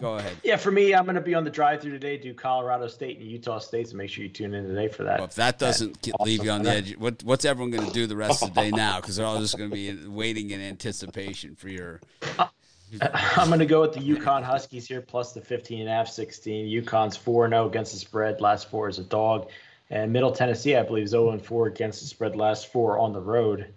go 0.00 0.14
ahead. 0.14 0.36
Yeah, 0.44 0.56
for 0.56 0.70
me, 0.70 0.94
I'm 0.94 1.06
going 1.06 1.16
to 1.16 1.20
be 1.20 1.34
on 1.34 1.42
the 1.42 1.50
drive-through 1.50 1.90
today. 1.90 2.16
Do 2.16 2.32
Colorado 2.32 2.86
State 2.86 3.18
and 3.18 3.28
Utah 3.28 3.58
State, 3.58 3.88
so 3.88 3.96
make 3.96 4.10
sure 4.10 4.22
you 4.22 4.30
tune 4.30 4.54
in 4.54 4.64
today 4.64 4.86
for 4.86 5.02
that. 5.02 5.18
Well, 5.18 5.26
if 5.26 5.34
that 5.34 5.58
doesn't 5.58 6.00
get, 6.02 6.14
leave 6.20 6.44
you 6.44 6.52
on 6.52 6.62
the 6.62 6.70
edge, 6.70 6.96
what, 6.96 7.24
what's 7.24 7.44
everyone 7.44 7.72
going 7.72 7.88
to 7.88 7.92
do 7.92 8.06
the 8.06 8.14
rest 8.14 8.44
of 8.44 8.54
the 8.54 8.60
day 8.60 8.70
now? 8.70 9.00
Because 9.00 9.16
they're 9.16 9.26
all 9.26 9.40
just 9.40 9.58
going 9.58 9.70
to 9.70 9.74
be 9.74 10.06
waiting 10.06 10.50
in 10.50 10.60
anticipation 10.60 11.56
for 11.56 11.68
your. 11.68 12.00
I'm 13.02 13.48
going 13.48 13.58
to 13.58 13.66
go 13.66 13.80
with 13.80 13.94
the 13.94 14.00
UConn 14.00 14.44
Huskies 14.44 14.86
here, 14.86 15.00
plus 15.00 15.32
the 15.32 15.40
15 15.40 15.80
and 15.80 15.88
a 15.88 15.92
half, 15.92 16.08
16. 16.08 16.64
UConn's 16.80 17.16
4 17.16 17.48
0 17.48 17.66
against 17.66 17.92
the 17.92 17.98
spread. 17.98 18.40
Last 18.40 18.70
four 18.70 18.88
is 18.88 19.00
a 19.00 19.04
dog. 19.04 19.50
And 19.90 20.12
Middle 20.12 20.30
Tennessee, 20.30 20.76
I 20.76 20.84
believe, 20.84 21.06
is 21.06 21.10
0 21.10 21.36
4 21.38 21.66
against 21.66 22.02
the 22.02 22.06
spread. 22.06 22.36
Last 22.36 22.70
four 22.70 23.00
on 23.00 23.12
the 23.12 23.20
road. 23.20 23.74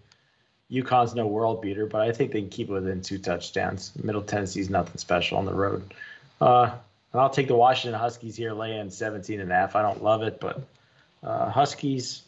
UConn's 0.72 1.14
no 1.14 1.28
world 1.28 1.62
beater, 1.62 1.86
but 1.86 2.02
I 2.02 2.12
think 2.12 2.32
they 2.32 2.42
can 2.42 2.50
keep 2.50 2.70
it 2.70 2.74
within 2.74 3.02
two 3.02 3.18
touchdowns. 3.18 3.92
Middle 4.02 4.22
Tennessee's 4.22 4.70
nothing 4.70 4.98
special 4.98 5.38
on 5.38 5.46
the 5.46 5.54
road. 5.54 5.94
Uh, 6.40 6.72
and 7.12 7.22
I'll 7.22 7.30
take 7.30 7.48
the 7.48 7.56
Washington 7.56 8.00
Huskies 8.00 8.36
here, 8.36 8.54
lay 8.54 8.78
in 8.78 8.90
17 8.90 9.42
and 9.42 9.52
a 9.52 9.56
half. 9.56 9.76
I 9.76 9.82
don't 9.82 10.02
love 10.02 10.24
it, 10.24 10.40
but 10.40 10.62
uh, 11.24 11.50
Huskies 11.50 12.24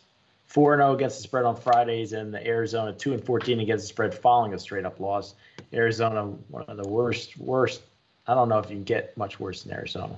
4 0.48 0.78
0 0.78 0.94
against 0.94 1.18
the 1.18 1.24
spread 1.24 1.46
on 1.46 1.56
Fridays, 1.56 2.12
and 2.14 2.34
the 2.34 2.46
Arizona 2.46 2.94
2 2.94 3.14
and 3.14 3.26
14 3.26 3.62
against 3.62 3.86
the 3.86 3.88
spread 3.88 4.14
following 4.14 4.54
a 4.54 4.60
straight 4.60 4.86
up 4.86 5.00
loss. 5.00 5.36
Arizona, 5.74 6.26
one 6.50 6.66
of 6.68 6.78
the 6.78 6.88
worst, 6.88 7.38
worst. 7.38 7.82
I 8.28 8.34
don't 8.34 8.50
know 8.50 8.60
if 8.60 8.70
you 8.70 8.76
can 8.76 8.84
get 8.84 9.18
much 9.18 9.40
worse 9.40 9.64
than 9.64 9.74
Arizona. 9.74 10.16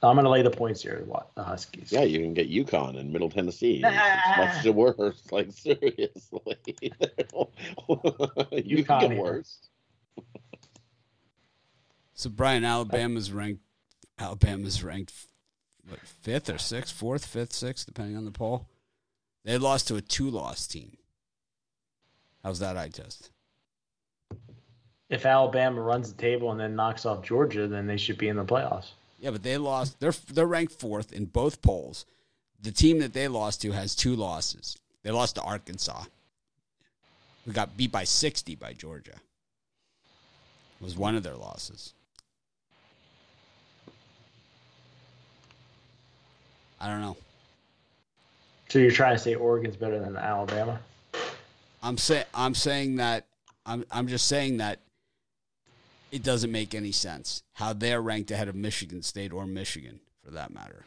But 0.00 0.08
I'm 0.08 0.14
going 0.16 0.24
to 0.24 0.30
lay 0.30 0.40
the 0.42 0.50
points 0.50 0.82
here, 0.82 1.06
the 1.34 1.42
Huskies. 1.44 1.92
Yeah, 1.92 2.02
you 2.02 2.20
can 2.20 2.32
get 2.32 2.50
UConn 2.50 2.96
in 2.98 3.12
Middle 3.12 3.28
Tennessee. 3.28 3.82
It's, 3.84 3.96
Ah. 3.98 4.56
it's 4.56 4.64
much 4.64 4.74
worse. 4.74 5.22
Like 5.30 5.52
seriously, 5.52 6.56
you 6.80 6.90
UConn 8.78 8.86
can 8.86 9.10
get 9.10 9.18
worse. 9.18 9.58
So 12.14 12.30
Brian, 12.30 12.64
Alabama's 12.64 13.30
ranked. 13.32 13.62
Alabama's 14.18 14.82
ranked 14.82 15.12
what, 15.88 16.00
fifth 16.00 16.50
or 16.50 16.58
sixth, 16.58 16.94
fourth, 16.94 17.24
fifth, 17.24 17.52
sixth, 17.52 17.86
depending 17.86 18.16
on 18.16 18.24
the 18.24 18.30
poll. 18.30 18.68
They 19.44 19.56
lost 19.58 19.88
to 19.88 19.96
a 19.96 20.02
two-loss 20.02 20.66
team. 20.66 20.98
How's 22.42 22.58
that 22.58 22.76
eye 22.76 22.88
test? 22.88 23.30
If 25.08 25.24
Alabama 25.26 25.80
runs 25.80 26.12
the 26.12 26.20
table 26.20 26.50
and 26.52 26.60
then 26.60 26.76
knocks 26.76 27.04
off 27.06 27.22
Georgia, 27.22 27.66
then 27.66 27.86
they 27.86 27.96
should 27.96 28.18
be 28.18 28.28
in 28.28 28.36
the 28.36 28.44
playoffs. 28.44 28.90
Yeah, 29.20 29.30
but 29.30 29.42
they 29.42 29.58
lost. 29.58 30.00
They're 30.00 30.14
they're 30.32 30.46
ranked 30.46 30.72
fourth 30.72 31.12
in 31.12 31.26
both 31.26 31.60
polls. 31.60 32.06
The 32.62 32.72
team 32.72 32.98
that 33.00 33.12
they 33.12 33.28
lost 33.28 33.62
to 33.62 33.72
has 33.72 33.94
two 33.94 34.16
losses. 34.16 34.78
They 35.02 35.10
lost 35.10 35.36
to 35.36 35.42
Arkansas, 35.42 36.04
We 37.46 37.52
got 37.52 37.76
beat 37.76 37.92
by 37.92 38.04
sixty 38.04 38.54
by 38.54 38.72
Georgia. 38.72 39.12
It 40.80 40.84
Was 40.84 40.96
one 40.96 41.14
of 41.14 41.22
their 41.22 41.36
losses. 41.36 41.92
I 46.80 46.88
don't 46.88 47.02
know. 47.02 47.16
So 48.70 48.78
you're 48.78 48.90
trying 48.90 49.16
to 49.16 49.22
say 49.22 49.34
Oregon's 49.34 49.76
better 49.76 50.00
than 50.00 50.16
Alabama? 50.16 50.80
I'm 51.82 51.98
saying 51.98 52.24
I'm 52.32 52.54
saying 52.54 52.96
that 52.96 53.26
I'm 53.66 53.84
I'm 53.90 54.08
just 54.08 54.28
saying 54.28 54.58
that 54.58 54.80
it 56.10 56.22
doesn't 56.22 56.50
make 56.50 56.74
any 56.74 56.92
sense 56.92 57.42
how 57.54 57.72
they're 57.72 58.00
ranked 58.00 58.30
ahead 58.30 58.48
of 58.48 58.54
Michigan 58.54 59.02
State 59.02 59.32
or 59.32 59.46
Michigan 59.46 60.00
for 60.24 60.30
that 60.32 60.52
matter. 60.52 60.84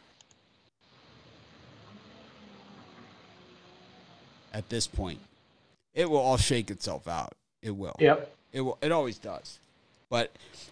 At 4.52 4.68
this 4.68 4.86
point, 4.86 5.18
it 5.94 6.08
will 6.08 6.18
all 6.18 6.36
shake 6.36 6.70
itself 6.70 7.08
out. 7.08 7.34
It 7.62 7.72
will. 7.72 7.96
Yep. 7.98 8.32
It 8.52 8.60
will. 8.60 8.78
It 8.80 8.92
always 8.92 9.18
does. 9.18 9.58
But 10.08 10.30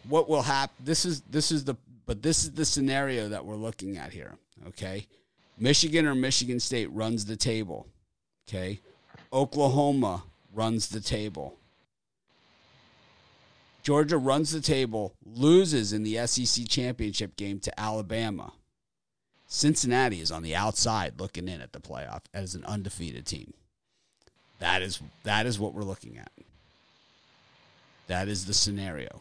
what 0.09 0.29
will 0.29 0.43
happen? 0.43 0.75
This 0.85 1.05
is 1.05 1.23
this 1.23 1.51
is 1.51 1.65
the 1.65 1.75
but 2.07 2.23
this 2.23 2.45
is 2.45 2.53
the 2.53 2.65
scenario 2.65 3.29
that 3.29 3.45
we're 3.45 3.57
looking 3.57 3.97
at 3.97 4.13
here. 4.13 4.35
Okay, 4.69 5.07
Michigan 5.59 6.07
or 6.07 6.15
Michigan 6.15 6.61
State 6.61 6.93
runs 6.93 7.25
the 7.25 7.37
table. 7.37 7.87
Okay, 8.49 8.79
Oklahoma 9.33 10.23
runs 10.55 10.89
the 10.89 11.01
table. 11.01 11.57
Georgia 13.83 14.17
runs 14.19 14.53
the 14.53 14.61
table, 14.61 15.15
loses 15.25 15.93
in 15.93 16.03
the 16.05 16.25
SEC 16.27 16.69
championship 16.69 17.37
game 17.37 17.59
to 17.61 17.81
Alabama. 17.81 18.53
Cincinnati 19.47 20.21
is 20.21 20.31
on 20.31 20.43
the 20.43 20.55
outside 20.55 21.21
looking 21.21 21.49
in 21.49 21.61
at 21.61 21.73
the 21.73 21.81
playoff 21.81 22.23
as 22.33 22.55
an 22.55 22.65
undefeated 22.65 23.27
team. 23.27 23.53
That 24.61 24.81
is 24.83 25.01
that 25.25 25.45
is 25.47 25.59
what 25.59 25.75
we're 25.75 25.83
looking 25.83 26.17
at. 26.17 26.31
That 28.07 28.29
is 28.29 28.47
the 28.47 28.55
scenario. 28.55 29.21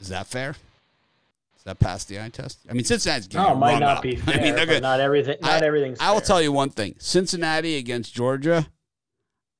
Is 0.00 0.08
that 0.08 0.26
fair? 0.26 0.50
Is 0.50 1.64
that 1.64 1.78
past 1.78 2.08
the 2.08 2.20
eye 2.20 2.28
test? 2.28 2.58
I 2.68 2.72
mean, 2.72 2.84
Cincinnati's 2.84 3.28
getting 3.28 3.46
No, 3.46 3.52
it 3.52 3.58
might 3.58 3.78
not 3.78 3.98
up. 3.98 4.02
be 4.02 4.16
I 4.16 4.20
fair. 4.20 4.42
mean, 4.42 4.54
they're 4.56 4.66
but 4.66 4.82
not 4.82 4.98
everything. 5.00 5.36
Not 5.40 5.62
I- 5.62 5.66
everything's. 5.66 6.00
I 6.00 6.10
will 6.10 6.18
fair. 6.18 6.26
tell 6.26 6.42
you 6.42 6.50
one 6.52 6.70
thing: 6.70 6.96
Cincinnati 6.98 7.76
against 7.76 8.12
Georgia. 8.14 8.66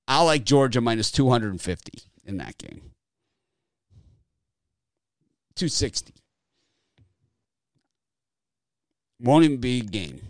I 0.09 0.21
like 0.23 0.45
Georgia 0.45 0.81
minus 0.81 1.13
two 1.13 1.31
hundred 1.31 1.53
and 1.53 1.61
fifty 1.63 2.01
in 2.25 2.39
that 2.39 2.59
game. 2.59 2.91
Two 5.55 5.69
sixty. 5.69 6.15
Won't 9.21 9.45
even 9.45 9.59
be 9.59 9.81
a 9.81 9.85
game. 9.85 10.21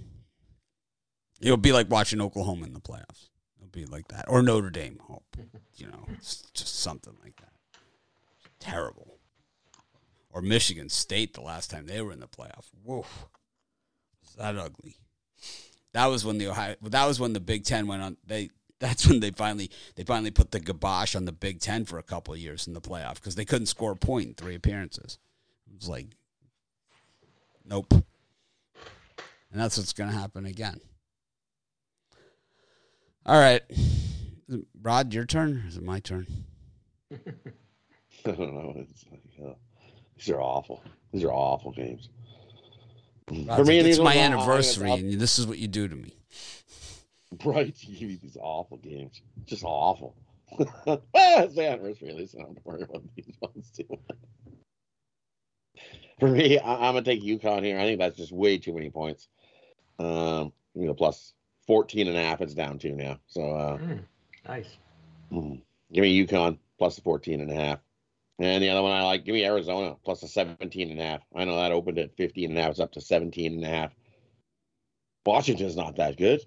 It'll 1.40 1.56
be 1.56 1.72
like 1.72 1.90
watching 1.90 2.20
Oklahoma 2.20 2.66
in 2.66 2.74
the 2.74 2.80
playoffs. 2.80 3.30
It'll 3.58 3.70
be 3.72 3.86
like 3.86 4.08
that, 4.08 4.26
or 4.28 4.42
Notre 4.42 4.70
Dame. 4.70 5.00
Oh, 5.10 5.22
you 5.76 5.86
know, 5.86 6.04
it's 6.12 6.42
just 6.52 6.80
something 6.80 7.14
like 7.22 7.36
that. 7.36 7.52
Terrible. 8.60 9.18
Or 10.30 10.40
Michigan 10.40 10.88
State 10.88 11.34
the 11.34 11.42
last 11.42 11.70
time 11.70 11.86
they 11.86 12.00
were 12.00 12.12
in 12.12 12.20
the 12.20 12.28
playoff. 12.28 12.66
Whoa, 12.82 13.04
is 14.24 14.34
that 14.36 14.56
ugly? 14.56 14.96
That 15.92 16.06
was 16.06 16.24
when 16.24 16.38
the 16.38 16.48
Ohio. 16.48 16.76
That 16.82 17.06
was 17.06 17.20
when 17.20 17.32
the 17.32 17.40
Big 17.40 17.64
Ten 17.64 17.86
went 17.86 18.02
on. 18.02 18.16
They. 18.26 18.50
That's 18.82 19.06
when 19.06 19.20
they 19.20 19.30
finally 19.30 19.70
they 19.94 20.02
finally 20.02 20.32
put 20.32 20.50
the 20.50 20.58
kibosh 20.58 21.14
on 21.14 21.24
the 21.24 21.30
Big 21.30 21.60
Ten 21.60 21.84
for 21.84 21.98
a 21.98 22.02
couple 22.02 22.34
of 22.34 22.40
years 22.40 22.66
in 22.66 22.74
the 22.74 22.80
playoff 22.80 23.14
because 23.14 23.36
they 23.36 23.44
couldn't 23.44 23.66
score 23.66 23.92
a 23.92 23.96
point 23.96 24.26
in 24.26 24.34
three 24.34 24.56
appearances. 24.56 25.18
It 25.70 25.76
was 25.76 25.88
like, 25.88 26.08
nope. 27.64 27.92
And 27.92 28.02
that's 29.60 29.78
what's 29.78 29.92
going 29.92 30.10
to 30.10 30.16
happen 30.16 30.46
again. 30.46 30.80
All 33.24 33.38
right, 33.38 33.62
Rod, 34.82 35.14
your 35.14 35.26
turn. 35.26 35.62
Is 35.68 35.76
it 35.76 35.84
my 35.84 36.00
turn? 36.00 36.26
I 37.12 37.16
don't 38.24 38.38
know. 38.38 38.74
It's 38.78 39.04
like, 39.12 39.48
uh, 39.48 39.54
these 40.16 40.28
are 40.30 40.40
awful. 40.40 40.82
These 41.12 41.22
are 41.22 41.32
awful 41.32 41.70
games. 41.70 42.08
Rod's 43.30 43.60
For 43.60 43.64
me, 43.64 43.80
like, 43.80 43.90
it's 43.90 44.00
my 44.00 44.16
anniversary, 44.16 44.90
and 44.90 45.20
this 45.20 45.38
is 45.38 45.46
what 45.46 45.58
you 45.58 45.68
do 45.68 45.86
to 45.86 45.94
me. 45.94 46.16
Right, 47.44 47.74
you 47.82 47.96
give 47.98 48.08
me 48.08 48.18
these 48.20 48.36
awful 48.40 48.76
games. 48.78 49.22
Just 49.46 49.64
awful. 49.64 50.14
it's 50.58 51.54
the 51.54 51.68
anniversary, 51.68 52.12
least 52.12 52.36
I 52.38 52.42
don't 52.42 52.58
worry 52.64 52.82
about 52.82 53.02
these 53.16 53.34
ones 53.40 53.70
too 53.70 53.86
much. 53.88 54.18
For 56.20 56.28
me, 56.28 56.58
I, 56.58 56.74
I'm 56.74 56.94
gonna 56.94 57.02
take 57.02 57.22
UConn 57.22 57.64
here. 57.64 57.78
I 57.78 57.84
think 57.84 57.98
that's 57.98 58.16
just 58.16 58.32
way 58.32 58.58
too 58.58 58.74
many 58.74 58.90
points. 58.90 59.28
Um, 59.98 60.52
you 60.74 60.86
know, 60.86 60.94
plus 60.94 61.32
14 61.66 62.08
and 62.08 62.16
a 62.16 62.22
half 62.22 62.40
it's 62.40 62.54
down 62.54 62.78
to 62.80 62.92
now. 62.92 63.18
So 63.26 63.50
uh 63.50 63.78
Mm, 63.78 64.04
nice. 64.46 64.76
mm, 65.32 65.62
give 65.92 66.02
me 66.02 66.26
UConn 66.26 66.58
plus 66.78 66.96
the 66.96 67.02
14 67.02 67.40
and 67.40 67.50
a 67.50 67.54
half. 67.54 67.78
And 68.38 68.62
the 68.62 68.68
other 68.70 68.82
one 68.82 68.92
I 68.92 69.02
like, 69.04 69.24
give 69.24 69.34
me 69.34 69.44
Arizona 69.44 69.96
plus 70.04 70.20
the 70.20 70.28
17 70.28 70.90
and 70.90 71.00
a 71.00 71.04
half. 71.04 71.20
I 71.34 71.44
know 71.44 71.56
that 71.56 71.72
opened 71.72 71.98
at 71.98 72.16
15 72.16 72.50
and 72.50 72.58
a 72.58 72.62
half, 72.62 72.72
it's 72.72 72.80
up 72.80 72.92
to 72.92 73.00
17 73.00 73.54
and 73.54 73.64
a 73.64 73.68
half. 73.68 73.94
Washington's 75.24 75.76
not 75.76 75.96
that 75.96 76.16
good. 76.16 76.40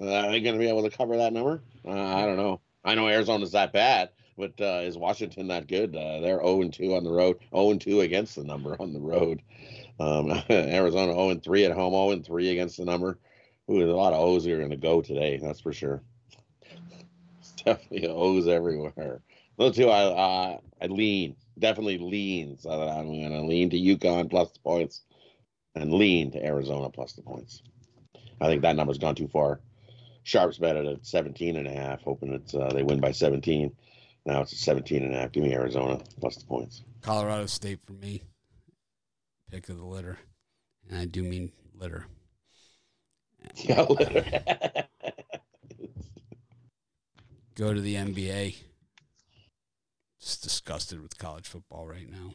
Uh, 0.00 0.12
are 0.12 0.30
they 0.30 0.40
going 0.40 0.54
to 0.54 0.60
be 0.60 0.68
able 0.68 0.88
to 0.88 0.96
cover 0.96 1.16
that 1.16 1.32
number? 1.32 1.60
Uh, 1.84 1.90
I 1.90 2.24
don't 2.24 2.36
know. 2.36 2.60
I 2.84 2.94
know 2.94 3.08
Arizona's 3.08 3.52
that 3.52 3.72
bad, 3.72 4.10
but 4.36 4.52
uh, 4.60 4.82
is 4.82 4.96
Washington 4.96 5.48
that 5.48 5.66
good? 5.66 5.94
Uh, 5.94 6.20
they're 6.20 6.40
0 6.40 6.68
2 6.68 6.94
on 6.94 7.04
the 7.04 7.10
road, 7.10 7.38
0 7.54 7.74
2 7.74 8.00
against 8.02 8.36
the 8.36 8.44
number 8.44 8.76
on 8.80 8.92
the 8.92 9.00
road. 9.00 9.42
Um, 9.98 10.30
Arizona 10.50 11.12
0 11.12 11.40
3 11.42 11.64
at 11.64 11.72
home, 11.72 11.92
0 11.92 12.22
3 12.22 12.50
against 12.50 12.76
the 12.76 12.84
number. 12.84 13.18
Ooh, 13.70 13.78
there's 13.78 13.90
a 13.90 13.96
lot 13.96 14.12
of 14.12 14.20
O's 14.20 14.46
are 14.46 14.56
going 14.56 14.70
to 14.70 14.76
go 14.76 15.02
today, 15.02 15.38
that's 15.42 15.60
for 15.60 15.72
sure. 15.72 16.02
It's 17.40 17.52
definitely 17.64 18.08
O's 18.08 18.46
everywhere. 18.46 19.20
Those 19.58 19.74
two, 19.74 19.90
I, 19.90 20.60
I 20.80 20.86
lean, 20.86 21.34
definitely 21.58 21.98
lean. 21.98 22.56
So 22.58 22.70
I'm 22.70 23.06
going 23.06 23.32
to 23.32 23.42
lean 23.42 23.70
to 23.70 23.76
UConn 23.76 24.30
plus 24.30 24.52
the 24.52 24.60
points 24.60 25.02
and 25.74 25.92
lean 25.92 26.30
to 26.32 26.44
Arizona 26.44 26.88
plus 26.88 27.12
the 27.12 27.22
points. 27.22 27.62
I 28.40 28.46
think 28.46 28.62
that 28.62 28.76
number's 28.76 28.98
gone 28.98 29.16
too 29.16 29.28
far. 29.28 29.60
Sharps 30.22 30.58
bet 30.58 30.76
it 30.76 30.86
at 30.86 31.06
17 31.06 31.56
and 31.56 31.66
a 31.66 31.72
half, 31.72 32.02
hoping 32.02 32.32
that 32.32 32.54
uh, 32.54 32.72
they 32.72 32.82
win 32.82 33.00
by 33.00 33.12
17. 33.12 33.74
Now 34.26 34.42
it's 34.42 34.52
at 34.52 34.58
17 34.58 35.02
and 35.02 35.14
a 35.14 35.18
half. 35.18 35.32
Give 35.32 35.42
me 35.42 35.54
Arizona 35.54 36.00
plus 36.20 36.36
the 36.36 36.44
points. 36.44 36.82
Colorado 37.00 37.46
State 37.46 37.80
for 37.86 37.92
me. 37.94 38.22
Pick 39.50 39.68
of 39.68 39.78
the 39.78 39.84
litter. 39.84 40.18
And 40.90 40.98
I 40.98 41.04
do 41.06 41.22
mean 41.22 41.52
litter. 41.74 42.06
Yeah, 43.54 43.82
litter. 43.82 44.24
Go 47.54 47.72
to 47.72 47.80
the 47.80 47.94
NBA. 47.94 48.56
Just 50.20 50.42
disgusted 50.42 51.00
with 51.00 51.18
college 51.18 51.46
football 51.46 51.86
right 51.86 52.08
now. 52.10 52.34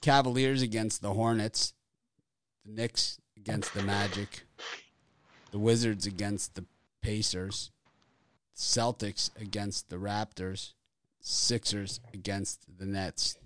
Cavaliers 0.00 0.62
against 0.62 1.02
the 1.02 1.14
Hornets. 1.14 1.72
The 2.64 2.72
Knicks 2.72 3.18
against 3.44 3.74
the 3.74 3.82
Magic. 3.82 4.46
The 5.50 5.58
Wizards 5.58 6.06
against 6.06 6.54
the 6.54 6.64
Pacers. 7.02 7.70
Celtics 8.56 9.28
against 9.38 9.90
the 9.90 9.96
Raptors. 9.96 10.72
Sixers 11.20 12.00
against 12.14 12.64
the 12.78 12.86
Nets. 12.86 13.36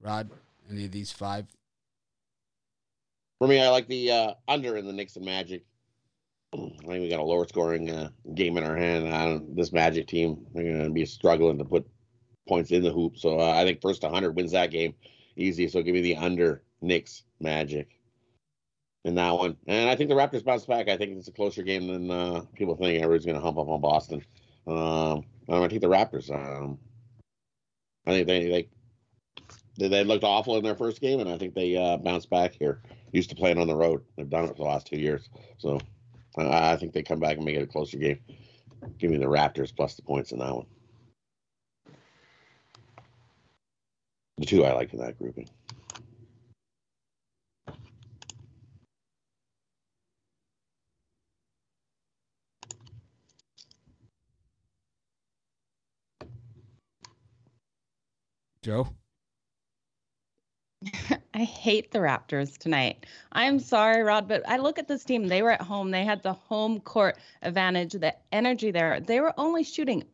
Rod, 0.00 0.30
any 0.70 0.86
of 0.86 0.92
these 0.92 1.12
five? 1.12 1.44
For 3.38 3.46
me, 3.46 3.60
I 3.60 3.68
like 3.68 3.88
the 3.88 4.10
uh, 4.10 4.34
under 4.48 4.78
in 4.78 4.86
the 4.86 4.92
Knicks 4.94 5.16
and 5.16 5.26
Magic. 5.26 5.62
I 6.54 6.58
think 6.58 6.86
we 6.86 7.10
got 7.10 7.20
a 7.20 7.24
lower 7.24 7.46
scoring 7.46 7.90
uh, 7.90 8.08
game 8.34 8.56
in 8.56 8.64
our 8.64 8.76
hand. 8.76 9.04
Don't, 9.04 9.54
this 9.54 9.72
Magic 9.72 10.06
team, 10.06 10.46
they're 10.54 10.64
going 10.64 10.84
to 10.84 10.90
be 10.90 11.04
struggling 11.04 11.58
to 11.58 11.64
put 11.64 11.86
points 12.48 12.70
in 12.70 12.82
the 12.82 12.92
hoop. 12.92 13.18
So 13.18 13.38
uh, 13.38 13.52
I 13.52 13.64
think 13.64 13.82
first 13.82 14.02
100 14.02 14.34
wins 14.34 14.52
that 14.52 14.70
game 14.70 14.94
easy. 15.36 15.68
So 15.68 15.82
give 15.82 15.94
me 15.94 16.00
the 16.00 16.16
under 16.16 16.62
Knicks 16.80 17.24
Magic 17.38 18.00
in 19.04 19.14
that 19.16 19.32
one. 19.32 19.56
And 19.66 19.88
I 19.88 19.96
think 19.96 20.08
the 20.08 20.16
Raptors 20.16 20.44
bounce 20.44 20.64
back. 20.64 20.88
I 20.88 20.96
think 20.96 21.16
it's 21.16 21.28
a 21.28 21.32
closer 21.32 21.62
game 21.62 21.86
than 21.86 22.10
uh, 22.10 22.42
people 22.54 22.74
think. 22.76 23.02
Everybody's 23.02 23.26
going 23.26 23.36
to 23.36 23.42
hump 23.42 23.58
up 23.58 23.68
on 23.68 23.80
Boston. 23.80 24.24
Um, 24.66 25.24
to 25.46 25.68
take 25.68 25.80
the 25.80 25.88
Raptors. 25.88 26.30
Um, 26.30 26.78
I 28.06 28.10
think 28.12 28.26
they, 28.26 28.68
they 29.76 29.88
they 29.88 30.04
looked 30.04 30.24
awful 30.24 30.56
in 30.56 30.62
their 30.62 30.76
first 30.76 31.00
game, 31.00 31.20
and 31.20 31.28
I 31.28 31.36
think 31.36 31.54
they 31.54 31.76
uh, 31.76 31.96
bounced 31.96 32.30
back 32.30 32.54
here. 32.54 32.80
Used 33.12 33.30
to 33.30 33.36
playing 33.36 33.58
on 33.58 33.66
the 33.66 33.74
road. 33.74 34.02
They've 34.16 34.28
done 34.28 34.44
it 34.44 34.48
for 34.48 34.54
the 34.54 34.64
last 34.64 34.86
two 34.86 34.98
years. 34.98 35.28
So 35.58 35.80
I, 36.36 36.72
I 36.72 36.76
think 36.76 36.92
they 36.92 37.02
come 37.02 37.20
back 37.20 37.36
and 37.36 37.44
make 37.44 37.56
it 37.56 37.62
a 37.62 37.66
closer 37.66 37.98
game. 37.98 38.20
Give 38.98 39.10
me 39.10 39.18
the 39.18 39.26
Raptors 39.26 39.74
plus 39.74 39.94
the 39.94 40.02
points 40.02 40.32
in 40.32 40.38
that 40.38 40.54
one. 40.54 40.66
The 44.38 44.46
two 44.46 44.64
I 44.64 44.72
like 44.72 44.92
in 44.92 45.00
that 45.00 45.18
grouping. 45.18 45.48
Joe? 58.64 58.88
I 61.34 61.44
hate 61.44 61.90
the 61.90 61.98
Raptors 61.98 62.56
tonight. 62.56 63.04
I'm 63.30 63.58
sorry, 63.58 64.02
Rod, 64.02 64.26
but 64.26 64.42
I 64.48 64.56
look 64.56 64.78
at 64.78 64.88
this 64.88 65.04
team. 65.04 65.28
They 65.28 65.42
were 65.42 65.50
at 65.50 65.60
home. 65.60 65.90
They 65.90 66.02
had 66.02 66.22
the 66.22 66.32
home 66.32 66.80
court 66.80 67.18
advantage, 67.42 67.92
the 67.92 68.14
energy 68.32 68.70
there. 68.70 69.00
They 69.00 69.20
were 69.20 69.34
only 69.36 69.64
shooting 69.64 70.04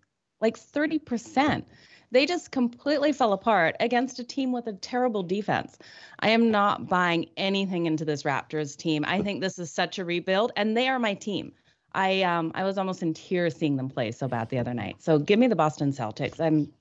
like 0.40 0.58
30%. 0.58 1.64
They 2.10 2.26
just 2.26 2.50
completely 2.50 3.12
fell 3.12 3.34
apart 3.34 3.76
against 3.78 4.18
a 4.18 4.24
team 4.24 4.50
with 4.50 4.66
a 4.66 4.72
terrible 4.72 5.22
defense. 5.22 5.78
I 6.18 6.30
am 6.30 6.50
not 6.50 6.88
buying 6.88 7.30
anything 7.36 7.86
into 7.86 8.04
this 8.04 8.24
Raptors 8.24 8.76
team. 8.76 9.04
I 9.06 9.22
think 9.22 9.40
this 9.40 9.60
is 9.60 9.70
such 9.70 10.00
a 10.00 10.04
rebuild, 10.04 10.50
and 10.56 10.76
they 10.76 10.88
are 10.88 10.98
my 10.98 11.14
team. 11.14 11.52
I 11.92 12.22
um 12.22 12.50
I 12.56 12.64
was 12.64 12.78
almost 12.78 13.02
in 13.02 13.14
tears 13.14 13.54
seeing 13.54 13.76
them 13.76 13.88
play 13.88 14.10
so 14.10 14.26
bad 14.26 14.48
the 14.48 14.58
other 14.58 14.74
night. 14.74 14.96
So 15.00 15.20
give 15.20 15.38
me 15.38 15.46
the 15.46 15.56
Boston 15.56 15.92
Celtics. 15.92 16.40
I'm 16.40 16.72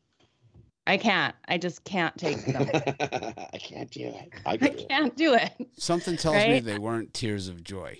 I 0.89 0.97
can't. 0.97 1.35
I 1.47 1.59
just 1.59 1.83
can't 1.83 2.17
take 2.17 2.43
them. 2.45 2.67
I 2.73 3.57
can't 3.59 3.91
do 3.91 4.07
it. 4.07 4.33
I, 4.43 4.53
I 4.53 4.57
can 4.57 4.71
do 4.71 4.79
it. 4.79 4.89
can't 4.89 5.15
do 5.15 5.33
it. 5.35 5.51
Something 5.77 6.17
tells 6.17 6.35
me 6.35 6.59
they 6.61 6.79
weren't 6.79 7.13
tears 7.13 7.47
of 7.47 7.63
joy. 7.63 7.99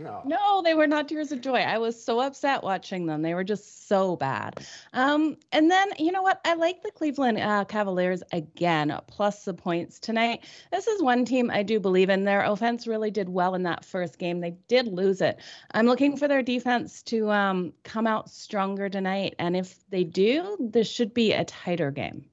No. 0.00 0.22
No, 0.24 0.62
they 0.62 0.72
were 0.72 0.86
not 0.86 1.08
tears 1.08 1.30
of 1.30 1.42
joy. 1.42 1.58
I 1.58 1.76
was 1.76 2.02
so 2.02 2.20
upset 2.20 2.62
watching 2.62 3.06
them. 3.06 3.20
They 3.20 3.34
were 3.34 3.44
just 3.44 3.86
so 3.86 4.16
bad. 4.16 4.66
Um, 4.94 5.36
and 5.52 5.70
then 5.70 5.88
you 5.98 6.10
know 6.10 6.22
what? 6.22 6.40
I 6.44 6.54
like 6.54 6.82
the 6.82 6.90
Cleveland 6.90 7.38
uh, 7.38 7.64
Cavaliers 7.66 8.22
again, 8.32 8.98
plus 9.08 9.44
the 9.44 9.52
points 9.52 9.98
tonight. 9.98 10.44
This 10.72 10.86
is 10.86 11.02
one 11.02 11.26
team 11.26 11.50
I 11.50 11.62
do 11.62 11.78
believe 11.78 12.08
in. 12.08 12.24
Their 12.24 12.42
offense 12.42 12.86
really 12.86 13.10
did 13.10 13.28
well 13.28 13.54
in 13.54 13.62
that 13.64 13.84
first 13.84 14.18
game. 14.18 14.40
They 14.40 14.56
did 14.68 14.86
lose 14.88 15.20
it. 15.20 15.38
I'm 15.72 15.86
looking 15.86 16.16
for 16.16 16.28
their 16.28 16.42
defense 16.42 17.02
to 17.04 17.30
um, 17.30 17.72
come 17.82 18.06
out 18.06 18.30
stronger 18.30 18.88
tonight. 18.88 19.34
And 19.38 19.54
if 19.54 19.86
they 19.90 20.04
do, 20.04 20.56
this 20.58 20.90
should 20.90 21.12
be 21.12 21.32
a 21.32 21.44
tighter 21.44 21.90
game. 21.90 22.24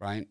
Brian? 0.00 0.26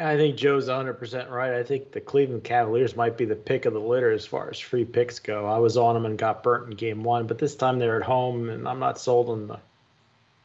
I 0.00 0.16
think 0.16 0.36
Joe's 0.36 0.68
100% 0.68 1.28
right. 1.28 1.54
I 1.54 1.64
think 1.64 1.90
the 1.90 2.00
Cleveland 2.00 2.44
Cavaliers 2.44 2.94
might 2.94 3.16
be 3.16 3.24
the 3.24 3.34
pick 3.34 3.64
of 3.64 3.72
the 3.72 3.80
litter 3.80 4.12
as 4.12 4.24
far 4.24 4.48
as 4.48 4.58
free 4.58 4.84
picks 4.84 5.18
go. 5.18 5.46
I 5.46 5.58
was 5.58 5.76
on 5.76 5.94
them 5.94 6.06
and 6.06 6.16
got 6.16 6.44
burnt 6.44 6.70
in 6.70 6.76
game 6.76 7.02
one, 7.02 7.26
but 7.26 7.38
this 7.38 7.56
time 7.56 7.78
they're 7.78 7.96
at 7.96 8.06
home, 8.06 8.48
and 8.48 8.68
I'm 8.68 8.78
not 8.78 9.00
sold 9.00 9.28
on 9.28 9.48
the 9.48 9.58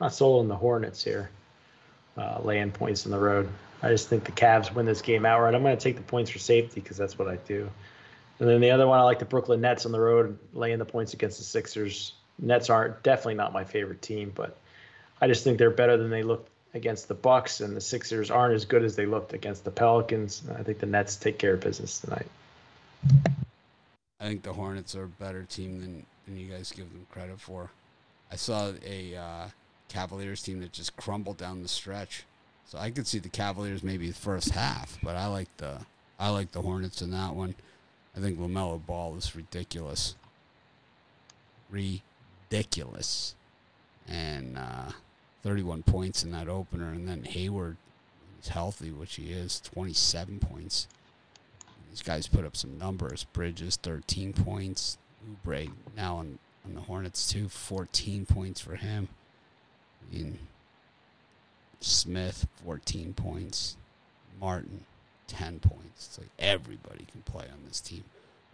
not 0.01 0.13
sold 0.13 0.41
on 0.41 0.47
the 0.47 0.55
Hornets 0.55 1.03
here, 1.03 1.29
uh, 2.17 2.39
laying 2.41 2.71
points 2.71 3.05
in 3.05 3.11
the 3.11 3.19
road. 3.19 3.47
I 3.83 3.89
just 3.89 4.09
think 4.09 4.23
the 4.23 4.31
Cavs 4.31 4.73
win 4.73 4.85
this 4.85 5.01
game 5.01 5.25
outright. 5.25 5.53
I'm 5.53 5.61
going 5.61 5.77
to 5.77 5.81
take 5.81 5.97
the 5.97 6.01
points 6.01 6.31
for 6.31 6.39
safety 6.39 6.81
because 6.81 6.97
that's 6.97 7.19
what 7.19 7.27
I 7.27 7.35
do. 7.35 7.69
And 8.39 8.49
then 8.49 8.59
the 8.59 8.71
other 8.71 8.87
one, 8.87 8.99
I 8.99 9.03
like 9.03 9.19
the 9.19 9.25
Brooklyn 9.25 9.61
Nets 9.61 9.85
on 9.85 9.91
the 9.91 9.99
road, 9.99 10.39
laying 10.53 10.79
the 10.79 10.85
points 10.85 11.13
against 11.13 11.37
the 11.37 11.43
Sixers. 11.43 12.13
Nets 12.39 12.69
aren't 12.69 13.03
definitely 13.03 13.35
not 13.35 13.53
my 13.53 13.63
favorite 13.63 14.01
team, 14.01 14.31
but 14.33 14.57
I 15.21 15.27
just 15.27 15.43
think 15.43 15.59
they're 15.59 15.69
better 15.69 15.95
than 15.95 16.09
they 16.09 16.23
look 16.23 16.47
against 16.73 17.07
the 17.07 17.13
Bucks, 17.13 17.61
and 17.61 17.75
the 17.75 17.81
Sixers 17.81 18.31
aren't 18.31 18.55
as 18.55 18.65
good 18.65 18.83
as 18.83 18.95
they 18.95 19.05
looked 19.05 19.33
against 19.33 19.63
the 19.63 19.71
Pelicans. 19.71 20.43
I 20.57 20.63
think 20.63 20.79
the 20.79 20.85
Nets 20.85 21.15
take 21.15 21.37
care 21.37 21.53
of 21.53 21.61
business 21.61 21.99
tonight. 21.99 22.27
I 24.19 24.25
think 24.25 24.43
the 24.43 24.53
Hornets 24.53 24.95
are 24.95 25.03
a 25.03 25.07
better 25.07 25.43
team 25.43 25.81
than, 25.81 26.05
than 26.25 26.37
you 26.37 26.51
guys 26.51 26.71
give 26.71 26.91
them 26.91 27.05
credit 27.11 27.39
for. 27.39 27.69
I 28.31 28.35
saw 28.35 28.71
a 28.85 29.15
uh, 29.15 29.47
Cavaliers 29.89 30.41
team 30.41 30.61
that 30.61 30.71
just 30.71 30.95
crumbled 30.97 31.37
down 31.37 31.61
the 31.61 31.67
stretch. 31.67 32.23
So 32.65 32.79
I 32.79 32.89
could 32.89 33.05
see 33.05 33.19
the 33.19 33.29
Cavaliers 33.29 33.83
maybe 33.83 34.07
the 34.07 34.15
first 34.15 34.51
half, 34.51 34.97
but 35.03 35.15
I 35.15 35.27
like 35.27 35.55
the 35.57 35.79
I 36.19 36.29
like 36.29 36.51
the 36.51 36.61
Hornets 36.61 37.01
in 37.01 37.11
that 37.11 37.35
one. 37.35 37.55
I 38.15 38.19
think 38.19 38.39
LaMelo 38.39 38.83
Ball 38.83 39.15
is 39.17 39.35
ridiculous, 39.35 40.15
ridiculous, 41.69 43.35
and 44.07 44.57
uh, 44.57 44.91
31 45.43 45.83
points 45.83 46.23
in 46.23 46.31
that 46.31 46.47
opener, 46.47 46.89
and 46.89 47.07
then 47.07 47.23
Hayward 47.23 47.77
is 48.41 48.49
healthy, 48.49 48.91
which 48.91 49.15
he 49.15 49.31
is, 49.31 49.59
27 49.61 50.39
points. 50.39 50.87
These 51.89 52.01
guys 52.01 52.27
put 52.27 52.45
up 52.45 52.55
some 52.55 52.77
numbers. 52.77 53.25
Bridges, 53.33 53.75
13 53.75 54.33
points. 54.33 54.97
Oubre 55.23 55.69
now 55.95 56.15
on, 56.17 56.39
on 56.65 56.73
the 56.73 56.81
Hornets, 56.81 57.31
too, 57.31 57.49
14 57.49 58.25
points 58.25 58.59
for 58.59 58.75
him. 58.75 59.09
I 60.01 60.15
mean, 60.15 60.39
Smith, 61.79 62.47
14 62.65 63.13
points. 63.13 63.77
Martin, 64.39 64.85
10 65.27 65.59
points. 65.59 66.07
It's 66.07 66.17
like 66.17 66.29
everybody 66.39 67.05
can 67.11 67.21
play 67.21 67.45
on 67.45 67.59
this 67.67 67.79
team. 67.79 68.03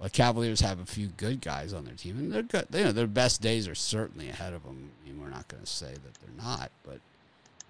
The 0.02 0.10
Cavaliers 0.10 0.62
have 0.62 0.80
a 0.80 0.86
few 0.86 1.08
good 1.08 1.42
guys 1.42 1.74
on 1.74 1.84
their 1.84 1.94
team, 1.94 2.18
and 2.18 2.32
they're 2.32 2.42
good. 2.42 2.68
You 2.74 2.86
know, 2.86 2.92
their 2.92 3.08
best 3.08 3.42
days 3.42 3.68
are 3.68 3.76
certainly 3.76 4.30
ahead 4.30 4.54
of 4.54 4.64
them. 4.64 4.92
I 5.04 5.08
mean, 5.10 5.22
we're 5.22 5.30
not 5.30 5.48
going 5.50 5.64
to 5.64 5.70
say 5.70 5.92
that 5.92 6.14
they're 6.22 6.46
not, 6.46 6.72
but 6.86 7.00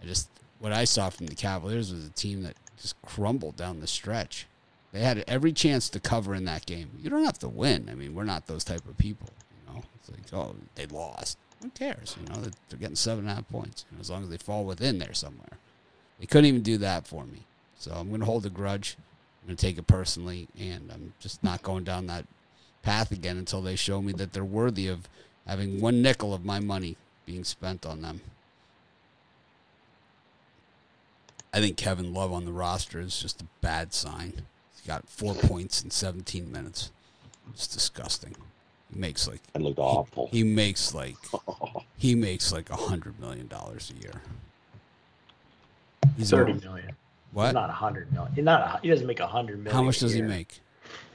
I 0.02 0.06
just 0.06 0.30
what 0.60 0.72
I 0.72 0.84
saw 0.84 1.10
from 1.10 1.28
the 1.28 1.36
Cavaliers 1.36 1.92
was 1.92 2.06
a 2.06 2.12
team 2.12 2.44
that 2.44 2.56
just 2.80 3.02
crumbled 3.02 3.56
down 3.56 3.80
the 3.80 3.88
stretch. 3.88 4.46
They 4.92 5.02
had 5.02 5.24
every 5.28 5.54
chance 5.54 5.90
to 5.90 6.00
cover 6.00 6.36
in 6.36 6.46
that 6.46 6.66
game. 6.66 6.92
You 7.02 7.10
don't 7.10 7.26
have 7.26 7.40
to 7.40 7.50
win. 7.50 7.90
I 7.92 7.96
mean, 7.96 8.14
we're 8.14 8.24
not 8.24 8.48
those 8.48 8.64
type 8.64 8.88
of 8.88 8.98
people. 8.98 9.30
You 9.52 9.74
know, 9.74 9.84
it's 9.96 10.10
like 10.10 10.34
oh, 10.34 10.56
they 10.76 10.86
lost. 10.88 11.38
Who 11.62 11.70
cares? 11.70 12.16
You 12.20 12.34
know, 12.34 12.42
they're, 12.42 12.52
they're 12.70 12.80
getting 12.80 12.96
seven 12.96 13.26
and 13.26 13.32
a 13.32 13.36
half 13.36 13.50
points. 13.50 13.86
You 13.90 13.98
know, 13.98 14.02
as 14.02 14.10
long 14.10 14.24
as 14.24 14.30
they 14.30 14.38
fall 14.38 14.66
within 14.66 15.00
there 15.00 15.14
somewhere. 15.14 15.58
They 16.20 16.26
couldn't 16.26 16.46
even 16.46 16.62
do 16.62 16.78
that 16.78 17.08
for 17.08 17.26
me. 17.26 17.46
So 17.78 17.92
I'm 17.92 18.10
going 18.10 18.20
to 18.20 18.26
hold 18.26 18.46
a 18.46 18.50
grudge. 18.50 18.98
I'm 19.42 19.48
going 19.48 19.58
to 19.58 19.66
take 19.66 19.78
it 19.78 19.88
personally, 19.88 20.48
and 20.60 20.92
I'm 20.92 21.14
just 21.20 21.44
not 21.44 21.62
going 21.64 21.84
down 21.84 22.08
that 22.08 22.26
path 22.84 23.12
again 23.12 23.38
until 23.38 23.62
they 23.62 23.76
show 23.76 24.02
me 24.02 24.12
that 24.14 24.34
they're 24.34 24.44
worthy 24.44 24.88
of 24.88 25.08
having 25.48 25.80
one 25.82 26.02
nickel 26.02 26.34
of 26.34 26.46
my 26.46 26.60
money 26.60 26.98
being 27.26 27.44
spent 27.44 27.86
on 27.86 28.02
them. 28.02 28.22
I 31.54 31.60
think 31.60 31.78
Kevin 31.78 32.14
Love 32.14 32.32
on 32.32 32.46
the 32.46 32.52
roster 32.52 33.00
is 33.00 33.20
just 33.20 33.42
a 33.42 33.46
bad 33.62 33.94
sign. 33.94 34.44
He's 34.76 34.86
got 34.86 35.10
four 35.10 35.34
points 35.34 35.84
in 35.84 35.90
17 35.90 36.52
minutes. 36.52 36.92
It's 37.52 37.66
disgusting. 37.68 38.36
He 38.94 39.00
makes 39.00 39.28
like 39.28 39.42
It 39.56 39.62
looked 39.62 39.80
awful. 39.80 40.30
he 40.32 40.44
makes 40.44 40.94
like 40.94 41.16
he 41.98 42.14
makes 42.16 42.52
like 42.52 42.70
a 42.70 42.76
hundred 42.76 43.20
million 43.20 43.48
dollars 43.48 43.92
a 43.96 44.02
year. 44.02 44.22
He's 46.18 46.30
Thirty 46.30 46.52
a- 46.54 46.56
million. 46.56 46.96
What? 47.32 47.54
Not 47.54 47.70
a 47.70 47.74
hundred 47.74 48.12
million. 48.12 48.34
He's 48.34 48.44
not. 48.44 48.62
A, 48.62 48.80
he 48.82 48.90
doesn't 48.90 49.06
make 49.08 49.20
a 49.20 49.28
hundred 49.28 49.58
million. 49.58 49.76
How 49.76 49.84
much 49.84 49.98
a 49.98 50.02
does 50.02 50.14
he 50.14 50.22
make? 50.22 50.62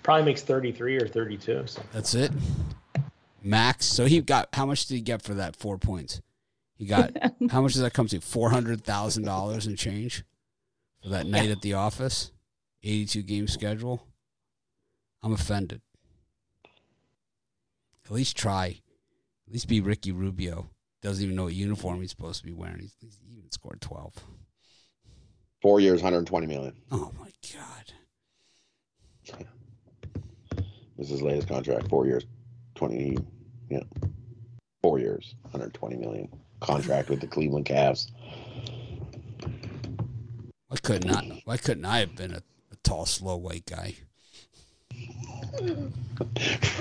Probably 0.03 0.25
makes 0.25 0.43
thirty-three 0.43 0.97
or 0.97 1.09
thirty-two. 1.09 1.59
or 1.59 1.67
something. 1.67 1.91
That's 1.93 2.15
it. 2.15 2.31
Max. 3.43 3.87
So 3.87 4.07
he 4.07 4.21
got 4.21 4.49
how 4.53 4.67
much 4.67 4.87
did 4.87 4.95
he 4.95 5.01
get 5.01 5.23
for 5.23 5.35
that 5.35 5.57
four 5.57 5.79
points? 5.79 6.21
He 6.77 6.87
got 6.87 7.13
how 7.51 7.63
much 7.63 7.73
does 7.73 7.83
that 7.83 7.93
come 7.95 8.07
to? 8.09 8.21
Four 8.21 8.51
hundred 8.51 8.85
thousand 8.85 9.25
dollars 9.25 9.67
and 9.67 9.77
change 9.77 10.25
for 11.03 11.09
that 11.11 11.27
night 11.27 11.51
at 11.51 11.63
the 11.63 11.75
office. 11.75 12.31
Eighty-two 12.83 13.23
game 13.23 13.49
schedule. 13.49 14.07
I'm 15.23 15.33
offended. 15.33 15.81
At 18.05 18.11
least 18.11 18.37
try. 18.37 18.81
At 19.47 19.53
least 19.53 19.69
be 19.69 19.81
Ricky 19.81 20.13
Rubio. 20.13 20.69
Doesn't 21.01 21.23
even 21.25 21.37
know 21.37 21.45
what 21.45 21.55
uniform 21.55 22.01
he's 22.01 22.11
supposed 22.11 22.41
to 22.41 22.47
be 22.47 22.53
wearing. 22.53 22.81
He's, 22.81 22.95
he's 23.01 23.19
even 23.39 23.51
scored 23.51 23.81
12. 23.81 24.13
Four 25.65 25.81
years, 25.81 26.03
120 26.03 26.47
million. 26.47 26.75
Oh 26.91 27.11
my 27.19 27.31
god. 27.55 27.95
This 30.99 31.07
is 31.07 31.09
his 31.09 31.23
latest 31.23 31.49
contract. 31.49 31.89
Four 31.89 32.05
years, 32.05 32.27
20. 32.75 33.17
Yeah, 33.71 33.81
four 34.83 34.99
years, 34.99 35.37
120 35.45 35.97
million 35.97 36.29
contract 36.61 37.09
with 37.09 37.23
the 37.23 37.27
Cleveland 37.27 37.65
Cavs. 37.65 38.11
Why 40.69 40.77
couldn't 40.83 41.11
I? 41.11 41.41
Why 41.47 41.57
couldn't 41.57 41.87
I 41.87 42.01
have 42.01 42.15
been 42.15 42.35
a, 42.35 42.43
a 42.71 42.77
tall, 42.83 43.07
slow 43.07 43.39
white 43.39 43.65
guy? 43.65 43.95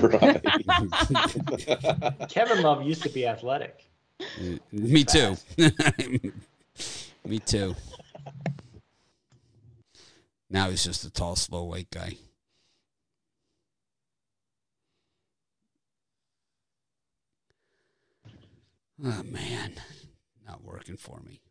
right. 0.02 0.44
Kevin 2.30 2.62
Love 2.62 2.84
used 2.84 3.04
to 3.04 3.10
be 3.10 3.26
athletic. 3.26 3.86
Me 4.74 5.06
too. 5.06 5.38
Me 7.26 7.40
too. 7.40 7.78
Now 10.54 10.70
he's 10.70 10.84
just 10.84 11.04
a 11.04 11.10
tall, 11.10 11.36
slow 11.36 11.64
white 11.64 11.90
guy. 11.90 12.18
Oh 19.04 19.24
man, 19.24 19.74
not 20.46 20.64
working 20.64 20.96
for 20.96 21.20
me. 21.26 21.42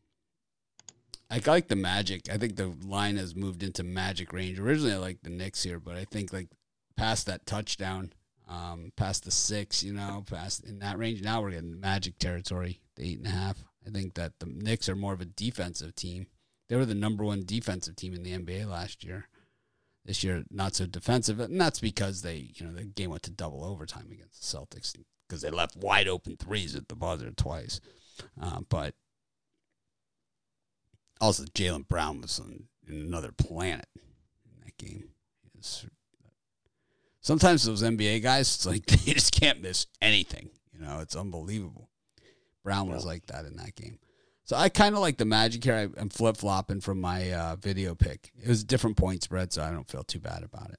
I 1.29 1.41
like 1.45 1.67
the 1.67 1.75
Magic. 1.75 2.31
I 2.31 2.39
think 2.39 2.55
the 2.55 2.75
line 2.87 3.17
has 3.17 3.35
moved 3.35 3.65
into 3.65 3.83
Magic 3.83 4.33
range. 4.33 4.61
Originally, 4.61 4.93
I 4.95 4.99
liked 4.99 5.25
the 5.25 5.31
Knicks 5.31 5.65
here, 5.65 5.81
but 5.81 5.97
I 5.97 6.05
think 6.05 6.33
like 6.33 6.49
past 6.97 7.27
that 7.27 7.45
touchdown, 7.45 8.13
um, 8.49 8.93
past 8.97 9.25
the 9.25 9.33
six, 9.33 9.83
you 9.83 9.93
know, 9.93 10.25
past 10.31 10.63
in 10.63 10.79
that 10.79 10.97
range. 10.97 11.23
Now 11.23 11.43
we're 11.43 11.51
getting 11.51 11.81
Magic 11.81 12.19
territory, 12.19 12.81
the 12.95 13.11
eight 13.11 13.19
and 13.19 13.27
a 13.27 13.31
half. 13.31 13.65
I 13.85 13.91
think 13.91 14.15
that 14.15 14.39
the 14.39 14.47
Knicks 14.47 14.89
are 14.89 14.95
more 14.95 15.13
of 15.13 15.21
a 15.21 15.25
defensive 15.25 15.97
team. 15.97 16.29
They 16.69 16.77
were 16.77 16.87
the 16.87 16.95
number 16.95 17.25
one 17.25 17.43
defensive 17.45 17.97
team 17.97 18.15
in 18.15 18.23
the 18.23 18.33
NBA 18.33 18.67
last 18.69 19.05
year. 19.05 19.29
This 20.05 20.25
year, 20.25 20.45
not 20.51 20.75
so 20.75 20.87
defensive, 20.87 21.39
and 21.39 21.61
that's 21.61 21.79
because 21.79 22.23
they, 22.23 22.51
you 22.57 22.67
know, 22.67 22.73
the 22.73 22.83
game 22.83 23.11
went 23.11 23.23
to 23.25 23.31
double 23.31 23.65
overtime 23.65 24.09
against 24.11 24.41
the 24.41 24.59
Celtics 24.59 24.97
because 25.29 25.43
they 25.43 25.51
left 25.51 25.77
wide 25.77 26.09
open 26.09 26.37
threes 26.37 26.75
at 26.75 26.89
the 26.89 26.97
buzzer 26.97 27.31
twice. 27.31 27.81
Uh, 28.41 28.61
but 28.69 28.95
also, 31.21 31.45
Jaylen 31.45 31.87
Brown 31.87 32.21
was 32.21 32.41
on 32.41 32.65
in 32.89 32.95
another 33.01 33.31
planet 33.31 33.87
in 33.95 34.65
that 34.65 34.77
game. 34.77 35.11
Was, 35.57 35.87
sometimes 37.21 37.63
those 37.63 37.83
NBA 37.83 38.23
guys, 38.23 38.55
it's 38.55 38.67
like 38.67 38.87
they 38.87 39.13
just 39.13 39.39
can't 39.39 39.63
miss 39.63 39.87
anything. 40.01 40.51
You 40.73 40.85
know, 40.85 40.99
it's 40.99 41.15
unbelievable. 41.15 41.91
Brown 42.65 42.89
was 42.89 43.05
like 43.05 43.27
that 43.27 43.45
in 43.45 43.57
that 43.57 43.75
game. 43.77 43.99
So 44.53 44.59
I 44.59 44.69
kind 44.69 44.95
of 44.95 45.01
like 45.01 45.17
the 45.17 45.25
Magic 45.25 45.65
here. 45.65 45.75
I, 45.75 45.99
am 45.99 46.11
flip 46.11 46.37
flopping 46.37 46.83
from 46.83 47.01
my 47.01 47.33
uh, 47.33 47.57
video 47.57 47.95
pick. 47.95 48.31
It 48.39 48.49
was 48.49 48.61
a 48.61 48.67
different 48.67 48.99
point 48.99 49.23
spread, 49.23 49.51
so 49.51 49.63
I 49.63 49.71
don't 49.71 49.89
feel 49.89 50.05
too 50.05 50.19
bad 50.21 50.43
about 50.43 50.73
it. 50.73 50.79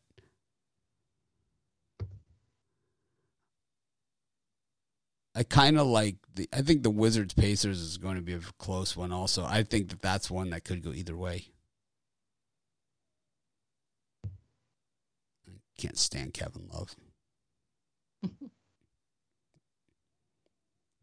I 5.34 5.42
kind 5.42 5.80
of 5.80 5.88
like 5.88 6.18
the. 6.36 6.48
I 6.54 6.62
think 6.62 6.84
the 6.84 6.92
Wizards 6.92 7.34
Pacers 7.34 7.82
is 7.82 7.98
going 7.98 8.18
to 8.18 8.22
be 8.22 8.36
a 8.36 8.42
close 8.60 8.96
one. 8.96 9.12
Also, 9.12 9.44
I 9.44 9.64
think 9.64 9.90
that 9.90 10.04
that's 10.04 10.30
one 10.30 10.52
that 10.52 10.66
could 10.66 10.84
go 10.84 10.92
either 10.92 11.18
way. 11.18 11.48
I 14.24 14.30
can't 15.80 15.98
stand 15.98 16.36
Kevin 16.36 16.70
Love. 16.72 16.96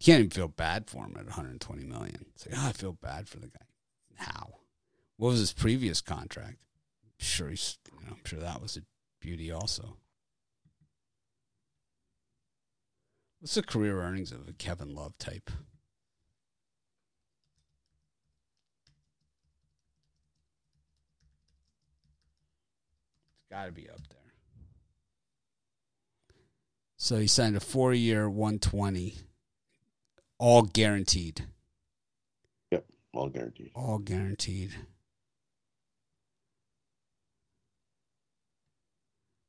You 0.01 0.07
can't 0.07 0.21
even 0.21 0.31
feel 0.31 0.49
bad 0.49 0.89
for 0.89 1.05
him 1.05 1.15
at 1.19 1.27
120 1.27 1.85
million. 1.85 2.25
It's 2.35 2.47
like, 2.47 2.59
oh, 2.59 2.69
I 2.69 2.73
feel 2.73 2.95
bad 2.95 3.29
for 3.29 3.39
the 3.39 3.49
guy. 3.49 3.67
How? 4.17 4.55
What 5.19 5.29
was 5.29 5.41
his 5.41 5.53
previous 5.53 6.01
contract? 6.01 6.57
I'm 7.05 7.11
sure 7.19 7.51
he's. 7.51 7.77
You 7.93 8.07
know, 8.07 8.13
I'm 8.13 8.25
sure 8.25 8.39
that 8.39 8.63
was 8.63 8.79
a 8.79 8.81
beauty 9.21 9.53
also. 9.53 9.99
What's 13.41 13.55
the 13.55 13.63
career 13.63 14.01
earnings 14.01 14.33
of 14.33 14.49
a 14.49 14.55
Kevin 14.55 14.95
Love 14.95 15.19
type? 15.19 15.51
It's 23.37 23.51
got 23.51 23.67
to 23.67 23.73
be 23.73 23.91
up 23.91 24.01
there. 24.09 24.19
So 26.97 27.17
he 27.17 27.27
signed 27.27 27.57
a 27.57 27.61
four-year, 27.61 28.31
120 28.31 29.17
all 30.41 30.63
guaranteed. 30.63 31.45
Yep, 32.73 32.87
all 33.13 33.29
guaranteed. 33.29 33.71
All 33.75 33.99
guaranteed. 33.99 34.75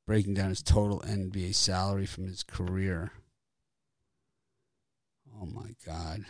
Breaking 0.05 0.33
down 0.33 0.49
his 0.49 0.61
total 0.61 0.99
NBA 0.99 1.55
salary 1.55 2.05
from 2.05 2.27
his 2.27 2.43
career. 2.43 3.13
Oh 5.41 5.45
my 5.45 5.73
God. 5.85 6.25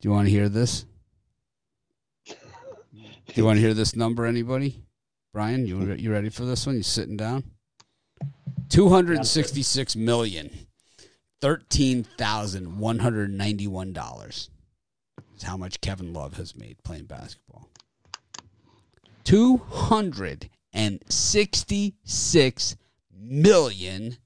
Do 0.00 0.08
you 0.08 0.10
want 0.10 0.26
to 0.26 0.30
hear 0.30 0.50
this? 0.50 0.84
Do 2.26 2.34
you 3.34 3.46
want 3.46 3.56
to 3.56 3.62
hear 3.62 3.72
this 3.72 3.96
number, 3.96 4.26
anybody? 4.26 4.84
Brian, 5.32 5.66
you 5.66 5.94
you 5.94 6.12
ready 6.12 6.28
for 6.28 6.44
this 6.44 6.66
one? 6.66 6.76
You 6.76 6.82
sitting 6.82 7.16
down? 7.16 7.44
Two 8.68 8.90
hundred 8.90 9.24
sixty-six 9.24 9.96
million 9.96 10.50
thirteen 11.42 12.04
thousand 12.04 12.78
one 12.78 13.00
hundred 13.00 13.30
ninety-one 13.30 13.92
dollars 13.92 14.48
is 15.36 15.42
how 15.42 15.56
much 15.58 15.80
Kevin 15.80 16.12
Love 16.12 16.36
has 16.38 16.56
made 16.56 16.82
playing 16.84 17.04
basketball. 17.04 17.68
Two 19.24 19.58
hundred 19.58 20.48
and 20.72 21.02
sixty-six 21.08 22.76
million 23.12 24.16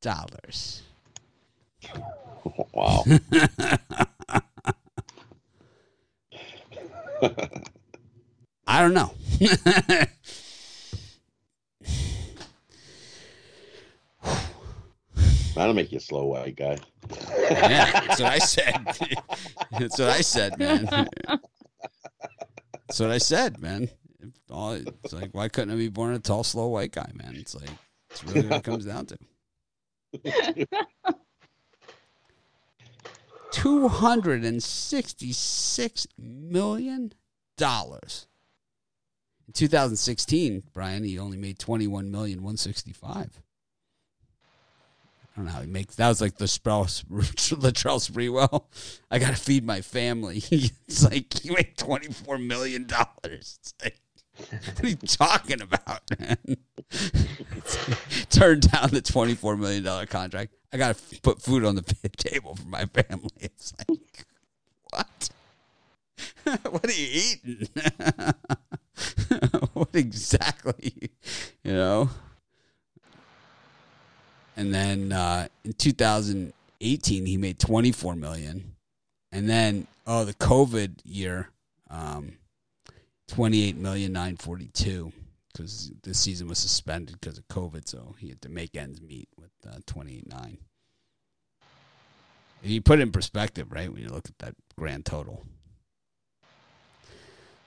dollars. 0.00 0.82
Wow. 2.72 3.04
I 8.66 8.80
don't 8.82 8.94
know. 8.94 9.12
That'll 15.54 15.74
make 15.74 15.92
you 15.92 15.98
a 15.98 16.00
slow 16.00 16.26
white 16.26 16.56
guy. 16.56 16.78
yeah, 17.40 17.90
that's 18.06 18.20
what 18.20 18.32
I 18.32 18.38
said. 18.38 18.74
that's 19.78 19.98
what 19.98 20.10
I 20.10 20.20
said, 20.20 20.58
man. 20.58 21.08
That's 22.86 23.00
what 23.00 23.10
I 23.10 23.18
said, 23.18 23.60
man. 23.60 23.88
It's 24.52 25.12
like, 25.12 25.30
why 25.32 25.48
couldn't 25.48 25.72
I 25.72 25.76
be 25.76 25.88
born 25.88 26.14
a 26.14 26.18
tall, 26.18 26.44
slow 26.44 26.68
white 26.68 26.92
guy, 26.92 27.10
man? 27.14 27.34
It's 27.36 27.54
like, 27.54 27.70
it's 28.10 28.24
really 28.24 28.48
what 28.48 28.58
it 28.58 28.64
comes 28.64 28.84
down 28.84 29.06
to. 29.06 29.18
Two 33.52 33.88
hundred 33.88 34.44
and 34.44 34.62
sixty-six 34.62 36.06
million 36.18 37.12
dollars. 37.56 38.26
In 39.46 39.52
2016, 39.52 40.62
Brian, 40.72 41.04
he 41.04 41.18
only 41.18 41.36
made 41.36 41.58
twenty-one 41.58 42.10
million 42.10 42.42
one 42.42 42.56
sixty-five. 42.56 43.42
I 45.32 45.36
don't 45.36 45.46
know 45.46 45.52
how 45.52 45.60
he 45.60 45.68
makes. 45.68 45.94
That 45.94 46.08
was 46.08 46.20
like 46.20 46.38
the 46.38 46.46
Sprouse, 46.46 47.04
Latrell 47.04 48.00
Sprewell. 48.10 48.64
I 49.10 49.18
got 49.18 49.30
to 49.30 49.36
feed 49.36 49.64
my 49.64 49.80
family. 49.80 50.42
it's 50.50 51.04
like 51.04 51.44
you 51.44 51.52
make 51.52 51.76
twenty 51.76 52.08
four 52.08 52.36
million 52.36 52.86
dollars. 52.86 53.58
Like, 53.82 54.00
what 54.36 54.84
are 54.84 54.88
you 54.88 54.96
talking 54.96 55.62
about, 55.62 56.02
man? 56.18 56.36
Turned 58.30 58.70
down 58.72 58.90
the 58.90 59.02
twenty 59.02 59.34
four 59.34 59.56
million 59.56 59.84
dollar 59.84 60.06
contract. 60.06 60.52
I 60.72 60.76
got 60.78 60.96
to 60.96 61.20
put 61.20 61.40
food 61.40 61.64
on 61.64 61.76
the 61.76 61.82
table 62.16 62.56
for 62.56 62.66
my 62.66 62.86
family. 62.86 63.30
It's 63.38 63.72
like, 63.88 64.26
what? 64.90 65.30
what 66.70 66.86
are 66.86 66.92
you 66.92 67.08
eating? 67.44 67.68
what 69.74 69.94
exactly? 69.94 71.10
You 71.62 71.72
know. 71.72 72.10
And 74.60 74.74
then 74.74 75.10
uh, 75.10 75.48
in 75.64 75.72
2018, 75.72 77.24
he 77.24 77.38
made 77.38 77.58
24 77.58 78.14
million. 78.14 78.74
And 79.32 79.48
then, 79.48 79.86
oh, 80.06 80.26
the 80.26 80.34
COVID 80.34 80.98
year, 81.02 81.48
um, 81.88 82.36
28 83.28 83.78
million 83.78 84.12
942 84.12 85.12
because 85.50 85.90
the 86.02 86.12
season 86.12 86.46
was 86.46 86.58
suspended 86.58 87.18
because 87.18 87.38
of 87.38 87.48
COVID, 87.48 87.88
so 87.88 88.14
he 88.18 88.28
had 88.28 88.42
to 88.42 88.50
make 88.50 88.76
ends 88.76 89.00
meet 89.00 89.30
with 89.38 89.50
uh, 89.66 89.78
28 89.86 90.28
9. 90.30 90.58
You 92.62 92.82
put 92.82 92.98
it 92.98 93.02
in 93.02 93.12
perspective, 93.12 93.72
right? 93.72 93.90
When 93.90 94.02
you 94.02 94.10
look 94.10 94.28
at 94.28 94.38
that 94.40 94.56
grand 94.78 95.06
total. 95.06 95.42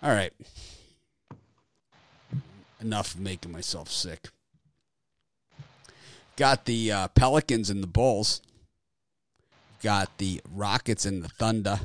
All 0.04 0.12
right. 0.12 0.34
Enough 2.80 3.18
making 3.18 3.52
myself 3.52 3.90
sick. 3.90 4.30
Got 6.36 6.66
the 6.66 6.92
uh, 6.92 7.08
Pelicans 7.10 7.70
and 7.70 7.84
the 7.84 7.88
Bulls. 7.88 8.42
Got 9.82 10.18
the 10.18 10.42
Rockets 10.50 11.06
and 11.06 11.24
the 11.24 11.30
Thunder. 11.30 11.80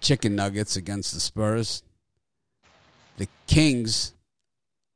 Chicken 0.00 0.36
Nuggets 0.36 0.76
against 0.76 1.12
the 1.12 1.20
Spurs. 1.20 1.82
The 3.18 3.28
Kings 3.46 4.12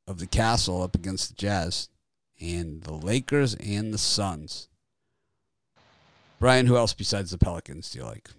of 0.07 0.19
the 0.19 0.27
Castle 0.27 0.81
up 0.81 0.95
against 0.95 1.29
the 1.29 1.35
Jazz. 1.35 1.89
And 2.39 2.81
the 2.83 2.93
Lakers 2.93 3.53
and 3.55 3.93
the 3.93 3.99
Suns. 3.99 4.67
Brian, 6.39 6.65
who 6.65 6.75
else 6.75 6.93
besides 6.93 7.29
the 7.29 7.37
Pelicans 7.37 7.91
do 7.91 7.99
you 7.99 8.05
like? 8.05 8.29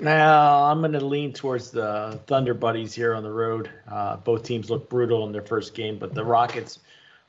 Now 0.00 0.64
I'm 0.64 0.80
going 0.80 0.92
to 0.92 1.04
lean 1.04 1.32
towards 1.32 1.70
the 1.70 2.20
Thunder 2.26 2.54
Buddies 2.54 2.92
here 2.92 3.14
on 3.14 3.22
the 3.22 3.30
road. 3.30 3.70
Uh, 3.86 4.16
both 4.16 4.42
teams 4.42 4.68
look 4.68 4.90
brutal 4.90 5.24
in 5.24 5.32
their 5.32 5.42
first 5.42 5.74
game, 5.74 5.96
but 5.96 6.12
the 6.12 6.24
Rockets 6.24 6.80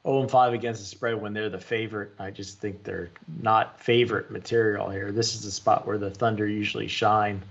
0 0.06 0.28
5 0.28 0.53
against 0.53 0.82
the 0.82 0.88
spread 0.88 1.20
when 1.20 1.34
they're 1.34 1.49
the 1.49 1.60
favorite. 1.60 2.12
I 2.20 2.32
just 2.32 2.60
think 2.60 2.84
they're 2.84 3.10
not 3.41 3.80
favorite 3.80 4.30
material 4.30 4.89
here. 4.89 5.12
This 5.12 5.36
is 5.36 5.45
a 5.45 5.51
spot 5.51 5.88
where 5.88 5.97
the 5.97 6.12
Thunder 6.12 6.47
usually 6.47 6.88
shine. 6.88 7.41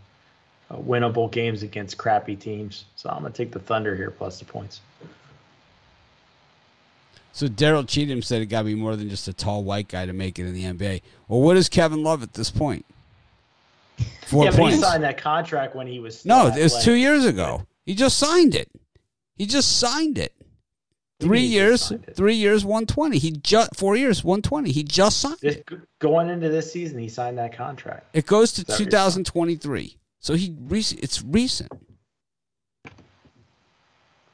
Uh, 0.71 0.77
winnable 0.77 1.31
games 1.31 1.63
against 1.63 1.99
crappy 1.99 2.37
teams. 2.37 2.87
So 2.97 3.11
I'm 3.11 3.21
going 3.21 3.33
to 3.33 3.37
take 3.37 3.53
the 3.53 3.59
Thunder 3.59 3.95
here 3.95 4.11
plus 4.11 4.39
the 4.39 4.47
points. 4.47 4.81
So 7.33 7.49
Daryl 7.49 7.87
Cheatham 7.87 8.23
said 8.23 8.41
it 8.41 8.47
got 8.47 8.61
to 8.61 8.67
be 8.67 8.75
more 8.77 8.95
than 8.95 9.11
just 9.11 9.27
a 9.27 9.33
tall 9.33 9.65
white 9.65 9.89
guy 9.89 10.07
to 10.07 10.13
make 10.13 10.39
it 10.39 10.47
in 10.47 10.55
the 10.55 10.65
NBA. 10.65 11.03
Well, 11.29 11.41
what 11.41 11.57
is 11.57 11.69
Kevin 11.69 12.03
Love 12.03 12.23
at 12.23 12.33
this 12.33 12.51
point? 12.51 12.87
Four 14.27 14.45
yeah, 14.45 14.53
points. 14.53 14.77
he 14.77 14.83
signed 14.83 15.03
that 15.03 15.19
contract 15.19 15.75
when 15.75 15.87
he 15.87 15.99
was 15.99 16.25
no, 16.25 16.47
it 16.47 16.63
was 16.63 16.83
two 16.83 16.95
years 16.95 17.25
ago. 17.25 17.67
He 17.85 17.95
just 17.95 18.19
signed 18.19 18.55
it. 18.55 18.69
He 19.37 19.47
just 19.47 19.79
signed 19.79 20.17
it. 20.17 20.33
Three 21.21 21.41
years, 21.41 21.91
it? 21.93 22.15
three 22.17 22.35
years, 22.35 22.65
one 22.65 22.87
twenty. 22.87 23.19
He 23.19 23.31
just 23.31 23.77
four 23.77 23.97
years, 23.97 24.25
one 24.25 24.43
twenty. 24.43 24.73
He 24.73 24.83
just 24.83 25.21
signed 25.21 25.39
This, 25.41 25.57
it. 25.57 25.69
going 26.01 26.29
into 26.29 26.49
this 26.49 26.73
season, 26.73 26.99
he 26.99 27.09
signed 27.09 27.39
that 27.39 27.57
contract. 27.57 28.07
It 28.13 28.27
goes 28.27 28.53
to 28.55 28.63
Is 28.63 28.65
that 28.67 28.73
what 28.73 28.81
you're 28.81 28.87
two 28.87 28.91
thousand 28.91 29.25
twenty 29.27 29.55
three. 29.57 29.97
So 30.19 30.35
he, 30.35 30.57
rec- 30.61 30.93
it's 31.03 31.23
recent. 31.23 31.71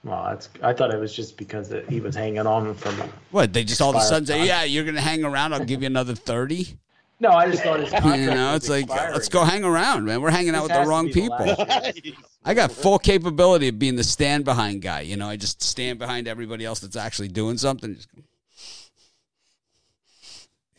Well, 0.03 0.25
that's. 0.31 0.49
I 0.63 0.73
thought 0.73 0.95
it 0.95 0.99
was 0.99 1.15
just 1.15 1.37
because 1.37 1.69
that 1.69 1.89
he 1.89 2.01
was 2.01 2.15
hanging 2.15 2.47
on 2.47 2.75
from. 2.75 2.95
What 3.31 3.53
they 3.53 3.65
just 3.65 3.83
all 3.83 3.91
of 3.91 3.97
a 3.97 4.01
sudden 4.01 4.25
say. 4.27 4.47
"Yeah, 4.47 4.65
you're 4.65 4.85
going 4.85 4.95
to 4.95 5.01
hang 5.03 5.25
around. 5.25 5.53
I'll 5.53 5.65
give 5.65 5.83
you 5.83 5.87
another 5.87 6.15
30. 6.15 6.79
No, 7.21 7.29
I 7.31 7.51
just 7.51 7.63
thought 7.63 7.81
his 7.81 7.91
contract. 7.91 8.19
You 8.19 8.31
know, 8.31 8.55
was 8.55 8.63
it's 8.63 8.69
like, 8.71 8.85
uh, 8.85 8.95
expiring. 8.95 9.13
let's 9.15 9.29
go 9.29 9.45
hang 9.45 9.63
around, 9.63 10.07
man. 10.07 10.23
We're 10.23 10.31
hanging 10.31 10.55
out 10.55 10.63
with 10.65 10.73
the 10.73 10.85
wrong 10.87 11.07
be 11.07 11.13
the 11.13 11.21
people. 11.21 12.17
I 12.45 12.55
got 12.55 12.73
full 12.73 12.99
capability 12.99 13.69
of 13.69 13.79
being 13.79 13.97
the 13.97 14.05
stand 14.05 14.47
behind 14.47 14.81
guy. 14.81 15.03
You 15.03 15.19
know, 15.19 15.29
I 15.29 15.37
just 15.37 15.63
stand 15.63 15.99
behind 15.99 16.27
everybody 16.27 16.65
else 16.65 16.81
that's 16.81 16.97
actually 16.97 17.29
doing 17.29 17.59
something. 17.59 17.95
Just- 17.95 18.09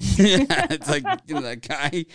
yeah, 0.19 0.65
it's 0.71 0.89
like 0.89 1.03
you 1.27 1.35
know 1.35 1.41
that 1.41 1.61
guy 1.67 2.05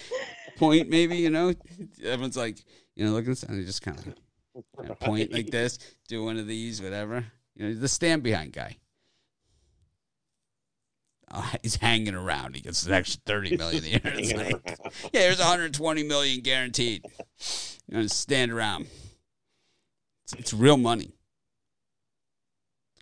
point 0.57 0.91
maybe. 0.91 1.19
You 1.19 1.31
know, 1.31 1.55
everyone's 2.03 2.37
like, 2.37 2.59
you 2.97 3.05
know, 3.05 3.13
look 3.13 3.23
at 3.23 3.27
this, 3.29 3.45
and 3.45 3.61
they 3.61 3.65
just 3.65 3.83
kind 3.83 3.97
of 4.89 4.99
point 4.99 5.33
like 5.33 5.51
this, 5.51 5.79
do 6.09 6.25
one 6.25 6.37
of 6.37 6.49
these, 6.49 6.83
whatever. 6.83 7.25
You 7.55 7.69
know, 7.69 7.75
the 7.75 7.87
stand 7.87 8.25
behind 8.25 8.53
guy. 8.53 8.77
Oh, 11.33 11.53
he's 11.63 11.77
hanging 11.77 12.15
around. 12.15 12.55
He 12.55 12.63
gets 12.63 12.87
an 12.87 12.93
extra 12.93 13.21
thirty 13.27 13.57
million 13.57 13.85
a 13.85 13.89
year. 13.89 14.01
It's 14.05 14.33
like, 14.33 14.79
yeah, 15.13 15.23
here's 15.23 15.39
120 15.39 16.03
million 16.05 16.41
guaranteed. 16.41 17.05
You're 17.89 18.01
gonna 18.01 18.09
stand 18.09 18.53
around. 18.53 18.87
It's, 20.25 20.33
it's 20.35 20.53
real 20.55 20.77
money. 20.77 21.13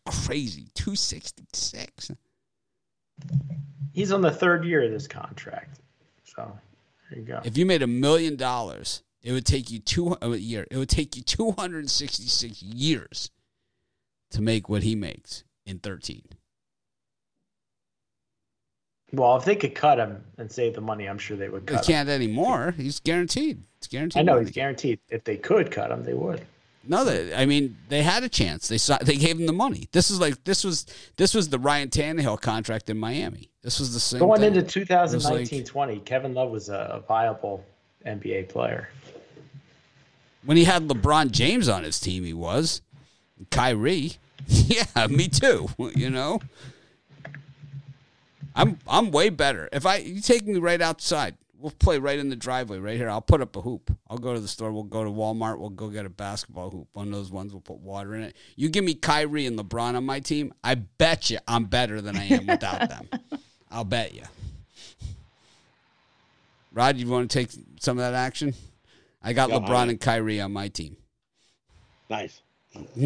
Crazy, 0.06 0.68
266. 0.74 2.10
He's 3.92 4.12
on 4.12 4.20
the 4.20 4.30
third 4.30 4.64
year 4.64 4.82
of 4.84 4.90
this 4.90 5.06
contract. 5.06 5.80
So 6.24 6.58
there 7.08 7.18
you 7.18 7.24
go. 7.24 7.40
If 7.44 7.56
you 7.56 7.64
made 7.64 7.82
a 7.82 7.86
million 7.86 8.36
dollars, 8.36 9.02
it 9.22 9.32
would 9.32 9.46
take 9.46 9.70
you 9.70 9.78
two 9.78 10.10
uh, 10.10 10.16
a 10.32 10.36
year. 10.36 10.66
It 10.70 10.76
would 10.76 10.90
take 10.90 11.16
you 11.16 11.22
266 11.22 12.62
years 12.62 13.30
to 14.32 14.42
make 14.42 14.68
what 14.68 14.82
he 14.82 14.94
makes 14.94 15.44
in 15.64 15.78
13. 15.78 16.22
Well, 19.16 19.36
if 19.36 19.44
they 19.44 19.56
could 19.56 19.74
cut 19.74 19.98
him 19.98 20.22
and 20.38 20.50
save 20.50 20.74
the 20.74 20.80
money, 20.80 21.06
I'm 21.08 21.18
sure 21.18 21.36
they 21.36 21.48
would 21.48 21.66
They 21.66 21.74
cut 21.74 21.88
him. 21.88 21.92
can't 21.94 22.08
anymore. 22.08 22.74
He's 22.76 23.00
guaranteed. 23.00 23.62
It's 23.78 23.86
guaranteed. 23.86 24.20
I 24.20 24.22
know 24.22 24.34
money. 24.34 24.46
he's 24.46 24.54
guaranteed. 24.54 24.98
If 25.10 25.24
they 25.24 25.36
could 25.36 25.70
cut 25.70 25.90
him, 25.90 26.04
they 26.04 26.14
would. 26.14 26.42
No, 26.86 27.02
they, 27.04 27.34
I 27.34 27.46
mean 27.46 27.76
they 27.88 28.02
had 28.02 28.24
a 28.24 28.28
chance. 28.28 28.68
They 28.68 28.76
saw, 28.78 28.98
they 28.98 29.16
gave 29.16 29.38
him 29.40 29.46
the 29.46 29.52
money. 29.54 29.88
This 29.92 30.10
is 30.10 30.20
like 30.20 30.44
this 30.44 30.62
was 30.64 30.84
this 31.16 31.32
was 31.34 31.48
the 31.48 31.58
Ryan 31.58 31.88
Tannehill 31.88 32.40
contract 32.42 32.90
in 32.90 32.98
Miami. 32.98 33.48
This 33.62 33.80
was 33.80 33.94
the 33.94 34.00
same. 34.00 34.20
Going 34.20 34.40
thing. 34.40 34.54
into 34.54 34.80
It 34.80 34.90
was 34.90 35.24
like- 35.24 35.40
2019-20, 35.48 36.04
Kevin 36.04 36.34
Love 36.34 36.50
was 36.50 36.68
a 36.68 37.02
viable 37.08 37.64
NBA 38.06 38.50
player. 38.50 38.90
when 40.44 40.58
he 40.58 40.64
had 40.64 40.86
LeBron 40.88 41.30
James 41.30 41.68
on 41.70 41.84
his 41.84 41.98
team, 41.98 42.22
he 42.24 42.34
was. 42.34 42.82
Kyrie, 43.50 44.12
yeah, 44.46 45.06
me 45.08 45.28
too. 45.28 45.68
You 45.96 46.10
know, 46.10 46.40
I'm 48.54 48.78
I'm 48.86 49.10
way 49.10 49.30
better. 49.30 49.68
If 49.72 49.86
I 49.86 49.96
you 49.96 50.20
take 50.20 50.46
me 50.46 50.58
right 50.58 50.80
outside, 50.80 51.36
we'll 51.58 51.72
play 51.72 51.98
right 51.98 52.18
in 52.18 52.28
the 52.28 52.36
driveway 52.36 52.78
right 52.78 52.96
here. 52.96 53.10
I'll 53.10 53.20
put 53.20 53.40
up 53.40 53.56
a 53.56 53.60
hoop. 53.60 53.90
I'll 54.08 54.18
go 54.18 54.32
to 54.34 54.40
the 54.40 54.48
store. 54.48 54.70
We'll 54.72 54.82
go 54.84 55.02
to 55.04 55.10
Walmart. 55.10 55.58
We'll 55.58 55.70
go 55.70 55.88
get 55.88 56.06
a 56.06 56.10
basketball 56.10 56.70
hoop. 56.70 56.88
One 56.92 57.08
of 57.08 57.12
those 57.14 57.30
ones. 57.32 57.52
We'll 57.52 57.60
put 57.62 57.78
water 57.78 58.14
in 58.14 58.22
it. 58.22 58.36
You 58.56 58.68
give 58.68 58.84
me 58.84 58.94
Kyrie 58.94 59.46
and 59.46 59.58
LeBron 59.58 59.94
on 59.96 60.04
my 60.06 60.20
team. 60.20 60.54
I 60.62 60.74
bet 60.76 61.30
you 61.30 61.38
I'm 61.48 61.64
better 61.64 62.00
than 62.00 62.16
I 62.16 62.26
am 62.26 62.46
without 62.46 62.88
them. 62.88 63.08
I'll 63.70 63.84
bet 63.84 64.14
you. 64.14 64.22
Rod, 66.72 66.96
you 66.96 67.08
want 67.08 67.30
to 67.30 67.38
take 67.38 67.50
some 67.80 67.98
of 67.98 68.02
that 68.04 68.14
action? 68.14 68.54
I 69.22 69.32
got 69.32 69.48
Yeah, 69.50 69.56
LeBron 69.58 69.70
I- 69.70 69.90
and 69.90 70.00
Kyrie 70.00 70.40
on 70.40 70.52
my 70.52 70.68
team. 70.68 70.96
Nice. 72.10 72.40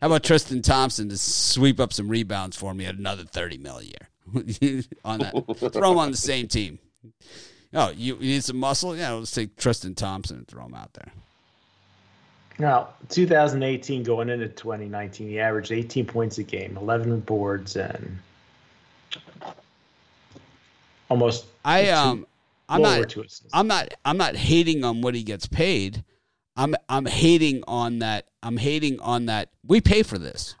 How 0.00 0.06
about 0.08 0.22
Tristan 0.22 0.62
Thompson 0.62 1.08
to 1.08 1.16
sweep 1.16 1.80
up 1.80 1.92
some 1.92 2.08
rebounds 2.08 2.56
for 2.56 2.74
me 2.74 2.86
at 2.86 2.96
another 2.96 3.24
thirty 3.24 3.58
mil 3.58 3.78
a 3.78 3.84
year 3.84 4.82
on 5.04 5.18
that? 5.20 5.72
Throw 5.72 5.92
him 5.92 5.98
on 5.98 6.10
the 6.10 6.16
same 6.16 6.48
team. 6.48 6.78
Oh, 7.72 7.90
you, 7.90 8.14
you 8.16 8.34
need 8.34 8.44
some 8.44 8.58
muscle? 8.58 8.96
Yeah, 8.96 9.12
let's 9.12 9.30
take 9.30 9.56
Tristan 9.56 9.94
Thompson 9.94 10.38
and 10.38 10.48
throw 10.48 10.64
him 10.64 10.74
out 10.74 10.92
there. 10.94 11.12
Now, 12.58 12.88
2018 13.10 14.02
going 14.02 14.30
into 14.30 14.48
2019, 14.48 15.28
he 15.28 15.38
averaged 15.40 15.72
18 15.72 16.06
points 16.06 16.38
a 16.38 16.42
game, 16.42 16.76
11 16.76 17.20
boards, 17.20 17.76
and 17.76 18.18
almost 21.10 21.46
I 21.64 21.90
um, 21.90 22.26
I'm 22.68 22.82
not. 22.82 23.14
I'm 23.52 23.66
not, 23.66 23.94
I'm 24.04 24.16
not 24.16 24.36
hating 24.36 24.84
on 24.84 25.02
what 25.02 25.14
he 25.14 25.22
gets 25.22 25.46
paid. 25.46 26.02
I'm, 26.56 26.74
I'm 26.88 27.06
hating 27.06 27.62
on 27.68 27.98
that. 27.98 28.28
I'm 28.42 28.56
hating 28.56 29.00
on 29.00 29.26
that. 29.26 29.50
We 29.66 29.80
pay 29.80 30.02
for 30.02 30.18
this. 30.18 30.54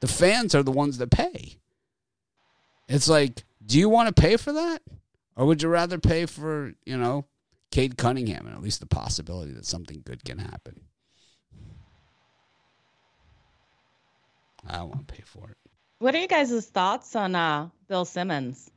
The 0.00 0.08
fans 0.08 0.54
are 0.54 0.62
the 0.62 0.70
ones 0.70 0.98
that 0.98 1.10
pay. 1.10 1.56
It's 2.88 3.08
like, 3.08 3.44
do 3.64 3.78
you 3.78 3.88
want 3.88 4.14
to 4.14 4.20
pay 4.20 4.36
for 4.36 4.52
that? 4.52 4.82
Or 5.36 5.46
would 5.46 5.62
you 5.62 5.68
rather 5.68 5.98
pay 5.98 6.26
for, 6.26 6.72
you 6.84 6.96
know, 6.96 7.26
Cade 7.70 7.96
Cunningham 7.96 8.46
and 8.46 8.54
at 8.54 8.62
least 8.62 8.80
the 8.80 8.86
possibility 8.86 9.52
that 9.52 9.66
something 9.66 10.02
good 10.04 10.24
can 10.24 10.38
happen? 10.38 10.80
I 14.66 14.76
don't 14.76 14.88
want 14.90 15.08
to 15.08 15.14
pay 15.14 15.22
for 15.24 15.48
it. 15.50 15.56
What 15.98 16.14
are 16.14 16.18
you 16.18 16.28
guys' 16.28 16.66
thoughts 16.66 17.14
on 17.16 17.34
uh, 17.34 17.68
Bill 17.88 18.04
Simmons? 18.04 18.70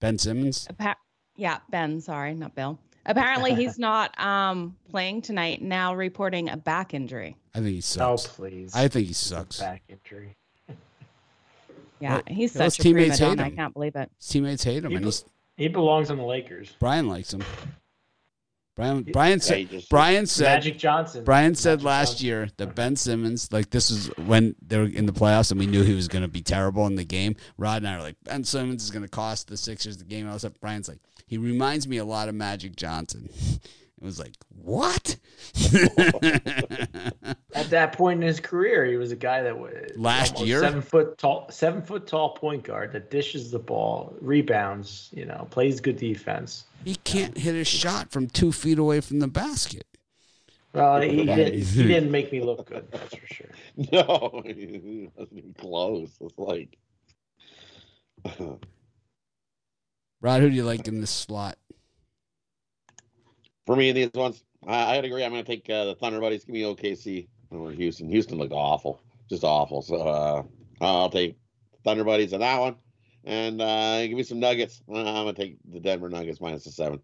Ben 0.00 0.18
Simmons? 0.18 0.66
Appa- 0.68 0.96
yeah, 1.36 1.58
Ben. 1.70 2.00
Sorry, 2.00 2.34
not 2.34 2.54
Bill. 2.54 2.78
Apparently, 3.06 3.54
he's 3.54 3.78
not 3.90 4.18
um, 4.20 4.76
playing 4.90 5.22
tonight. 5.22 5.62
Now 5.62 5.94
reporting 5.94 6.48
a 6.50 6.56
back 6.56 6.92
injury. 6.92 7.36
I 7.54 7.58
think 7.60 7.70
he 7.74 7.80
sucks. 7.80 8.26
oh, 8.26 8.28
please. 8.34 8.74
I 8.74 8.88
think 8.88 9.06
he 9.06 9.12
sucks. 9.14 9.60
Back 9.60 9.82
injury. 9.88 10.36
Yeah, 11.98 12.16
Well, 12.16 12.22
he's 12.26 12.52
those 12.52 12.74
such 12.74 12.80
a 12.80 12.82
prima 12.82 12.98
teammates 13.00 13.18
hate 13.20 13.26
donna. 13.36 13.44
I 13.44 13.50
can't 13.50 13.72
believe 13.72 13.96
it. 13.96 14.10
His 14.18 14.28
teammates 14.28 14.64
hate 14.64 14.78
him, 14.84 14.86
and 14.86 14.96
People- 14.96 15.06
he's 15.06 15.24
He 15.56 15.68
belongs 15.68 16.10
on 16.10 16.18
the 16.18 16.24
Lakers. 16.24 16.76
Brian 16.78 17.08
likes 17.08 17.32
him. 17.32 17.42
Brian 18.76 19.02
Brian 19.04 19.40
said 19.40 19.84
Brian 19.88 20.26
said 20.26 20.44
Magic 20.44 20.78
Johnson. 20.78 21.24
Brian 21.24 21.54
said 21.54 21.78
Magic 21.78 21.84
last 21.86 22.08
Johnson. 22.10 22.26
year 22.26 22.48
that 22.58 22.74
Ben 22.74 22.94
Simmons, 22.94 23.50
like 23.50 23.70
this 23.70 23.90
is 23.90 24.08
when 24.26 24.54
they 24.60 24.76
were 24.76 24.84
in 24.84 25.06
the 25.06 25.12
playoffs 25.14 25.50
and 25.50 25.58
we 25.58 25.66
knew 25.66 25.82
he 25.82 25.94
was 25.94 26.08
going 26.08 26.22
to 26.22 26.28
be 26.28 26.42
terrible 26.42 26.86
in 26.86 26.94
the 26.94 27.04
game. 27.04 27.36
Rod 27.56 27.78
and 27.78 27.88
I 27.88 27.96
were 27.96 28.02
like, 28.02 28.16
Ben 28.24 28.44
Simmons 28.44 28.84
is 28.84 28.90
going 28.90 29.02
to 29.02 29.08
cost 29.08 29.48
the 29.48 29.56
Sixers 29.56 29.96
the 29.96 30.04
game. 30.04 30.26
And 30.26 30.30
all 30.32 30.38
that. 30.38 30.60
Brian's 30.60 30.88
like, 30.88 31.00
he 31.26 31.38
reminds 31.38 31.88
me 31.88 31.96
a 31.96 32.04
lot 32.04 32.28
of 32.28 32.34
Magic 32.34 32.76
Johnson. 32.76 33.30
It 34.00 34.04
was 34.04 34.18
like, 34.18 34.34
what? 34.50 35.16
At 37.54 37.70
that 37.70 37.92
point 37.94 38.20
in 38.20 38.26
his 38.26 38.40
career, 38.40 38.84
he 38.84 38.96
was 38.96 39.10
a 39.10 39.16
guy 39.16 39.42
that 39.42 39.58
was 39.58 39.72
Last 39.96 40.38
year? 40.40 40.60
seven 40.60 40.82
foot 40.82 41.16
tall, 41.16 41.46
seven 41.50 41.80
foot 41.80 42.06
tall 42.06 42.34
point 42.34 42.62
guard 42.62 42.92
that 42.92 43.10
dishes 43.10 43.50
the 43.50 43.58
ball, 43.58 44.14
rebounds, 44.20 45.08
you 45.14 45.24
know, 45.24 45.46
plays 45.50 45.80
good 45.80 45.96
defense. 45.96 46.64
he 46.84 46.96
can't 46.96 47.38
hit 47.38 47.54
a 47.54 47.64
shot 47.64 48.10
from 48.10 48.26
two 48.28 48.52
feet 48.52 48.78
away 48.78 49.00
from 49.00 49.20
the 49.20 49.28
basket. 49.28 49.86
Well, 50.74 51.00
he, 51.00 51.24
did, 51.24 51.54
he 51.54 51.82
didn't 51.88 52.10
make 52.10 52.30
me 52.30 52.42
look 52.42 52.68
good, 52.68 52.86
that's 52.90 53.16
for 53.16 53.26
sure. 53.26 53.50
No, 53.92 54.42
he 54.46 55.08
wasn't 55.16 55.38
even 55.38 55.54
close. 55.54 56.10
It's 56.20 56.38
like 56.38 56.76
Rod, 60.20 60.40
who 60.42 60.50
do 60.50 60.54
you 60.54 60.64
like 60.64 60.86
in 60.86 61.00
this 61.00 61.10
slot? 61.10 61.56
For 63.66 63.76
me, 63.76 63.92
these 63.92 64.10
ones, 64.14 64.44
I, 64.66 64.96
I'd 64.96 65.04
agree. 65.04 65.24
I'm 65.24 65.32
going 65.32 65.44
to 65.44 65.50
take 65.50 65.68
uh, 65.68 65.86
the 65.86 65.94
Thunder 65.96 66.20
Buddies. 66.20 66.44
Give 66.44 66.54
me 66.54 66.62
OKC 66.62 67.26
over 67.52 67.72
Houston. 67.72 68.08
Houston 68.08 68.38
looked 68.38 68.52
awful, 68.52 69.00
just 69.28 69.44
awful. 69.44 69.82
So 69.82 69.96
uh, 69.96 70.42
I'll 70.80 71.10
take 71.10 71.36
Thunder 71.84 72.04
Buddies 72.04 72.32
on 72.32 72.40
that 72.40 72.60
one. 72.60 72.76
And 73.24 73.60
uh, 73.60 74.06
give 74.06 74.16
me 74.16 74.22
some 74.22 74.38
Nuggets. 74.38 74.82
Uh, 74.88 75.00
I'm 75.00 75.24
going 75.24 75.34
to 75.34 75.42
take 75.42 75.58
the 75.68 75.80
Denver 75.80 76.08
Nuggets 76.08 76.40
minus 76.40 76.64
the 76.64 76.70
seven. 76.70 77.00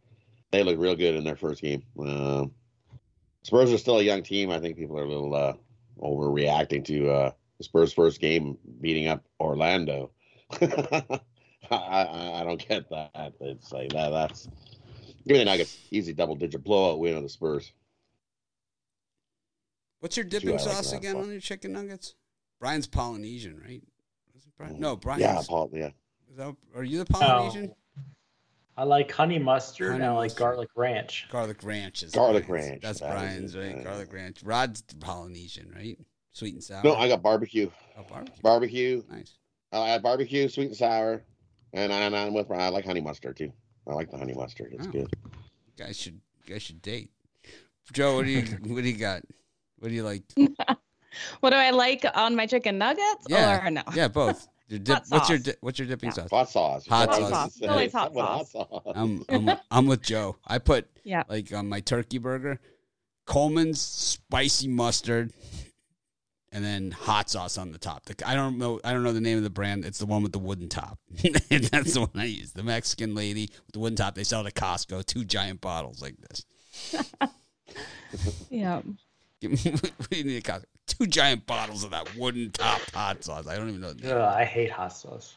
They 0.53 0.63
look 0.63 0.79
real 0.79 0.95
good 0.95 1.17
in 1.17 1.25
their 1.25 1.37
first 1.37 1.63
game. 1.63 1.83
Uh, 1.99 2.47
Spurs 3.43 3.73
are 3.73 3.79
still 3.79 3.99
a 3.99 4.03
young 4.03 4.23
team. 4.23 4.51
I 4.51 4.61
think 4.61 4.77
people 4.77 4.97
are 4.99 5.05
a 5.05 5.09
little 5.09 5.35
uh, 5.35 5.55
overreacting 6.01 6.85
to 6.85 7.11
uh, 7.11 7.31
the 7.59 7.65
Spurs' 7.65 7.93
first 7.93 8.21
game 8.21 8.57
beating 8.81 9.09
up 9.09 9.25
Orlando. 9.41 10.13
I, 10.61 11.19
I, 11.71 12.41
I 12.41 12.45
don't 12.45 12.69
get 12.69 12.89
that. 12.91 13.33
It's 13.41 13.73
like 13.73 13.91
that. 13.93 14.11
That's 14.11 14.49
give 15.27 15.35
me 15.35 15.39
the 15.39 15.45
Nuggets. 15.45 15.79
Easy 15.91 16.12
double 16.12 16.35
digit 16.37 16.62
blowout 16.62 16.99
win 16.99 17.16
on 17.16 17.23
the 17.23 17.29
Spurs. 17.29 17.73
What's 20.01 20.16
your 20.16 20.25
dipping 20.25 20.51
like 20.51 20.61
sauce 20.61 20.91
that 20.91 20.97
again 20.97 21.16
on 21.16 21.31
your 21.31 21.41
chicken 21.41 21.73
nuggets? 21.73 22.14
Brian's 22.59 22.89
Polynesian, 22.89 23.61
right? 23.64 23.83
Brian? 24.59 24.75
Mm. 24.77 24.81
No, 24.81 24.97
Brian. 24.97 25.20
Yeah, 25.20 25.41
Paul. 25.47 25.70
Yeah. 25.73 25.91
Is 26.31 26.37
that, 26.37 26.55
are 26.75 26.85
you 26.85 26.99
the 26.99 27.05
Polynesian? 27.05 27.70
Oh. 27.73 27.77
I 28.77 28.85
like 28.85 29.12
honey 29.12 29.39
mustard 29.39 29.93
Honey 29.93 30.03
and 30.03 30.12
I 30.12 30.16
like 30.16 30.35
garlic 30.35 30.70
ranch. 30.77 31.29
Garlic 31.31 31.62
ranch 31.62 32.03
is 32.03 32.12
Garlic 32.12 32.47
Brian's. 32.47 32.70
ranch, 32.70 32.83
That's 32.83 33.01
that 33.01 33.16
is 33.16 33.20
Brian's, 33.23 33.55
it, 33.55 33.59
right? 33.61 33.77
yeah. 33.77 33.83
Garlic 33.83 34.12
ranch. 34.12 34.43
Rod's 34.43 34.83
Polynesian, 34.99 35.70
right? 35.75 35.99
Sweet 36.33 36.55
and 36.55 36.64
sour. 36.64 36.83
No, 36.83 36.95
I 36.95 37.09
got 37.09 37.23
barbecue. 37.23 37.70
oh, 37.99 38.05
barbecue. 38.09 38.43
Barbecue. 38.43 39.03
Nice. 39.11 39.37
I 39.73 39.89
had 39.89 40.03
barbecue, 40.03 40.49
sweet 40.49 40.68
and 40.68 40.77
sour, 40.77 41.23
and, 41.73 41.93
I, 41.93 42.01
and 42.01 42.16
I'm 42.16 42.33
with. 42.33 42.49
Brian. 42.49 42.62
I 42.62 42.68
like 42.70 42.87
honey 42.87 43.01
mustard 43.03 43.37
too. 43.37 43.53
I 43.89 43.93
like 43.95 44.11
the 44.11 44.18
honey 44.18 44.35
mustard. 44.35 44.72
It's 44.72 44.87
Oh. 44.87 44.91
good. 44.91 45.09
You 45.24 45.85
guys 45.85 45.97
should 45.99 46.20
you 46.47 46.55
guys 46.55 46.62
should 46.62 46.83
date. 46.83 47.11
Joe, 47.93 48.16
what 48.16 48.24
do 48.24 48.30
you 48.30 48.43
what 48.74 48.83
do 48.83 48.89
you 48.89 48.97
got? 48.97 49.22
What 49.78 49.89
do 49.89 49.95
you 49.95 50.03
like? 50.05 50.22
What 51.41 51.51
do 51.51 51.57
I 51.57 51.72
like 51.72 52.07
on 52.14 52.35
my 52.35 52.47
chicken 52.47 52.78
nuggets? 52.78 53.26
Yeah. 53.28 53.66
Or 53.66 53.70
no? 53.70 53.83
Yeah, 53.95 54.09
both. 54.09 54.49
Your 54.68 54.78
dip, 54.78 54.95
Hot 54.97 55.05
what's 55.11 55.28
your 55.28 55.39
di- 55.39 55.55
what's 55.61 55.78
your 55.78 55.87
dipping 55.87 56.07
Yeah. 56.09 56.14
sauce? 56.14 56.30
Hot 56.30 56.49
sauce. 56.49 56.87
Hot 56.87 57.11
That's 57.11 57.20
what 57.20 57.28
sauce. 57.30 57.45
was 57.49 57.57
gonna 57.61 57.72
Always 57.72 57.93
hot 57.93 58.14
With 58.14 58.24
sauce. 58.24 58.53
sauce. 58.53 58.83
I'm, 58.97 59.22
I'm 59.28 59.51
I'm 59.70 59.87
with 59.87 60.01
Joe. 60.01 60.37
I 60.47 60.57
put 60.57 60.89
Yeah. 61.05 61.24
like 61.28 61.53
on 61.53 61.68
my 61.68 61.80
turkey 61.80 62.16
burger, 62.16 62.59
Colman's 63.26 63.83
spicy 63.83 64.68
mustard, 64.68 65.35
and 66.53 66.62
then 66.62 66.90
hot 66.90 67.30
sauce 67.30 67.57
on 67.57 67.72
the 67.72 67.78
top. 67.78 68.05
The, 68.05 68.28
I 68.28 68.34
don't 68.34 68.59
know. 68.59 68.78
I 68.84 68.92
don't 68.92 69.03
know 69.03 69.12
the 69.12 69.20
name 69.20 69.38
of 69.38 69.42
the 69.42 69.50
brand. 69.50 69.84
It's 69.84 69.98
the 69.98 70.07
one 70.07 70.22
with 70.22 70.32
the 70.32 70.38
wooden 70.38 70.68
top. 70.68 70.98
That's 71.22 71.94
the 71.94 72.00
one 72.00 72.11
I 72.14 72.26
use. 72.26 72.53
The 72.53 72.62
Mexican 72.62 73.14
lady 73.14 73.50
with 73.66 73.72
the 73.72 73.78
wooden 73.78 73.96
top. 73.96 74.14
They 74.14 74.24
sell 74.24 74.42
it 74.42 74.46
at 74.48 74.55
Costco. 74.55 75.05
Two 75.07 75.24
giant 75.24 75.61
bottles 75.61 76.00
like 76.03 76.16
this. 76.18 76.44
Yeah. 78.50 78.82
Give 79.40 79.50
me, 79.64 79.70
what 79.72 80.11
need 80.11 80.36
at 80.36 80.42
Costco? 80.42 80.64
Two 80.86 81.07
giant 81.07 81.46
bottles 81.46 81.84
of 81.84 81.90
that 81.92 82.14
wooden 82.16 82.50
top 82.50 82.80
hot 82.92 83.24
sauce. 83.24 83.46
I 83.46 83.57
don't 83.57 83.70
even 83.70 83.80
know. 83.80 83.94
The 83.94 84.09
name. 84.09 84.16
Ugh, 84.16 84.20
I 84.20 84.44
hate 84.44 84.70
hot 84.70 84.92
sauce. 84.92 85.36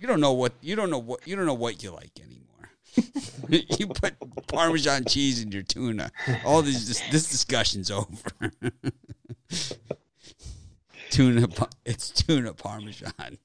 You 0.00 0.08
don't 0.08 0.20
know 0.20 0.32
what 0.32 0.52
you 0.60 0.74
don't 0.74 0.90
know 0.90 0.98
what 0.98 1.26
you 1.26 1.36
don't 1.36 1.46
know 1.46 1.54
what 1.54 1.80
you 1.82 1.92
like 1.92 2.10
anymore. 2.18 3.68
you 3.78 3.86
put 3.86 4.14
Parmesan 4.48 5.04
cheese 5.04 5.40
in 5.40 5.52
your 5.52 5.62
tuna. 5.62 6.10
All 6.44 6.62
these 6.62 6.88
this, 6.88 7.00
this 7.12 7.30
discussion's 7.30 7.90
over. 7.90 8.50
Tuna, 11.10 11.48
it's 11.84 12.10
tuna 12.10 12.54
Parmesan. 12.54 13.38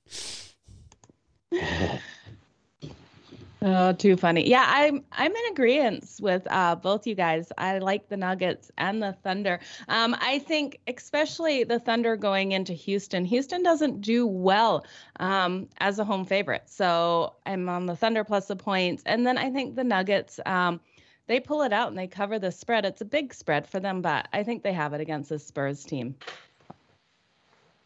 Oh, 3.66 3.94
too 3.94 4.18
funny. 4.18 4.46
Yeah, 4.50 4.66
I'm 4.68 5.06
I'm 5.14 5.32
in 5.32 5.52
agreement 5.52 6.06
with 6.20 6.46
uh, 6.52 6.76
both 6.76 7.08
you 7.08 7.16
guys. 7.16 7.50
I 7.58 7.80
like 7.80 8.10
the 8.10 8.18
Nuggets 8.18 8.70
and 8.78 9.02
the 9.02 9.14
Thunder. 9.24 9.62
Um, 9.88 10.18
I 10.20 10.40
think 10.40 10.80
especially 10.86 11.64
the 11.64 11.80
Thunder 11.80 12.18
going 12.18 12.52
into 12.52 12.74
Houston. 12.74 13.24
Houston 13.24 13.64
doesn't 13.64 14.02
do 14.02 14.28
well 14.28 14.86
um, 15.22 15.70
as 15.78 15.98
a 15.98 16.04
home 16.04 16.26
favorite, 16.26 16.64
so 16.66 17.36
I'm 17.46 17.70
on 17.70 17.86
the 17.86 17.96
Thunder 17.96 18.26
plus 18.26 18.48
the 18.48 18.58
points. 18.58 19.02
And 19.06 19.26
then 19.26 19.38
I 19.38 19.50
think 19.50 19.76
the 19.76 19.84
Nuggets. 19.86 20.42
Um, 20.46 20.82
they 21.28 21.40
pull 21.40 21.62
it 21.62 21.72
out 21.72 21.88
and 21.88 21.98
they 21.98 22.08
cover 22.08 22.38
the 22.38 22.52
spread. 22.52 22.84
It's 22.84 23.00
a 23.00 23.06
big 23.06 23.34
spread 23.34 23.66
for 23.66 23.80
them, 23.80 24.02
but 24.02 24.28
I 24.34 24.44
think 24.44 24.62
they 24.62 24.74
have 24.74 24.92
it 24.92 25.00
against 25.00 25.30
the 25.30 25.40
Spurs 25.40 25.86
team. 25.86 26.16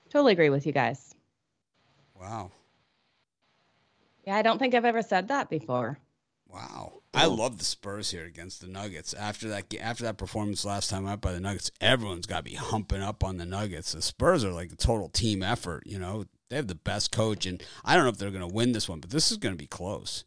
Totally 0.09 0.33
agree 0.33 0.49
with 0.49 0.65
you 0.65 0.71
guys. 0.71 1.13
Wow, 2.19 2.51
Yeah, 4.25 4.35
I 4.35 4.41
don't 4.41 4.57
think 4.57 4.73
I've 4.73 4.85
ever 4.85 5.01
said 5.03 5.27
that 5.27 5.49
before. 5.49 5.99
wow. 6.47 6.93
I 7.13 7.25
love 7.25 7.57
the 7.57 7.65
Spurs 7.65 8.11
here 8.11 8.25
against 8.25 8.61
the 8.61 8.67
Nuggets. 8.67 9.13
After 9.13 9.47
that, 9.49 9.73
after 9.81 10.03
that 10.03 10.17
performance 10.19 10.63
last 10.65 10.89
time 10.89 11.07
out 11.07 11.19
by 11.19 11.31
the 11.33 11.39
Nuggets, 11.39 11.71
everyone's 11.81 12.27
got 12.27 12.37
to 12.37 12.43
be 12.43 12.53
humping 12.55 13.01
up 13.01 13.23
on 13.23 13.37
the 13.37 13.45
Nuggets. 13.45 13.93
The 13.93 14.03
Spurs 14.03 14.43
are 14.43 14.51
like 14.51 14.71
a 14.71 14.75
total 14.75 15.09
team 15.09 15.41
effort. 15.41 15.83
You 15.87 15.97
know, 15.97 16.25
they 16.49 16.57
have 16.57 16.67
the 16.67 16.75
best 16.75 17.11
coach, 17.11 17.47
and 17.47 17.63
I 17.83 17.95
don't 17.95 18.03
know 18.03 18.11
if 18.11 18.17
they're 18.19 18.29
going 18.29 18.47
to 18.47 18.53
win 18.53 18.71
this 18.71 18.87
one, 18.87 18.99
but 18.99 19.09
this 19.09 19.31
is 19.31 19.37
going 19.37 19.53
to 19.53 19.57
be 19.57 19.65
close. 19.65 20.25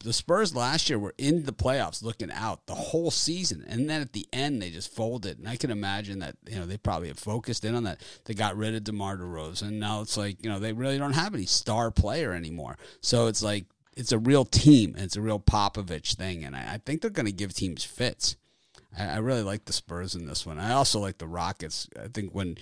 The 0.00 0.12
Spurs 0.12 0.54
last 0.54 0.88
year 0.88 0.98
were 0.98 1.14
in 1.18 1.44
the 1.44 1.52
playoffs 1.52 2.02
looking 2.02 2.30
out 2.30 2.66
the 2.66 2.74
whole 2.74 3.10
season. 3.10 3.64
And 3.66 3.88
then 3.88 4.00
at 4.00 4.12
the 4.12 4.26
end, 4.32 4.60
they 4.60 4.70
just 4.70 4.94
folded. 4.94 5.38
And 5.38 5.48
I 5.48 5.56
can 5.56 5.70
imagine 5.70 6.20
that, 6.20 6.36
you 6.48 6.56
know, 6.56 6.66
they 6.66 6.76
probably 6.76 7.08
have 7.08 7.18
focused 7.18 7.64
in 7.64 7.74
on 7.74 7.84
that. 7.84 8.00
They 8.24 8.34
got 8.34 8.56
rid 8.56 8.74
of 8.74 8.84
DeMar 8.84 9.16
DeRozan. 9.16 9.72
Now 9.72 10.00
it's 10.00 10.16
like, 10.16 10.42
you 10.44 10.50
know, 10.50 10.58
they 10.58 10.72
really 10.72 10.98
don't 10.98 11.12
have 11.12 11.34
any 11.34 11.46
star 11.46 11.90
player 11.90 12.32
anymore. 12.32 12.76
So 13.00 13.26
it's 13.26 13.42
like, 13.42 13.66
it's 13.96 14.12
a 14.12 14.18
real 14.18 14.44
team. 14.44 14.94
And 14.94 15.04
it's 15.04 15.16
a 15.16 15.22
real 15.22 15.40
Popovich 15.40 16.14
thing. 16.14 16.44
And 16.44 16.54
I, 16.54 16.74
I 16.74 16.80
think 16.84 17.00
they're 17.00 17.10
going 17.10 17.26
to 17.26 17.32
give 17.32 17.54
teams 17.54 17.84
fits. 17.84 18.36
I, 18.96 19.06
I 19.06 19.16
really 19.18 19.42
like 19.42 19.64
the 19.64 19.72
Spurs 19.72 20.14
in 20.14 20.26
this 20.26 20.46
one. 20.46 20.58
I 20.58 20.72
also 20.72 21.00
like 21.00 21.18
the 21.18 21.26
Rockets. 21.26 21.88
I 22.00 22.08
think 22.08 22.32
when 22.32 22.56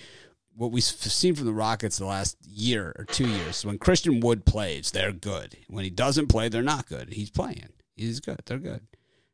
what 0.55 0.71
we've 0.71 0.83
seen 0.83 1.35
from 1.35 1.45
the 1.45 1.53
Rockets 1.53 1.97
the 1.97 2.05
last 2.05 2.37
year 2.47 2.95
or 2.97 3.05
two 3.05 3.27
years, 3.27 3.65
when 3.65 3.77
Christian 3.77 4.19
Wood 4.19 4.45
plays, 4.45 4.91
they're 4.91 5.11
good. 5.11 5.57
When 5.67 5.83
he 5.83 5.89
doesn't 5.89 6.27
play, 6.27 6.49
they're 6.49 6.61
not 6.61 6.87
good. 6.87 7.13
He's 7.13 7.29
playing. 7.29 7.69
He's 7.95 8.19
good. 8.19 8.41
They're 8.45 8.57
good. 8.57 8.87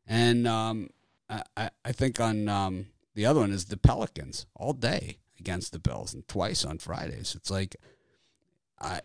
And 0.08 0.48
um, 0.48 0.90
I, 1.30 1.70
I 1.86 1.92
think 1.92 2.20
on 2.20 2.48
um, 2.48 2.88
the 3.16 3.26
other 3.26 3.42
one 3.42 3.52
is 3.52 3.66
the 3.66 3.78
Pelicans 3.78 4.46
all 4.56 4.74
day 4.74 5.18
against 5.40 5.72
the 5.72 5.80
Bills 5.80 6.14
and 6.14 6.28
twice 6.28 6.66
on 6.66 6.78
Fridays. 6.78 7.36
It's 7.36 7.52
like 7.52 7.76
I 8.80 9.02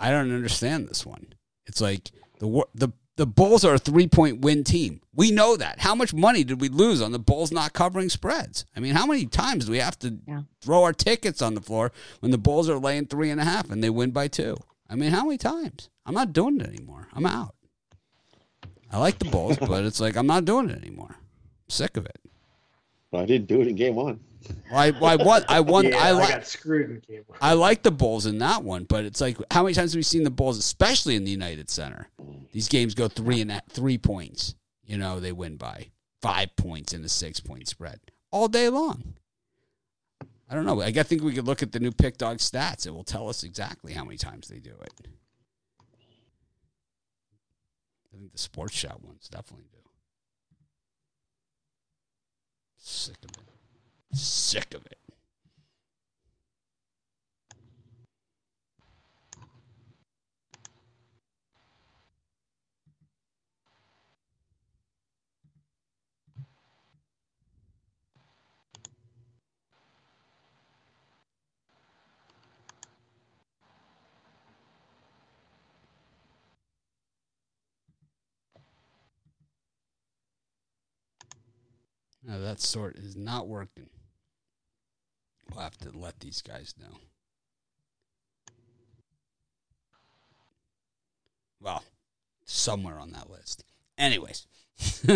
I 0.00 0.10
don't 0.10 0.32
understand 0.32 0.88
this 0.88 1.06
one. 1.06 1.34
It's 1.66 1.80
like 1.80 2.10
the 2.40 2.64
the 2.74 2.90
the 3.18 3.26
Bulls 3.26 3.64
are 3.64 3.74
a 3.74 3.78
three 3.78 4.06
point 4.06 4.40
win 4.42 4.62
team. 4.62 5.00
We 5.12 5.32
know 5.32 5.56
that. 5.56 5.80
How 5.80 5.94
much 5.96 6.14
money 6.14 6.44
did 6.44 6.60
we 6.60 6.68
lose 6.68 7.02
on 7.02 7.10
the 7.10 7.18
Bulls 7.18 7.50
not 7.50 7.72
covering 7.72 8.08
spreads? 8.08 8.64
I 8.76 8.80
mean, 8.80 8.94
how 8.94 9.06
many 9.06 9.26
times 9.26 9.64
do 9.66 9.72
we 9.72 9.78
have 9.78 9.98
to 9.98 10.18
Yeah. 10.26 10.42
throw 10.62 10.84
our 10.84 10.92
tickets 10.92 11.42
on 11.42 11.54
the 11.54 11.60
floor 11.60 11.90
when 12.20 12.30
the 12.30 12.38
Bulls 12.38 12.68
are 12.68 12.78
laying 12.78 13.06
three 13.06 13.30
and 13.30 13.40
a 13.40 13.44
half 13.44 13.70
and 13.70 13.82
they 13.82 13.90
win 13.90 14.12
by 14.12 14.28
two? 14.28 14.56
I 14.88 14.94
mean, 14.94 15.10
how 15.10 15.24
many 15.24 15.36
times? 15.36 15.90
I'm 16.06 16.14
not 16.14 16.32
doing 16.32 16.60
it 16.60 16.68
anymore. 16.68 17.08
I'm 17.12 17.26
out. 17.26 17.56
I 18.92 18.98
like 18.98 19.18
the 19.18 19.24
Bulls, 19.28 19.58
but 19.60 19.84
it's 19.84 19.98
like 20.00 20.16
I'm 20.16 20.28
not 20.28 20.44
doing 20.44 20.70
it 20.70 20.78
anymore. 20.80 21.16
I'm 21.18 21.68
sick 21.70 21.96
of 21.96 22.06
it. 22.06 22.20
But 23.10 23.22
I 23.22 23.26
didn't 23.26 23.48
do 23.48 23.60
it 23.60 23.66
in 23.66 23.74
game 23.74 23.96
one. 23.96 24.20
I, 24.72 24.88
I 24.88 25.16
won. 25.16 25.44
I 25.48 25.60
won. 25.60 25.86
yeah, 25.86 25.96
I, 25.96 26.14
I, 26.14 26.28
got 26.28 26.46
screwed 26.46 26.90
in 26.90 27.00
game 27.00 27.24
one. 27.26 27.38
I 27.40 27.54
like 27.54 27.82
the 27.82 27.90
Bulls 27.90 28.26
in 28.26 28.38
that 28.38 28.62
one, 28.62 28.84
but 28.84 29.04
it's 29.04 29.20
like 29.20 29.38
how 29.50 29.62
many 29.62 29.74
times 29.74 29.92
have 29.92 29.98
we 29.98 30.02
seen 30.02 30.24
the 30.24 30.30
Bulls, 30.30 30.58
especially 30.58 31.16
in 31.16 31.24
the 31.24 31.30
United 31.30 31.70
Center? 31.70 32.08
These 32.52 32.68
games 32.68 32.94
go 32.94 33.08
three 33.08 33.40
and 33.40 33.50
a, 33.50 33.62
three 33.70 33.98
points. 33.98 34.54
You 34.84 34.98
know, 34.98 35.20
they 35.20 35.32
win 35.32 35.56
by 35.56 35.88
five 36.22 36.54
points 36.56 36.92
in 36.92 37.04
a 37.04 37.08
six 37.08 37.40
point 37.40 37.68
spread 37.68 38.00
all 38.30 38.48
day 38.48 38.68
long. 38.68 39.14
I 40.50 40.54
don't 40.54 40.64
know. 40.64 40.80
I 40.80 40.92
think 40.92 41.22
we 41.22 41.34
could 41.34 41.46
look 41.46 41.62
at 41.62 41.72
the 41.72 41.80
new 41.80 41.92
pick 41.92 42.16
dog 42.16 42.38
stats. 42.38 42.86
It 42.86 42.90
will 42.90 43.04
tell 43.04 43.28
us 43.28 43.42
exactly 43.42 43.92
how 43.92 44.04
many 44.04 44.16
times 44.16 44.48
they 44.48 44.58
do 44.58 44.74
it. 44.82 44.92
I 48.12 48.16
think 48.16 48.32
the 48.32 48.38
sports 48.38 48.74
shot 48.74 49.02
ones 49.04 49.28
definitely 49.28 49.66
do. 49.70 49.78
Sick 52.78 53.16
of 53.24 53.30
it. 53.30 53.47
Sick 54.12 54.74
of 54.74 54.84
it. 54.86 54.98
No, 82.28 82.42
that 82.42 82.60
sort 82.60 82.96
is 82.98 83.16
not 83.16 83.48
working. 83.48 83.88
We'll 85.50 85.62
have 85.62 85.78
to 85.78 85.90
let 85.90 86.20
these 86.20 86.42
guys 86.42 86.74
know. 86.78 86.98
Well, 91.60 91.82
somewhere 92.44 92.98
on 92.98 93.12
that 93.12 93.30
list. 93.30 93.64
Anyways, 93.96 94.46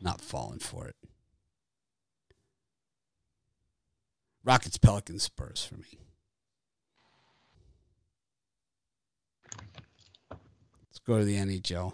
not 0.00 0.20
falling 0.20 0.58
for 0.58 0.86
it. 0.88 0.96
Rockets, 4.44 4.78
Pelicans, 4.78 5.22
Spurs 5.22 5.64
for 5.64 5.76
me. 5.76 5.98
Let's 10.30 10.98
go 11.06 11.18
to 11.18 11.24
the 11.24 11.36
NHL. 11.36 11.92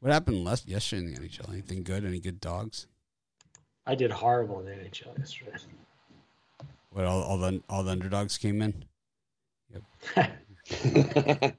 What 0.00 0.12
happened 0.12 0.44
last 0.44 0.66
yesterday 0.66 1.06
in 1.06 1.14
the 1.14 1.20
NHL? 1.20 1.50
Anything 1.50 1.82
good? 1.82 2.04
Any 2.04 2.20
good 2.20 2.40
dogs? 2.40 2.86
I 3.86 3.94
did 3.94 4.10
horrible 4.10 4.60
in 4.60 4.66
the 4.66 4.72
NHL 4.72 5.18
yesterday. 5.18 5.52
What 6.90 7.04
all, 7.06 7.22
all 7.22 7.38
the 7.38 7.62
all 7.68 7.82
the 7.82 7.92
underdogs 7.92 8.36
came 8.38 8.62
in? 8.62 8.84
Yep. 9.72 10.34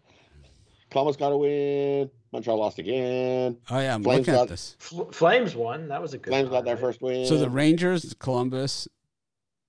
Columbus 0.91 1.15
got 1.15 1.31
a 1.31 1.37
win. 1.37 2.09
Montreal 2.33 2.57
lost 2.59 2.79
again. 2.79 3.57
Oh 3.69 3.79
yeah, 3.79 3.93
I'm 3.95 4.03
Flames 4.03 4.19
looking 4.27 4.33
got- 4.33 4.43
at 4.43 4.49
this. 4.49 4.75
Fl- 4.79 5.03
Flames 5.11 5.55
won. 5.55 5.87
That 5.89 6.01
was 6.01 6.13
a 6.13 6.17
good. 6.17 6.31
Flames 6.31 6.49
got 6.49 6.65
their 6.65 6.75
right? 6.75 6.81
first 6.81 7.01
win. 7.01 7.25
So 7.25 7.37
the 7.37 7.49
Rangers, 7.49 8.13
Columbus, 8.19 8.87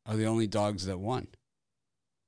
are 0.06 0.16
the 0.16 0.26
only 0.26 0.46
dogs 0.46 0.86
that 0.86 0.98
won, 0.98 1.28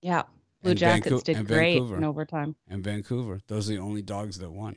Yeah. 0.00 0.22
Blue 0.62 0.70
And 0.70 0.78
Jackets 0.78 1.08
Vancou- 1.16 1.24
did 1.24 1.36
and 1.36 1.46
great 1.48 1.74
Vancouver. 1.78 1.96
in 1.98 2.04
overtime. 2.04 2.56
and 2.68 2.82
Vancouver. 2.82 3.40
Those 3.48 3.68
are 3.68 3.74
the 3.74 3.80
only 3.80 4.00
dogs 4.02 4.38
that 4.38 4.50
won. 4.50 4.76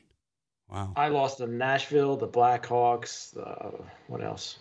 Wow. 0.70 0.92
I 0.96 1.08
lost 1.08 1.38
to 1.38 1.46
Nashville, 1.46 2.16
the 2.16 2.28
Blackhawks, 2.28 3.32
the 3.32 3.82
what 4.08 4.22
else? 4.22 4.58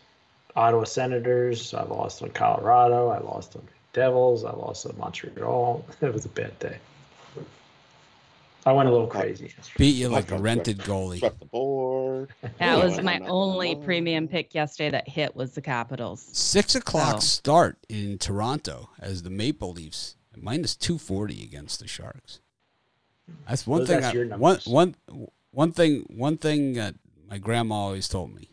Ottawa 0.58 0.84
Senators. 0.84 1.74
I 1.74 1.84
lost 1.84 2.22
on 2.24 2.30
Colorado. 2.32 3.10
I 3.10 3.20
lost 3.20 3.56
on 3.56 3.62
Devils. 3.94 4.44
I 4.44 4.52
lost 4.52 4.86
on 4.86 4.98
Montreal. 4.98 5.86
It 6.02 6.14
was 6.14 6.26
a 6.26 6.30
bad 6.30 6.58
day. 6.60 6.78
I 8.66 8.74
went 8.74 8.90
a 8.90 8.92
little 8.92 9.08
crazy. 9.08 9.54
Beat 9.78 9.96
you 9.96 10.10
like 10.10 10.30
a 10.32 10.38
rented 10.38 10.80
goalie. 10.80 11.20
swept 11.20 11.40
the 11.40 11.46
board. 11.46 12.34
That 12.60 12.84
was 12.84 13.00
my 13.02 13.20
only 13.20 13.76
premium 13.76 14.28
pick 14.28 14.54
yesterday 14.54 14.90
that 14.90 15.08
hit 15.08 15.36
was 15.38 15.54
the 15.54 15.62
Capitals. 15.62 16.28
Six 16.34 16.76
o'clock 16.76 17.16
Oh. 17.18 17.20
start 17.20 17.78
in 17.88 18.18
Toronto 18.18 18.90
as 19.00 19.24
the 19.24 19.30
Maple 19.30 19.72
Leafs 19.72 20.18
minus 20.36 20.76
two 20.76 20.98
forty 20.98 21.44
against 21.44 21.80
the 21.80 21.88
Sharks. 21.88 22.42
That's 23.48 23.66
one 23.66 23.80
Those- 23.82 23.88
thing. 23.90 24.02
that's 24.02 24.14
I, 24.14 24.18
your 24.18 24.28
one 24.28 24.40
numbers. 24.58 24.68
one 24.68 24.96
one 25.52 25.72
thing. 25.72 26.06
One 26.10 26.38
thing 26.38 26.74
that 26.74 26.96
my 27.30 27.38
grandma 27.38 27.76
always 27.76 28.10
told 28.10 28.34
me: 28.36 28.50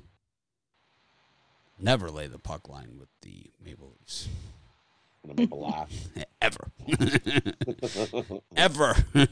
never 1.79 2.11
lay 2.11 2.27
the 2.27 2.39
puck 2.39 2.69
line 2.69 2.97
with 2.99 3.09
the 3.23 3.51
Maple 3.65 3.93
Leafs. 3.99 4.29
Gonna 5.27 5.41
make 5.41 5.51
a 5.51 5.55
laugh. 5.55 5.91
Ever. 6.43 6.71
Ever. 8.57 8.95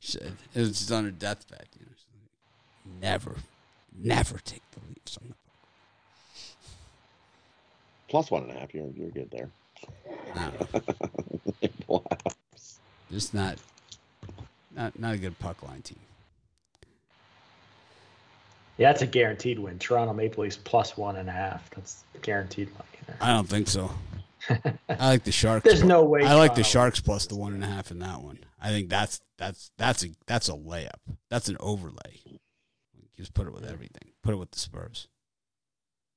she 0.00 0.12
said, 0.12 0.32
it 0.54 0.60
was 0.60 0.70
just 0.70 0.90
on 0.90 1.04
her 1.04 1.10
deathbed. 1.10 1.66
You 1.78 1.86
know, 1.86 2.98
never, 3.00 3.36
never 3.96 4.38
take 4.38 4.62
the 4.72 4.80
Leafs 4.88 5.18
on 5.20 5.28
the 5.28 5.34
puck. 5.34 5.68
Plus 8.08 8.30
one 8.30 8.44
and 8.44 8.52
a 8.52 8.60
half. 8.60 8.72
You're 8.72 8.90
you're 8.96 9.10
good 9.10 9.30
there. 9.30 9.50
No, 10.34 10.50
just 13.10 13.34
not, 13.34 13.58
not, 14.74 14.98
not 14.98 15.14
a 15.14 15.18
good 15.18 15.38
puck 15.38 15.62
line 15.62 15.82
team. 15.82 15.98
Yeah, 18.78 18.90
that's 18.92 19.02
a 19.02 19.06
guaranteed 19.06 19.58
win. 19.58 19.78
Toronto 19.78 20.14
Maple 20.14 20.44
Leafs 20.44 20.56
plus 20.56 20.96
one 20.96 21.16
and 21.16 21.28
a 21.28 21.32
half. 21.32 21.68
That's 21.70 22.04
guaranteed 22.22 22.70
money 22.72 22.84
there. 23.06 23.16
I 23.20 23.32
don't 23.32 23.48
think 23.48 23.68
so. 23.68 23.90
I 24.88 25.08
like 25.08 25.24
the 25.24 25.32
Sharks. 25.32 25.64
There's 25.64 25.82
no 25.82 26.04
way. 26.04 26.22
I 26.24 26.34
like 26.34 26.54
the 26.54 26.62
Sharks 26.64 27.00
plus 27.00 27.26
the 27.26 27.36
one 27.36 27.52
and 27.54 27.64
a 27.64 27.66
half 27.66 27.90
in 27.90 27.98
that 27.98 28.22
one. 28.22 28.38
I 28.60 28.68
think 28.70 28.88
that's 28.88 29.20
that's 29.36 29.72
that's 29.78 30.04
a 30.04 30.08
that's 30.26 30.48
a 30.48 30.52
layup. 30.52 31.00
That's 31.28 31.48
an 31.48 31.56
overlay. 31.60 32.20
Just 33.16 33.34
put 33.34 33.48
it 33.48 33.52
with 33.52 33.64
everything. 33.64 34.12
Put 34.22 34.32
it 34.34 34.38
with 34.38 34.52
the 34.52 34.58
Spurs. 34.60 35.08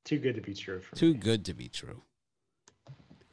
Too 0.05 0.19
good 0.19 0.35
to 0.35 0.41
be 0.41 0.53
true 0.53 0.79
for 0.81 0.95
Too 0.95 1.13
me. 1.13 1.19
good 1.19 1.45
to 1.45 1.53
be 1.53 1.67
true. 1.67 2.03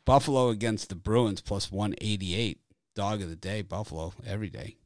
Buffalo 0.07 0.49
against 0.49 0.89
the 0.89 0.95
Bruins 0.95 1.43
plus 1.43 1.71
188. 1.71 2.61
Dog 2.95 3.21
of 3.23 3.29
the 3.29 3.37
day, 3.37 3.61
Buffalo 3.63 4.15
every 4.27 4.49
day. 4.49 4.77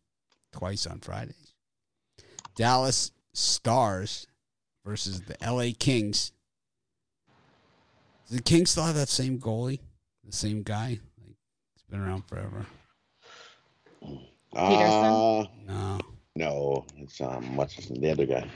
Twice 0.53 0.85
on 0.87 0.99
Fridays. 1.01 1.55
Dallas 2.57 3.13
Stars 3.33 4.27
versus 4.85 5.21
the 5.23 5.37
LA 5.45 5.71
Kings. 5.79 6.33
Does 8.29 8.37
the 8.37 8.43
Kings 8.43 8.71
still 8.71 8.85
have 8.85 8.95
that 8.95 9.09
same 9.09 9.39
goalie? 9.39 9.81
The 10.25 10.33
same 10.33 10.63
guy? 10.63 11.01
Like 11.21 11.37
it's 11.75 11.85
been 11.89 12.01
around 12.01 12.23
forever. 12.27 12.67
Uh, 14.55 15.45
No. 15.67 16.01
no, 16.37 16.87
it's 16.99 17.21
um, 17.21 17.57
what's 17.57 17.77
the 17.89 18.11
other 18.11 18.27
guy? 18.27 18.47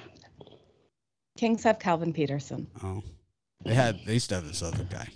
Kings 1.36 1.62
have 1.64 1.78
Calvin 1.78 2.12
Petersen. 2.12 2.66
Oh. 2.82 3.02
They 3.64 3.74
had 3.74 3.98
they 4.06 4.14
used 4.14 4.28
to 4.30 4.36
have 4.36 4.46
this 4.46 4.62
other 4.62 4.84
guy. 4.84 5.08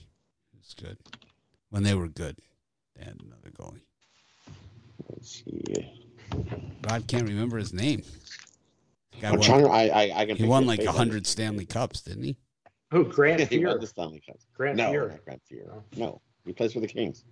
It's 0.59 0.75
good. 0.75 0.99
When 1.71 1.83
they 1.83 1.95
were 1.95 2.09
good. 2.09 2.37
They 2.97 3.05
had 3.05 3.17
another 3.21 3.51
goalie. 3.59 3.81
Let's 5.09 5.43
see. 5.45 5.93
Rod 6.89 7.07
can't 7.07 7.29
remember 7.29 7.59
his 7.59 7.73
name. 7.73 8.03
The 9.21 9.27
guy 9.27 9.33
I'm 9.33 9.39
won- 9.39 9.47
trying 9.47 9.65
to. 9.65 9.71
I 9.71 9.83
I, 9.89 10.21
I 10.21 10.25
can. 10.25 10.37
He 10.37 10.45
won 10.45 10.65
like 10.67 10.83
a 10.83 10.93
hundred 10.93 11.27
Stanley 11.27 11.67
Cups, 11.67 12.01
didn't 12.01 12.23
he? 12.25 12.37
Who? 12.91 13.05
Grant 13.05 13.41
he 13.51 13.65
won 13.65 13.79
the 13.79 13.87
Stanley 13.87 14.23
Cups. 14.27 14.47
Grant 14.57 14.77
no, 14.79 14.91
Fuhr. 14.91 15.11
not 15.11 15.25
Grant 15.25 15.43
Fuhr. 15.51 15.71
Oh. 15.75 15.83
No, 15.95 16.23
he 16.47 16.55
plays 16.55 16.73
for 16.73 16.81
the 16.81 16.87
Kings. 16.87 17.25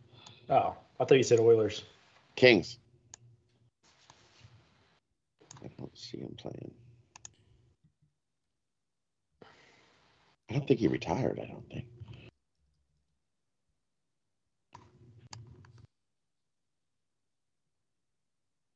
Oh, 0.50 0.76
I 1.00 1.04
thought 1.04 1.16
you 1.16 1.22
said 1.22 1.40
Oilers. 1.40 1.84
Kings. 2.36 2.78
I 5.64 5.68
don't 5.78 5.96
see 5.96 6.18
him 6.18 6.34
playing. 6.36 6.70
I 10.50 10.54
don't 10.54 10.66
think 10.68 10.80
he 10.80 10.88
retired. 10.88 11.40
I 11.42 11.46
don't 11.46 11.68
think. 11.70 11.86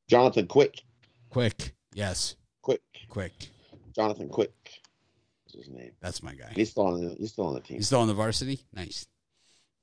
Jonathan 0.07 0.47
Quick. 0.47 0.83
Quick, 1.29 1.73
yes, 1.93 2.35
Quick. 2.63 2.81
quick. 3.09 3.33
Jonathan 3.95 4.27
Quick. 4.29 4.53
Is 5.47 5.53
his 5.53 5.69
name. 5.69 5.91
That's 6.01 6.23
my 6.23 6.33
guy. 6.33 6.51
He's 6.55 6.71
still 6.71 6.87
on. 6.87 6.99
The, 7.05 7.13
he's 7.19 7.31
still 7.33 7.45
on 7.45 7.53
the 7.53 7.59
team. 7.59 7.77
He's 7.77 7.85
still 7.87 7.99
on 7.99 8.07
the 8.07 8.13
varsity. 8.15 8.61
Nice. 8.73 9.05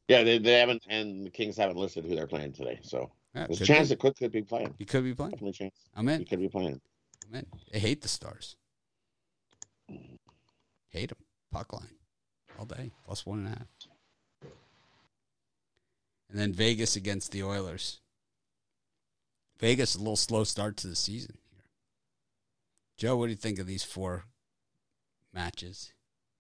Yeah, 0.09 0.25
they, 0.25 0.39
they 0.39 0.55
haven't, 0.59 0.83
and 0.89 1.25
the 1.25 1.31
Kings 1.31 1.57
haven't 1.57 1.77
listed 1.77 2.05
who 2.05 2.17
they're 2.17 2.27
playing 2.27 2.53
today. 2.55 2.81
So 2.83 3.13
Yeah, 3.37 3.47
there's 3.47 3.61
a 3.61 3.65
chance 3.65 3.89
be. 3.89 3.95
that 3.95 4.01
Quick 4.01 4.17
could 4.17 4.33
be 4.33 4.43
playing. 4.43 4.75
he 4.79 4.85
could 4.85 5.05
be 5.05 5.15
playing. 5.15 5.31
Definitely 5.31 5.53
chance. 5.53 5.75
I'm 5.95 6.09
He 6.09 6.15
in. 6.15 6.25
could 6.25 6.41
be 6.41 6.49
playing. 6.49 6.81
I'm 7.29 7.35
in. 7.37 7.47
They 7.73 7.79
hate 7.79 8.03
the 8.03 8.09
Stars. 8.09 8.57
Hate 10.89 11.11
them. 11.11 11.19
Puck 11.53 11.73
line 11.73 11.95
all 12.59 12.65
day. 12.65 12.91
Plus 13.07 13.25
one 13.25 13.39
and 13.39 13.47
a 13.47 13.51
half. 13.51 13.67
And 16.29 16.39
then 16.41 16.53
Vegas 16.53 16.97
against 16.97 17.31
the 17.31 17.43
Oilers. 17.45 18.01
Vegas 19.61 19.95
a 19.95 19.99
little 19.99 20.17
slow 20.17 20.43
start 20.43 20.77
to 20.79 20.89
the 20.89 20.97
season. 20.97 21.37
Joe, 23.01 23.17
what 23.17 23.27
do 23.27 23.31
you 23.31 23.37
think 23.37 23.59
of 23.59 23.67
these 23.67 23.83
four 23.83 24.27
matches? 25.33 25.95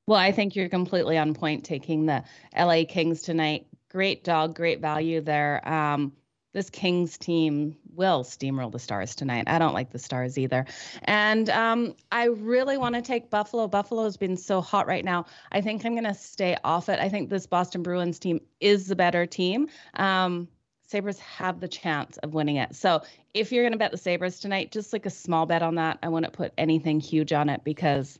Well, 0.06 0.18
I 0.18 0.30
think 0.30 0.54
you're 0.54 0.68
completely 0.68 1.16
on 1.16 1.32
point 1.32 1.64
taking 1.64 2.04
the 2.04 2.22
LA 2.54 2.82
Kings 2.86 3.22
tonight. 3.22 3.66
Great 3.90 4.24
dog, 4.24 4.56
great 4.56 4.78
value 4.78 5.22
there. 5.22 5.66
Um, 5.66 6.12
this 6.52 6.68
Kings 6.68 7.16
team 7.16 7.78
will 7.94 8.24
steamroll 8.24 8.70
the 8.70 8.78
Stars 8.78 9.14
tonight. 9.14 9.44
I 9.46 9.58
don't 9.58 9.72
like 9.72 9.90
the 9.90 9.98
Stars 9.98 10.36
either. 10.36 10.66
And 11.04 11.48
um, 11.48 11.94
I 12.12 12.26
really 12.26 12.76
want 12.76 12.94
to 12.94 13.00
take 13.00 13.30
Buffalo. 13.30 13.66
Buffalo 13.66 14.04
has 14.04 14.18
been 14.18 14.36
so 14.36 14.60
hot 14.60 14.86
right 14.86 15.04
now. 15.04 15.24
I 15.52 15.62
think 15.62 15.86
I'm 15.86 15.94
going 15.94 16.04
to 16.04 16.14
stay 16.14 16.58
off 16.62 16.90
it. 16.90 17.00
I 17.00 17.08
think 17.08 17.30
this 17.30 17.46
Boston 17.46 17.82
Bruins 17.82 18.18
team 18.18 18.38
is 18.60 18.86
the 18.86 18.96
better 18.96 19.24
team. 19.24 19.68
Um, 19.94 20.46
Sabres 20.90 21.20
have 21.20 21.60
the 21.60 21.68
chance 21.68 22.16
of 22.18 22.34
winning 22.34 22.56
it. 22.56 22.74
So 22.74 23.02
if 23.32 23.52
you're 23.52 23.62
going 23.62 23.72
to 23.72 23.78
bet 23.78 23.92
the 23.92 23.96
Sabres 23.96 24.40
tonight, 24.40 24.72
just 24.72 24.92
like 24.92 25.06
a 25.06 25.10
small 25.10 25.46
bet 25.46 25.62
on 25.62 25.76
that. 25.76 25.98
I 26.02 26.08
wouldn't 26.08 26.32
put 26.32 26.52
anything 26.58 26.98
huge 26.98 27.32
on 27.32 27.48
it 27.48 27.62
because 27.62 28.18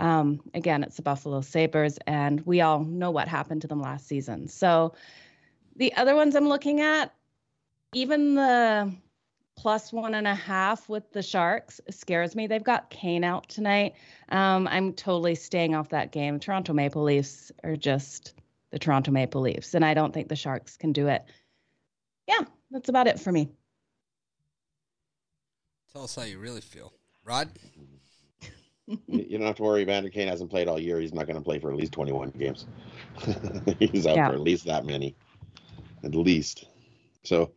um, 0.00 0.40
again, 0.54 0.82
it's 0.82 0.96
the 0.96 1.02
Buffalo 1.02 1.40
Sabres, 1.40 1.98
and 2.06 2.40
we 2.46 2.60
all 2.60 2.84
know 2.84 3.10
what 3.10 3.28
happened 3.28 3.62
to 3.62 3.68
them 3.68 3.80
last 3.80 4.06
season. 4.06 4.48
So 4.48 4.94
the 5.76 5.94
other 5.94 6.14
ones 6.14 6.34
I'm 6.34 6.48
looking 6.48 6.80
at, 6.80 7.14
even 7.94 8.34
the 8.34 8.92
plus 9.56 9.92
one 9.92 10.14
and 10.14 10.26
a 10.26 10.34
half 10.34 10.88
with 10.88 11.10
the 11.12 11.22
Sharks 11.22 11.80
scares 11.90 12.36
me. 12.36 12.46
They've 12.46 12.62
got 12.62 12.90
Kane 12.90 13.24
out 13.24 13.48
tonight. 13.48 13.94
Um, 14.28 14.68
I'm 14.68 14.92
totally 14.92 15.34
staying 15.34 15.74
off 15.74 15.88
that 15.90 16.12
game. 16.12 16.38
Toronto 16.38 16.74
Maple 16.74 17.02
Leafs 17.02 17.50
are 17.64 17.76
just 17.76 18.34
the 18.70 18.78
Toronto 18.78 19.12
Maple 19.12 19.40
Leafs, 19.40 19.74
and 19.74 19.84
I 19.84 19.94
don't 19.94 20.12
think 20.12 20.28
the 20.28 20.36
Sharks 20.36 20.76
can 20.76 20.92
do 20.92 21.08
it. 21.08 21.24
Yeah, 22.26 22.40
that's 22.70 22.88
about 22.88 23.06
it 23.06 23.20
for 23.20 23.32
me. 23.32 23.48
Tell 25.92 26.04
us 26.04 26.14
how 26.14 26.22
you 26.22 26.38
really 26.38 26.60
feel. 26.60 26.92
Rod? 27.24 27.50
you 28.86 29.06
you 29.08 29.38
don't 29.38 29.46
have 29.46 29.56
to 29.56 29.62
worry. 29.62 29.84
Vander 29.84 30.10
Kane 30.10 30.28
hasn't 30.28 30.50
played 30.50 30.68
all 30.68 30.78
year. 30.78 31.00
He's 31.00 31.14
not 31.14 31.26
going 31.26 31.36
to 31.36 31.42
play 31.42 31.58
for 31.58 31.70
at 31.70 31.76
least 31.76 31.92
21 31.92 32.30
games. 32.38 32.66
He's 33.78 34.06
out 34.06 34.16
Yeah. 34.16 34.28
for 34.28 34.34
at 34.34 34.40
least 34.40 34.66
that 34.66 34.84
many, 34.84 35.16
at 36.04 36.14
least. 36.14 36.66
So, 37.24 37.50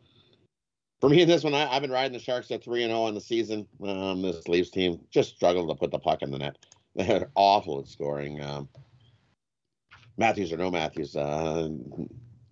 For 1.01 1.09
me 1.09 1.21
in 1.21 1.27
this 1.27 1.43
one, 1.43 1.53
I, 1.53 1.65
have 1.71 1.81
been 1.81 1.91
riding 1.91 2.13
the 2.13 2.19
Sharks 2.19 2.49
at 2.51 2.63
3 2.63 2.83
and 2.83 2.91
0 2.91 3.01
on 3.01 3.13
the 3.13 3.21
season. 3.21 3.67
Um, 3.83 4.21
this 4.21 4.47
Leafs 4.47 4.69
team 4.71 4.99
just 5.11 5.35
struggled 5.35 5.69
to 5.69 5.75
put 5.75 5.91
the 5.91 5.99
puck 5.99 6.21
in 6.23 6.31
the 6.31 6.39
net. 6.39 6.57
They're 6.95 7.29
awful 7.35 7.79
at 7.79 7.87
scoring. 7.87 8.41
Um, 8.41 8.67
Matthews 10.17 10.51
or 10.51 10.57
no 10.57 10.71
Matthews, 10.71 11.15
uh, 11.15 11.69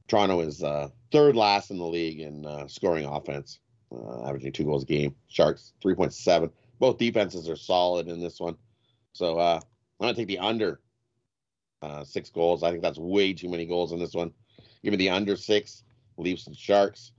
Toronto 0.08 0.42
is 0.42 0.64
uh, 0.64 0.90
third 1.12 1.36
last 1.36 1.72
in 1.72 1.78
the 1.78 1.86
league 1.86 2.22
in 2.22 2.46
uh, 2.46 2.68
scoring 2.68 3.06
offense, 3.06 3.60
uh, 3.92 4.28
averaging 4.28 4.52
two 4.52 4.64
goals 4.64 4.84
a 4.84 4.86
game. 4.86 5.16
Sharks 5.28 5.74
3.7. 5.84 6.52
Both 6.80 6.98
defenses 6.98 7.50
are 7.50 7.56
solid 7.56 8.08
in 8.08 8.22
this 8.22 8.40
one. 8.40 8.56
So 9.14 9.38
uh, 9.38 9.60
I'm 10.00 10.04
going 10.04 10.14
to 10.14 10.22
take 10.22 10.28
the 10.28 10.40
under 10.40 10.80
uh, 11.82 12.04
six 12.04 12.30
goals. 12.30 12.64
I 12.64 12.72
think 12.72 12.82
that's 12.82 13.00
way 13.00 13.34
too 13.34 13.50
many 13.50 13.66
goals 13.66 13.92
in 13.92 14.00
this 14.00 14.14
one. 14.14 14.32
Give 14.84 14.92
me 14.92 14.98
the 14.98 15.10
under 15.10 15.36
six, 15.36 15.84
Leafs 16.18 16.48
and 16.48 16.56
Sharks. 16.56 17.12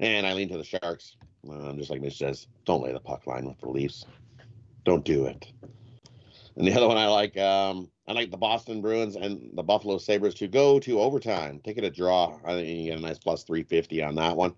And 0.00 0.26
I 0.26 0.34
lean 0.34 0.48
to 0.50 0.58
the 0.58 0.64
Sharks. 0.64 1.16
Um, 1.48 1.76
just 1.76 1.90
like 1.90 2.00
Mitch 2.00 2.18
says, 2.18 2.46
don't 2.64 2.82
lay 2.84 2.92
the 2.92 3.00
puck 3.00 3.26
line 3.26 3.46
with 3.46 3.58
the 3.58 3.68
Leafs. 3.68 4.04
Don't 4.84 5.04
do 5.04 5.26
it. 5.26 5.46
And 6.56 6.66
the 6.66 6.74
other 6.74 6.86
one 6.86 6.98
I 6.98 7.08
like, 7.08 7.36
um, 7.38 7.90
I 8.08 8.12
like 8.12 8.30
the 8.30 8.36
Boston 8.36 8.80
Bruins 8.80 9.14
and 9.14 9.50
the 9.54 9.62
Buffalo 9.62 9.96
Sabres 9.96 10.34
to 10.34 10.48
go 10.48 10.80
to 10.80 11.00
overtime. 11.00 11.60
Take 11.64 11.78
it 11.78 11.84
a 11.84 11.90
draw. 11.90 12.36
I 12.44 12.54
think 12.54 12.68
you 12.68 12.90
get 12.90 12.98
a 12.98 13.02
nice 13.02 13.18
plus 13.18 13.44
350 13.44 14.02
on 14.02 14.16
that 14.16 14.36
one. 14.36 14.54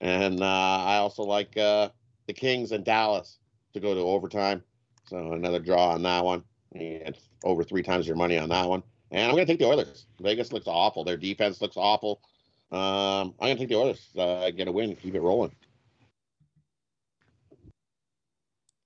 And 0.00 0.42
uh, 0.42 0.46
I 0.46 0.96
also 0.96 1.22
like 1.22 1.56
uh, 1.58 1.90
the 2.26 2.32
Kings 2.32 2.72
and 2.72 2.84
Dallas 2.84 3.38
to 3.74 3.80
go 3.80 3.94
to 3.94 4.00
overtime. 4.00 4.62
So 5.08 5.32
another 5.32 5.60
draw 5.60 5.90
on 5.90 6.02
that 6.04 6.24
one. 6.24 6.42
And 6.74 7.16
over 7.44 7.62
three 7.62 7.82
times 7.82 8.06
your 8.06 8.16
money 8.16 8.38
on 8.38 8.48
that 8.48 8.66
one. 8.66 8.82
And 9.10 9.24
I'm 9.24 9.34
going 9.34 9.46
to 9.46 9.52
take 9.52 9.60
the 9.60 9.66
Oilers. 9.66 10.06
Vegas 10.20 10.52
looks 10.52 10.66
awful. 10.66 11.04
Their 11.04 11.18
defense 11.18 11.60
looks 11.60 11.76
awful. 11.76 12.22
Um, 12.70 13.34
I'm 13.38 13.48
going 13.48 13.56
to 13.56 13.60
take 13.60 13.68
the 13.68 13.76
Oilers. 13.76 14.08
Uh, 14.16 14.50
get 14.50 14.68
a 14.68 14.72
win. 14.72 14.96
Keep 14.96 15.16
it 15.16 15.20
rolling. 15.20 15.54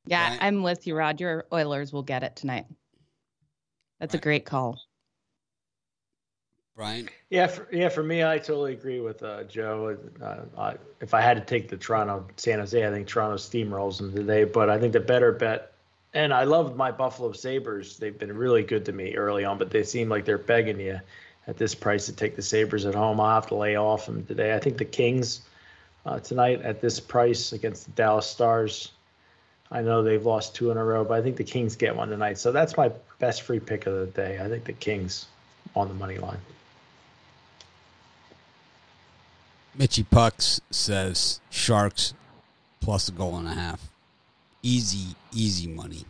Yeah. 0.06 0.36
I'm 0.40 0.64
with 0.64 0.86
you, 0.86 0.96
Rod. 0.96 1.20
Your 1.20 1.46
Oilers 1.52 1.92
will 1.92 2.02
get 2.02 2.24
it 2.24 2.34
tonight. 2.34 2.66
That's 4.00 4.14
right. 4.14 4.20
a 4.20 4.22
great 4.22 4.44
call. 4.44 4.78
Brian? 6.76 7.08
Yeah, 7.30 7.46
for, 7.46 7.66
yeah. 7.72 7.88
For 7.88 8.02
me, 8.02 8.22
I 8.22 8.36
totally 8.36 8.74
agree 8.74 9.00
with 9.00 9.22
uh, 9.22 9.44
Joe. 9.44 9.96
Uh, 10.22 10.36
I, 10.58 10.74
if 11.00 11.14
I 11.14 11.22
had 11.22 11.38
to 11.38 11.42
take 11.42 11.70
the 11.70 11.76
Toronto 11.76 12.26
San 12.36 12.58
Jose, 12.58 12.86
I 12.86 12.90
think 12.90 13.06
Toronto 13.06 13.36
steamrolls 13.36 13.96
them 13.96 14.14
today. 14.14 14.44
But 14.44 14.68
I 14.68 14.78
think 14.78 14.92
the 14.92 15.00
better 15.00 15.32
bet, 15.32 15.72
and 16.12 16.34
I 16.34 16.44
love 16.44 16.76
my 16.76 16.92
Buffalo 16.92 17.32
Sabres. 17.32 17.96
They've 17.96 18.18
been 18.18 18.36
really 18.36 18.62
good 18.62 18.84
to 18.84 18.92
me 18.92 19.16
early 19.16 19.46
on, 19.46 19.56
but 19.56 19.70
they 19.70 19.82
seem 19.82 20.10
like 20.10 20.26
they're 20.26 20.36
begging 20.36 20.78
you 20.78 21.00
at 21.46 21.56
this 21.56 21.74
price 21.74 22.04
to 22.06 22.12
take 22.12 22.36
the 22.36 22.42
Sabres 22.42 22.84
at 22.84 22.94
home. 22.94 23.20
I'll 23.20 23.36
have 23.36 23.46
to 23.46 23.54
lay 23.54 23.76
off 23.76 24.04
them 24.04 24.26
today. 24.26 24.54
I 24.54 24.58
think 24.58 24.76
the 24.76 24.84
Kings 24.84 25.40
uh, 26.04 26.20
tonight 26.20 26.60
at 26.60 26.82
this 26.82 27.00
price 27.00 27.52
against 27.52 27.86
the 27.86 27.92
Dallas 27.92 28.26
Stars 28.26 28.92
I 29.70 29.82
know 29.82 30.02
they've 30.02 30.24
lost 30.24 30.54
two 30.54 30.70
in 30.70 30.76
a 30.76 30.84
row, 30.84 31.04
but 31.04 31.14
I 31.14 31.22
think 31.22 31.36
the 31.36 31.44
Kings 31.44 31.74
get 31.76 31.94
one 31.94 32.08
tonight. 32.08 32.38
So 32.38 32.52
that's 32.52 32.76
my 32.76 32.90
best 33.18 33.42
free 33.42 33.58
pick 33.58 33.86
of 33.86 33.94
the 33.94 34.06
day. 34.06 34.38
I 34.40 34.48
think 34.48 34.64
the 34.64 34.72
Kings 34.72 35.26
on 35.74 35.88
the 35.88 35.94
money 35.94 36.18
line. 36.18 36.38
Mitchy 39.74 40.04
Pucks 40.04 40.60
says 40.70 41.40
Sharks 41.50 42.14
plus 42.80 43.08
a 43.08 43.12
goal 43.12 43.36
and 43.36 43.48
a 43.48 43.54
half. 43.54 43.90
Easy, 44.62 45.14
easy 45.32 45.66
money. 45.66 46.04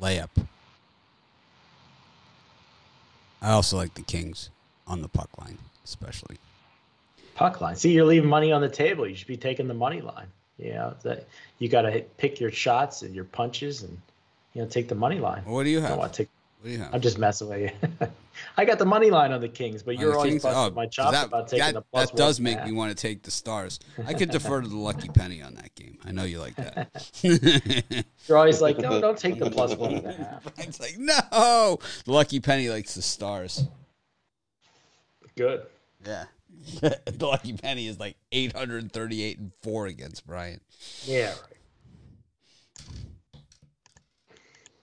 Layup. 0.00 0.30
I 3.40 3.52
also 3.52 3.76
like 3.76 3.94
the 3.94 4.02
Kings 4.02 4.50
on 4.86 5.02
the 5.02 5.08
puck 5.08 5.30
line, 5.40 5.58
especially. 5.84 6.36
Puck 7.34 7.60
line. 7.60 7.76
See, 7.76 7.92
you're 7.92 8.04
leaving 8.04 8.28
money 8.28 8.52
on 8.52 8.60
the 8.60 8.68
table. 8.68 9.06
You 9.06 9.14
should 9.14 9.28
be 9.28 9.36
taking 9.36 9.68
the 9.68 9.74
money 9.74 10.00
line. 10.00 10.26
You 10.58 10.74
know, 10.74 10.94
that 11.02 11.26
you 11.58 11.68
got 11.68 11.82
to 11.82 12.00
pick 12.16 12.40
your 12.40 12.50
shots 12.50 13.02
and 13.02 13.14
your 13.14 13.24
punches 13.24 13.82
and 13.82 14.00
you 14.54 14.62
know 14.62 14.68
take 14.68 14.88
the 14.88 14.94
money 14.94 15.18
line. 15.18 15.42
what 15.44 15.64
do 15.64 15.70
you 15.70 15.80
have? 15.80 15.98
I 15.98 16.08
take, 16.08 16.28
what 16.60 16.66
do 16.66 16.72
you 16.72 16.78
have? 16.78 16.94
I'm 16.94 17.00
just 17.00 17.18
messing 17.18 17.48
with 17.48 17.60
you. 17.60 18.08
I 18.56 18.64
got 18.64 18.78
the 18.78 18.86
money 18.86 19.10
line 19.10 19.32
on 19.32 19.40
the 19.40 19.48
Kings, 19.48 19.82
but 19.82 19.98
you're 19.98 20.16
always 20.16 20.42
busting 20.42 20.72
oh, 20.72 20.74
my 20.74 20.86
chops 20.86 21.12
that, 21.12 21.26
about 21.26 21.48
taking 21.48 21.66
that, 21.66 21.74
the 21.74 21.82
plus 21.82 22.10
That 22.10 22.16
does 22.16 22.40
make 22.40 22.64
me 22.64 22.72
want 22.72 22.90
to 22.90 23.00
take 23.00 23.22
the 23.22 23.30
Stars. 23.30 23.78
I 24.06 24.14
could 24.14 24.30
defer 24.32 24.60
to 24.60 24.68
the 24.68 24.76
lucky 24.76 25.08
penny 25.08 25.42
on 25.42 25.54
that 25.54 25.74
game. 25.74 25.98
I 26.04 26.12
know 26.12 26.24
you 26.24 26.40
like 26.40 26.56
that. 26.56 27.10
you're 28.26 28.36
always 28.36 28.60
like, 28.60 28.78
no, 28.78 29.00
don't 29.00 29.18
take 29.18 29.38
the 29.38 29.50
plus 29.50 29.76
one 29.76 29.94
and 29.94 30.06
a 30.06 30.12
half. 30.12 30.46
It's 30.58 30.80
like, 30.80 30.96
no, 30.98 31.78
the 32.04 32.12
lucky 32.12 32.40
penny 32.40 32.68
likes 32.68 32.94
the 32.94 33.02
Stars. 33.02 33.64
Good. 35.36 35.62
Yeah. 36.04 36.24
the 36.80 37.26
lucky 37.26 37.52
penny 37.52 37.86
is 37.86 37.98
like 37.98 38.16
838 38.32 39.38
and 39.38 39.52
4 39.62 39.86
against 39.86 40.26
Brian. 40.26 40.60
Yeah, 41.04 41.28
right. 41.28 41.36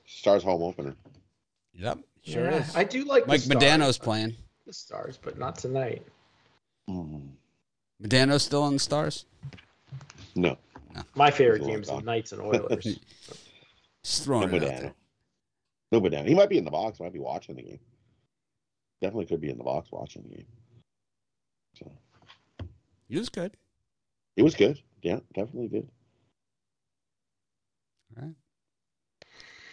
Stars 0.05 0.43
home 0.43 0.63
opener. 0.63 0.95
Yep, 1.73 1.99
sure 2.23 2.45
yeah, 2.45 2.57
is. 2.57 2.75
I 2.75 2.83
do 2.83 3.03
like 3.03 3.27
Mike 3.27 3.41
Modano's 3.41 3.97
playing. 3.97 4.35
The 4.65 4.73
Stars, 4.73 5.19
but 5.21 5.37
not 5.37 5.57
tonight. 5.57 6.01
Mm. 6.89 7.29
Modano's 8.01 8.43
still 8.43 8.63
on 8.63 8.73
the 8.73 8.79
Stars? 8.79 9.25
No. 10.35 10.57
no. 10.93 11.03
My 11.15 11.31
favorite 11.31 11.65
games 11.65 11.89
are 11.89 12.01
Knights 12.01 12.31
and 12.31 12.41
Oilers. 12.41 12.83
Just 14.03 14.23
throwing 14.23 14.49
no 14.49 14.57
it 14.57 14.63
Modano. 14.63 14.93
No 15.91 16.01
Modano. 16.01 16.27
He 16.27 16.35
might 16.35 16.49
be 16.49 16.57
in 16.57 16.65
the 16.65 16.71
box. 16.71 16.99
Might 16.99 17.13
be 17.13 17.19
watching 17.19 17.55
the 17.55 17.63
game. 17.63 17.79
Definitely 19.01 19.25
could 19.25 19.41
be 19.41 19.49
in 19.49 19.57
the 19.57 19.63
box 19.63 19.91
watching 19.91 20.23
the 20.23 20.29
game. 20.29 20.45
He 23.07 23.17
was 23.17 23.29
good. 23.29 23.55
It 24.35 24.43
was 24.43 24.55
good. 24.55 24.79
Yeah, 25.01 25.19
definitely 25.33 25.67
good. 25.67 25.87
All 28.17 28.23
right. 28.23 28.35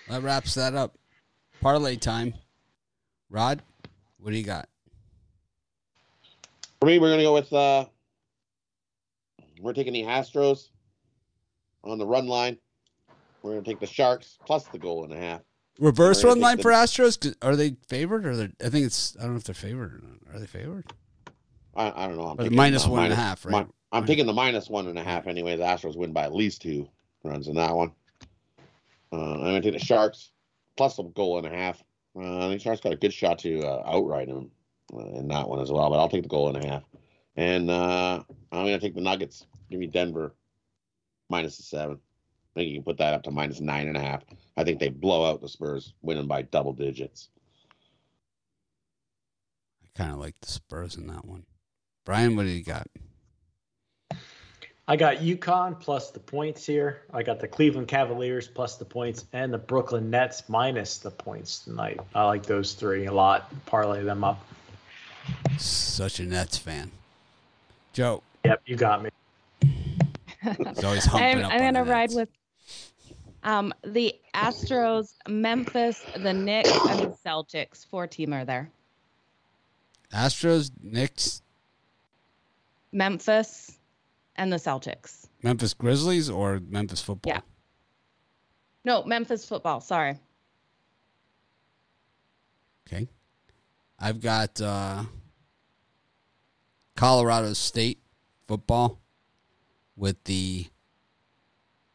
That 0.08 0.22
wraps 0.22 0.54
that 0.54 0.74
up. 0.74 0.98
Parlay 1.60 1.96
time. 1.96 2.34
Rod, 3.30 3.62
what 4.18 4.30
do 4.30 4.36
you 4.36 4.44
got? 4.44 4.68
For 6.80 6.86
me, 6.86 6.98
we're 6.98 7.10
gonna 7.10 7.22
go 7.22 7.34
with 7.34 7.52
uh 7.52 7.86
we're 9.60 9.72
taking 9.72 9.92
the 9.92 10.02
Astros 10.02 10.68
on 11.84 11.98
the 11.98 12.06
run 12.06 12.26
line. 12.26 12.58
We're 13.42 13.52
gonna 13.52 13.62
take 13.62 13.80
the 13.80 13.86
Sharks 13.86 14.38
plus 14.44 14.66
the 14.66 14.78
goal 14.78 15.04
and 15.04 15.12
a 15.12 15.16
half. 15.16 15.40
Reverse 15.78 16.22
run 16.24 16.40
line 16.40 16.58
the, 16.58 16.62
for 16.62 16.72
Astros? 16.72 17.34
Are 17.40 17.56
they 17.56 17.76
favored 17.88 18.26
or 18.26 18.36
they? 18.36 18.50
I 18.62 18.68
think 18.68 18.84
it's 18.84 19.16
I 19.18 19.22
don't 19.22 19.32
know 19.32 19.36
if 19.38 19.44
they're 19.44 19.54
favored. 19.54 19.94
Or 19.94 20.00
not. 20.02 20.36
Are 20.36 20.38
they 20.38 20.46
favored? 20.46 20.92
I, 21.74 22.04
I 22.04 22.08
don't 22.08 22.16
know. 22.16 22.28
I'm 22.28 22.36
picking, 22.36 22.56
minus 22.56 22.86
uh, 22.86 22.90
one 22.90 23.00
minus, 23.00 23.12
and 23.12 23.20
a 23.20 23.24
half, 23.24 23.44
right? 23.44 23.52
My, 23.52 23.66
I'm 23.92 24.06
picking 24.06 24.26
the 24.26 24.32
minus 24.32 24.68
one 24.68 24.88
and 24.88 24.98
a 24.98 25.02
half. 25.02 25.26
Anyways, 25.26 25.58
the 25.58 25.64
Astros 25.64 25.96
win 25.96 26.12
by 26.12 26.24
at 26.24 26.34
least 26.34 26.62
two 26.62 26.88
runs 27.24 27.48
in 27.48 27.54
that 27.56 27.74
one. 27.74 27.92
Uh, 29.12 29.34
I'm 29.34 29.40
going 29.40 29.62
to 29.62 29.70
take 29.70 29.78
the 29.78 29.84
Sharks 29.84 30.30
plus 30.76 30.98
a 30.98 31.02
goal 31.02 31.38
and 31.38 31.46
a 31.46 31.50
half. 31.50 31.82
Uh, 32.16 32.46
I 32.46 32.48
think 32.48 32.60
Sharks 32.60 32.80
got 32.80 32.92
a 32.92 32.96
good 32.96 33.12
shot 33.12 33.38
to 33.40 33.60
uh, 33.60 33.82
outright 33.86 34.28
them 34.28 34.50
uh, 34.92 35.18
in 35.18 35.28
that 35.28 35.48
one 35.48 35.60
as 35.60 35.70
well, 35.70 35.90
but 35.90 35.98
I'll 35.98 36.08
take 36.08 36.22
the 36.22 36.28
goal 36.28 36.54
and 36.54 36.64
a 36.64 36.68
half. 36.68 36.82
And 37.36 37.70
uh, 37.70 38.22
I'm 38.50 38.66
going 38.66 38.78
to 38.78 38.80
take 38.80 38.94
the 38.94 39.00
Nuggets. 39.00 39.46
Give 39.70 39.80
me 39.80 39.86
Denver 39.86 40.34
minus 41.30 41.56
the 41.56 41.62
seven. 41.62 41.98
I 42.54 42.60
think 42.60 42.68
you 42.68 42.76
can 42.76 42.84
put 42.84 42.98
that 42.98 43.14
up 43.14 43.22
to 43.22 43.30
minus 43.30 43.60
nine 43.60 43.88
and 43.88 43.96
a 43.96 44.00
half. 44.00 44.22
I 44.56 44.64
think 44.64 44.78
they 44.78 44.90
blow 44.90 45.30
out 45.30 45.40
the 45.40 45.48
Spurs, 45.48 45.94
winning 46.02 46.26
by 46.26 46.42
double 46.42 46.74
digits. 46.74 47.30
I 49.82 49.98
kind 49.98 50.12
of 50.12 50.18
like 50.18 50.38
the 50.40 50.48
Spurs 50.48 50.96
in 50.96 51.06
that 51.06 51.24
one. 51.24 51.44
Brian, 52.04 52.36
what 52.36 52.44
do 52.44 52.48
you 52.48 52.64
got? 52.64 52.86
I 54.88 54.96
got 54.96 55.18
UConn 55.18 55.78
plus 55.78 56.10
the 56.10 56.18
points 56.18 56.66
here. 56.66 57.02
I 57.12 57.22
got 57.22 57.38
the 57.38 57.46
Cleveland 57.46 57.86
Cavaliers 57.86 58.48
plus 58.48 58.76
the 58.76 58.84
points 58.84 59.24
and 59.32 59.52
the 59.52 59.58
Brooklyn 59.58 60.10
Nets 60.10 60.48
minus 60.48 60.98
the 60.98 61.10
points 61.10 61.60
tonight. 61.60 62.00
I 62.14 62.24
like 62.24 62.44
those 62.44 62.74
three 62.74 63.06
a 63.06 63.12
lot. 63.12 63.50
Parlay 63.66 64.02
them 64.02 64.24
up. 64.24 64.44
Such 65.56 66.18
a 66.18 66.24
Nets 66.24 66.58
fan. 66.58 66.90
Joe. 67.92 68.22
Yep, 68.44 68.62
you 68.66 68.76
got 68.76 69.04
me. 69.04 69.10
He's 69.60 70.84
always 70.84 71.04
humping 71.04 71.44
I'm, 71.44 71.52
I'm 71.52 71.58
going 71.58 71.74
to 71.74 71.84
ride 71.84 72.10
with 72.12 72.28
um, 73.44 73.72
the 73.84 74.14
Astros, 74.34 75.14
Memphis, 75.28 76.04
the 76.16 76.32
Knicks, 76.32 76.72
and 76.88 77.00
the 77.00 77.16
Celtics. 77.24 77.86
Four 77.86 78.08
teamer 78.08 78.44
there. 78.44 78.68
Astros, 80.12 80.72
Knicks, 80.82 81.42
Memphis 82.92 83.78
and 84.36 84.52
the 84.52 84.56
Celtics. 84.56 85.26
Memphis 85.42 85.74
Grizzlies 85.74 86.30
or 86.30 86.60
Memphis 86.60 87.02
football? 87.02 87.32
Yeah. 87.32 87.40
No, 88.84 89.04
Memphis 89.04 89.44
football. 89.44 89.80
Sorry. 89.80 90.18
Okay. 92.86 93.08
I've 93.98 94.20
got 94.20 94.60
uh, 94.60 95.04
Colorado 96.96 97.52
State 97.52 98.00
football 98.46 99.00
with 99.96 100.22
the 100.24 100.66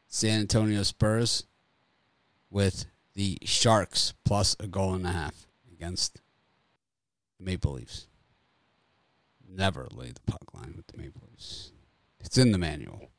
San 0.07 0.41
Antonio 0.41 0.83
Spurs 0.83 1.43
with 2.49 2.85
the 3.13 3.37
Sharks 3.43 4.13
plus 4.23 4.55
a 4.59 4.67
goal 4.67 4.93
and 4.93 5.05
a 5.05 5.11
half 5.11 5.47
against 5.71 6.21
the 7.37 7.43
Maple 7.43 7.73
Leafs. 7.73 8.07
Never 9.49 9.87
lay 9.91 10.11
the 10.11 10.31
puck 10.31 10.53
line 10.53 10.73
with 10.75 10.87
the 10.87 10.97
Maple 10.97 11.21
Leafs. 11.31 11.71
It's 12.19 12.37
in 12.37 12.51
the 12.51 12.57
manual. 12.57 13.09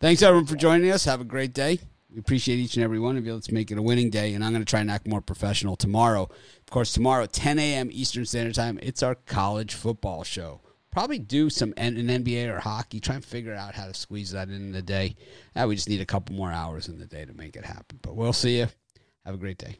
Thanks 0.00 0.22
everyone 0.22 0.46
for 0.46 0.56
joining 0.56 0.90
us. 0.90 1.04
Have 1.04 1.20
a 1.20 1.24
great 1.24 1.52
day. 1.52 1.78
We 2.12 2.18
appreciate 2.18 2.58
each 2.58 2.74
and 2.74 2.82
every 2.82 2.98
one 2.98 3.16
of 3.16 3.24
you. 3.24 3.34
Let's 3.34 3.52
make 3.52 3.70
it 3.70 3.78
a 3.78 3.82
winning 3.82 4.10
day. 4.10 4.34
And 4.34 4.44
I'm 4.44 4.52
going 4.52 4.64
to 4.64 4.68
try 4.68 4.80
and 4.80 4.90
act 4.90 5.06
more 5.06 5.20
professional 5.20 5.76
tomorrow. 5.76 6.22
Of 6.24 6.70
course, 6.70 6.92
tomorrow, 6.92 7.26
10 7.26 7.58
a.m. 7.58 7.88
Eastern 7.92 8.26
Standard 8.26 8.54
Time, 8.54 8.78
it's 8.82 9.02
our 9.02 9.14
college 9.14 9.74
football 9.74 10.24
show. 10.24 10.60
Probably 10.90 11.20
do 11.20 11.50
some 11.50 11.72
an 11.76 11.94
NBA 11.96 12.52
or 12.52 12.58
hockey. 12.58 12.98
Try 12.98 13.14
and 13.16 13.24
figure 13.24 13.54
out 13.54 13.76
how 13.76 13.86
to 13.86 13.94
squeeze 13.94 14.32
that 14.32 14.48
in 14.48 14.72
the 14.72 14.82
day. 14.82 15.14
Uh, 15.54 15.66
we 15.68 15.76
just 15.76 15.88
need 15.88 16.00
a 16.00 16.06
couple 16.06 16.34
more 16.34 16.50
hours 16.50 16.88
in 16.88 16.98
the 16.98 17.06
day 17.06 17.24
to 17.24 17.32
make 17.32 17.54
it 17.54 17.64
happen. 17.64 18.00
But 18.02 18.16
we'll 18.16 18.32
see 18.32 18.58
you. 18.58 18.66
Have 19.24 19.34
a 19.34 19.38
great 19.38 19.58
day. 19.58 19.76